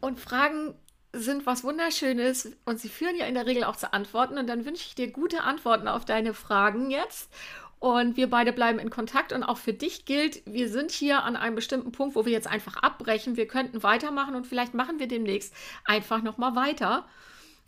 Und 0.00 0.20
Fragen 0.20 0.74
sind 1.14 1.46
was 1.46 1.64
Wunderschönes 1.64 2.52
und 2.64 2.80
sie 2.80 2.88
führen 2.88 3.16
ja 3.16 3.26
in 3.26 3.34
der 3.34 3.46
Regel 3.46 3.64
auch 3.64 3.76
zu 3.76 3.92
Antworten. 3.92 4.38
Und 4.38 4.46
dann 4.46 4.64
wünsche 4.64 4.84
ich 4.86 4.94
dir 4.94 5.10
gute 5.10 5.42
Antworten 5.42 5.88
auf 5.88 6.04
deine 6.04 6.34
Fragen 6.34 6.90
jetzt. 6.90 7.32
Und 7.78 8.16
wir 8.16 8.30
beide 8.30 8.52
bleiben 8.52 8.78
in 8.78 8.90
Kontakt. 8.90 9.32
Und 9.32 9.42
auch 9.42 9.58
für 9.58 9.72
dich 9.72 10.04
gilt, 10.04 10.42
wir 10.46 10.68
sind 10.68 10.90
hier 10.90 11.22
an 11.22 11.36
einem 11.36 11.54
bestimmten 11.54 11.92
Punkt, 11.92 12.16
wo 12.16 12.24
wir 12.24 12.32
jetzt 12.32 12.46
einfach 12.46 12.76
abbrechen. 12.76 13.36
Wir 13.36 13.46
könnten 13.46 13.82
weitermachen 13.82 14.34
und 14.34 14.46
vielleicht 14.46 14.74
machen 14.74 14.98
wir 14.98 15.06
demnächst 15.06 15.54
einfach 15.84 16.22
nochmal 16.22 16.56
weiter. 16.56 17.06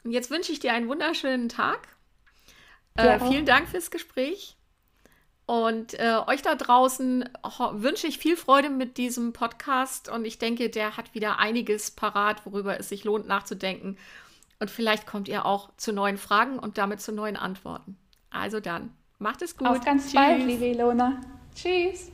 Und 0.04 0.12
jetzt 0.12 0.30
wünsche 0.30 0.52
ich 0.52 0.60
dir 0.60 0.72
einen 0.72 0.88
wunderschönen 0.88 1.48
Tag. 1.48 1.88
Äh, 2.94 3.20
vielen 3.20 3.44
Dank 3.44 3.68
fürs 3.68 3.90
Gespräch. 3.90 4.55
Und 5.46 5.94
äh, 5.94 6.18
euch 6.26 6.42
da 6.42 6.56
draußen 6.56 7.28
wünsche 7.72 8.08
ich 8.08 8.18
viel 8.18 8.36
Freude 8.36 8.68
mit 8.68 8.96
diesem 8.96 9.32
Podcast 9.32 10.08
und 10.08 10.24
ich 10.24 10.38
denke, 10.38 10.68
der 10.70 10.96
hat 10.96 11.14
wieder 11.14 11.38
einiges 11.38 11.92
parat, 11.92 12.44
worüber 12.44 12.80
es 12.80 12.88
sich 12.88 13.04
lohnt 13.04 13.28
nachzudenken. 13.28 13.96
Und 14.58 14.70
vielleicht 14.70 15.06
kommt 15.06 15.28
ihr 15.28 15.46
auch 15.46 15.70
zu 15.76 15.92
neuen 15.92 16.18
Fragen 16.18 16.58
und 16.58 16.78
damit 16.78 17.00
zu 17.00 17.12
neuen 17.12 17.36
Antworten. 17.36 17.96
Also 18.30 18.58
dann, 18.58 18.92
macht 19.20 19.42
es 19.42 19.56
gut. 19.56 19.68
Auf 19.68 19.84
ganz 19.84 20.04
Tschüss. 20.04 20.14
bald, 20.14 20.44
liebe 20.44 20.66
Ilona. 20.66 21.20
Tschüss. 21.54 22.10